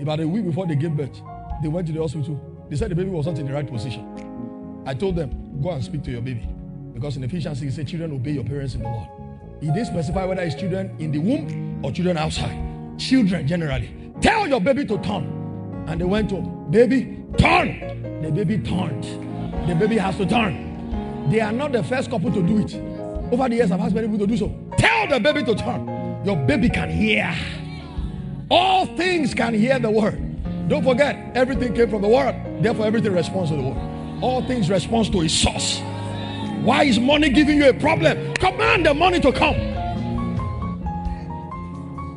[0.01, 1.21] About a week before they gave birth,
[1.63, 2.39] they went to the hospital.
[2.69, 4.83] They said the baby was not in the right position.
[4.87, 6.47] I told them, go and speak to your baby.
[6.93, 9.24] Because in Ephesians 6, it says, children obey your parents in the Lord.
[9.61, 12.99] He didn't specify whether it's children in the womb or children outside.
[12.99, 14.13] Children generally.
[14.21, 15.85] Tell your baby to turn.
[15.87, 16.41] And they went to,
[16.71, 18.23] baby, turn.
[18.23, 19.05] The baby turned.
[19.69, 21.31] The baby has to turn.
[21.31, 22.75] They are not the first couple to do it.
[23.33, 24.55] Over the years, I've asked many people to do so.
[24.77, 26.23] Tell the baby to turn.
[26.25, 27.35] Your baby can hear.
[28.51, 30.21] All things can hear the word.
[30.69, 32.35] Don't forget, everything came from the word.
[32.63, 34.23] Therefore, everything responds to the word.
[34.23, 35.81] All things respond to its source.
[36.65, 38.33] Why is money giving you a problem?
[38.37, 39.55] Command the money to come.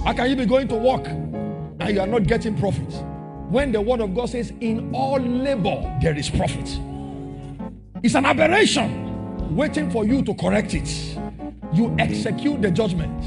[0.06, 2.90] How can you be going to work and you are not getting profit?
[3.50, 6.80] When the word of God says, in all labor there is profit.
[8.02, 10.88] It's an aberration waiting for you to correct it.
[11.74, 13.22] You execute the judgment.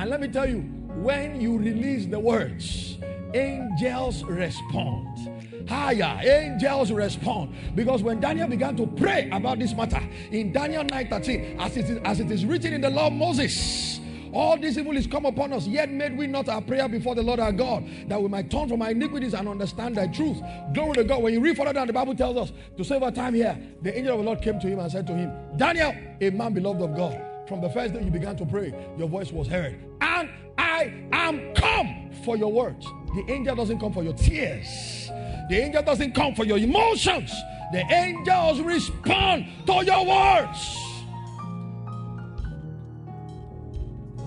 [0.00, 0.62] And let me tell you,
[1.02, 2.98] when you release the words,
[3.32, 5.30] angels respond.
[5.68, 7.54] Higher, angels respond.
[7.74, 11.90] Because when Daniel began to pray about this matter in Daniel 9 13, as it
[11.90, 14.00] is, as it is written in the law of Moses,
[14.32, 17.22] All this evil is come upon us, yet made we not our prayer before the
[17.22, 20.38] Lord our God, that we might turn from our iniquities and understand thy truth.
[20.74, 21.22] Glory to God.
[21.22, 23.58] When you read further down, the Bible tells us to save our time here.
[23.82, 26.52] The angel of the Lord came to him and said to him, Daniel, a man
[26.52, 27.20] beloved of God.
[27.48, 29.78] From the first day you began to pray, your voice was heard.
[30.02, 30.28] And
[30.58, 32.86] I am come for your words.
[33.14, 35.10] The angel doesn't come for your tears.
[35.48, 37.32] The angel doesn't come for your emotions.
[37.72, 40.78] The angels respond to your words.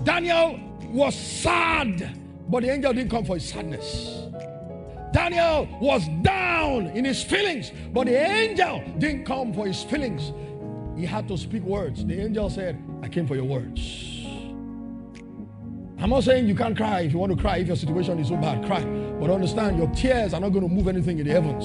[0.03, 2.19] Daniel was sad,
[2.49, 4.25] but the angel didn't come for his sadness.
[5.11, 10.31] Daniel was down in his feelings, but the angel didn't come for his feelings.
[10.97, 12.05] He had to speak words.
[12.05, 14.10] The angel said, I came for your words.
[16.01, 18.29] I'm not saying you can't cry if you want to cry, if your situation is
[18.29, 18.83] so bad, cry.
[18.83, 21.63] But understand, your tears are not going to move anything in the heavens.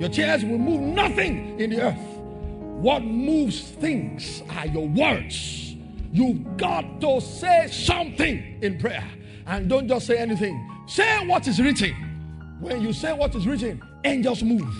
[0.00, 1.98] Your tears will move nothing in the earth.
[1.98, 5.74] What moves things are your words.
[6.12, 9.04] You've got to say something in prayer.
[9.46, 10.70] And don't just say anything.
[10.86, 11.92] Say what is written.
[12.60, 14.72] When you say what is written, angels move.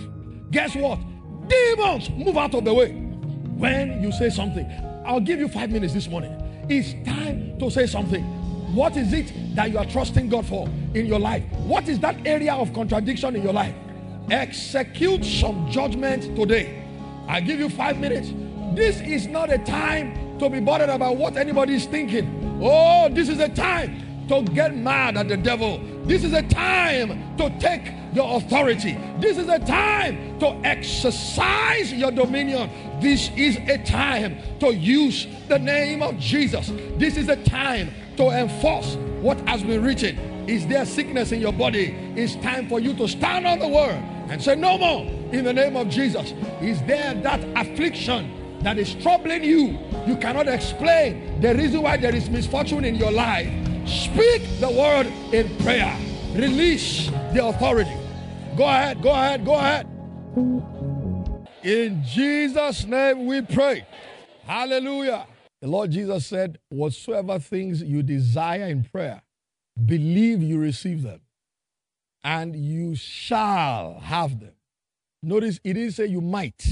[0.53, 1.01] Guess what?
[1.49, 2.93] Demons move out of the way.
[2.93, 4.71] When you say something,
[5.05, 6.33] I'll give you five minutes this morning.
[6.69, 8.44] It's time to say something.
[8.75, 11.45] What is it that you are trusting God for in your life?
[11.59, 13.73] What is that area of contradiction in your life?
[14.33, 16.83] Execute some judgment today.
[17.29, 18.33] I give you five minutes.
[18.75, 22.59] This is not a time to be bothered about what anybody is thinking.
[22.61, 25.79] Oh, this is a time to get mad at the devil.
[26.03, 28.99] This is a time to take your authority.
[29.21, 32.71] This is a time to exercise your dominion.
[33.01, 36.73] This is a time to use the name of Jesus.
[36.97, 40.19] This is a time to enforce what has been written.
[40.49, 41.95] Is there sickness in your body?
[42.17, 45.53] It's time for you to stand on the word and say, No more in the
[45.53, 46.33] name of Jesus.
[46.61, 49.79] Is there that affliction that is troubling you?
[50.07, 53.49] You cannot explain the reason why there is misfortune in your life.
[53.89, 55.97] Speak the word in prayer,
[56.35, 57.97] release the authority.
[58.57, 59.87] Go ahead, go ahead, go ahead.
[61.63, 63.87] In Jesus' name we pray.
[64.47, 65.27] Hallelujah.
[65.65, 69.23] The Lord Jesus said, Whatsoever things you desire in prayer,
[69.83, 71.23] believe you receive them,
[72.23, 74.53] and you shall have them.
[75.23, 76.63] Notice he didn't say you might,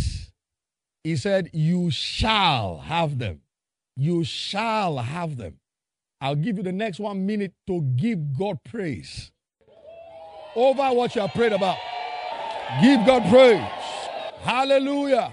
[1.04, 3.40] he said, You shall have them.
[3.96, 5.58] You shall have them.
[6.20, 9.32] I'll give you the next one minute to give God praise
[10.54, 11.78] over what you have prayed about.
[12.82, 13.66] Give God praise.
[14.42, 15.32] Hallelujah.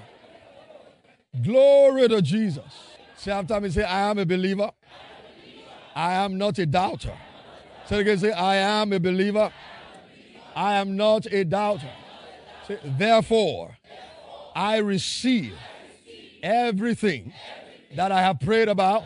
[1.44, 2.89] Glory to Jesus.
[3.20, 4.72] Say after me, say, I am a believer.
[5.94, 7.18] I am not a doubter.
[7.86, 9.52] Say again, say, I am a believer.
[10.56, 11.92] I am not a doubter.
[12.66, 13.78] Say, therefore,
[14.56, 15.54] I receive
[16.42, 17.34] everything
[17.94, 19.04] that I have prayed about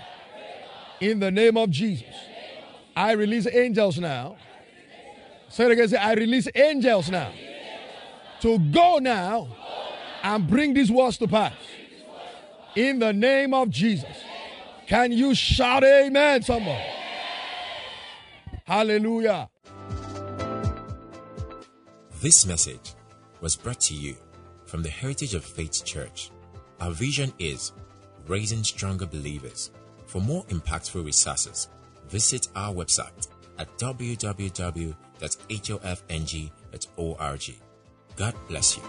[1.00, 2.14] in the name of Jesus.
[2.96, 4.38] I release angels now.
[5.50, 7.32] Say again, say, I release angels now
[8.42, 9.48] to go now
[10.22, 11.54] and bring these words to pass
[12.76, 14.18] in the name of Jesus.
[14.88, 16.82] Can you shout amen, someone?
[18.66, 19.50] Hallelujah.
[22.22, 22.94] This message
[23.42, 24.16] was brought to you
[24.66, 26.32] from the Heritage of Faith Church.
[26.80, 27.74] Our vision is
[28.28, 29.72] raising stronger believers.
[30.06, 31.70] For more impactful resources,
[32.08, 33.28] visit our website
[33.58, 34.96] at www.hofng.org.
[38.16, 38.84] God bless you.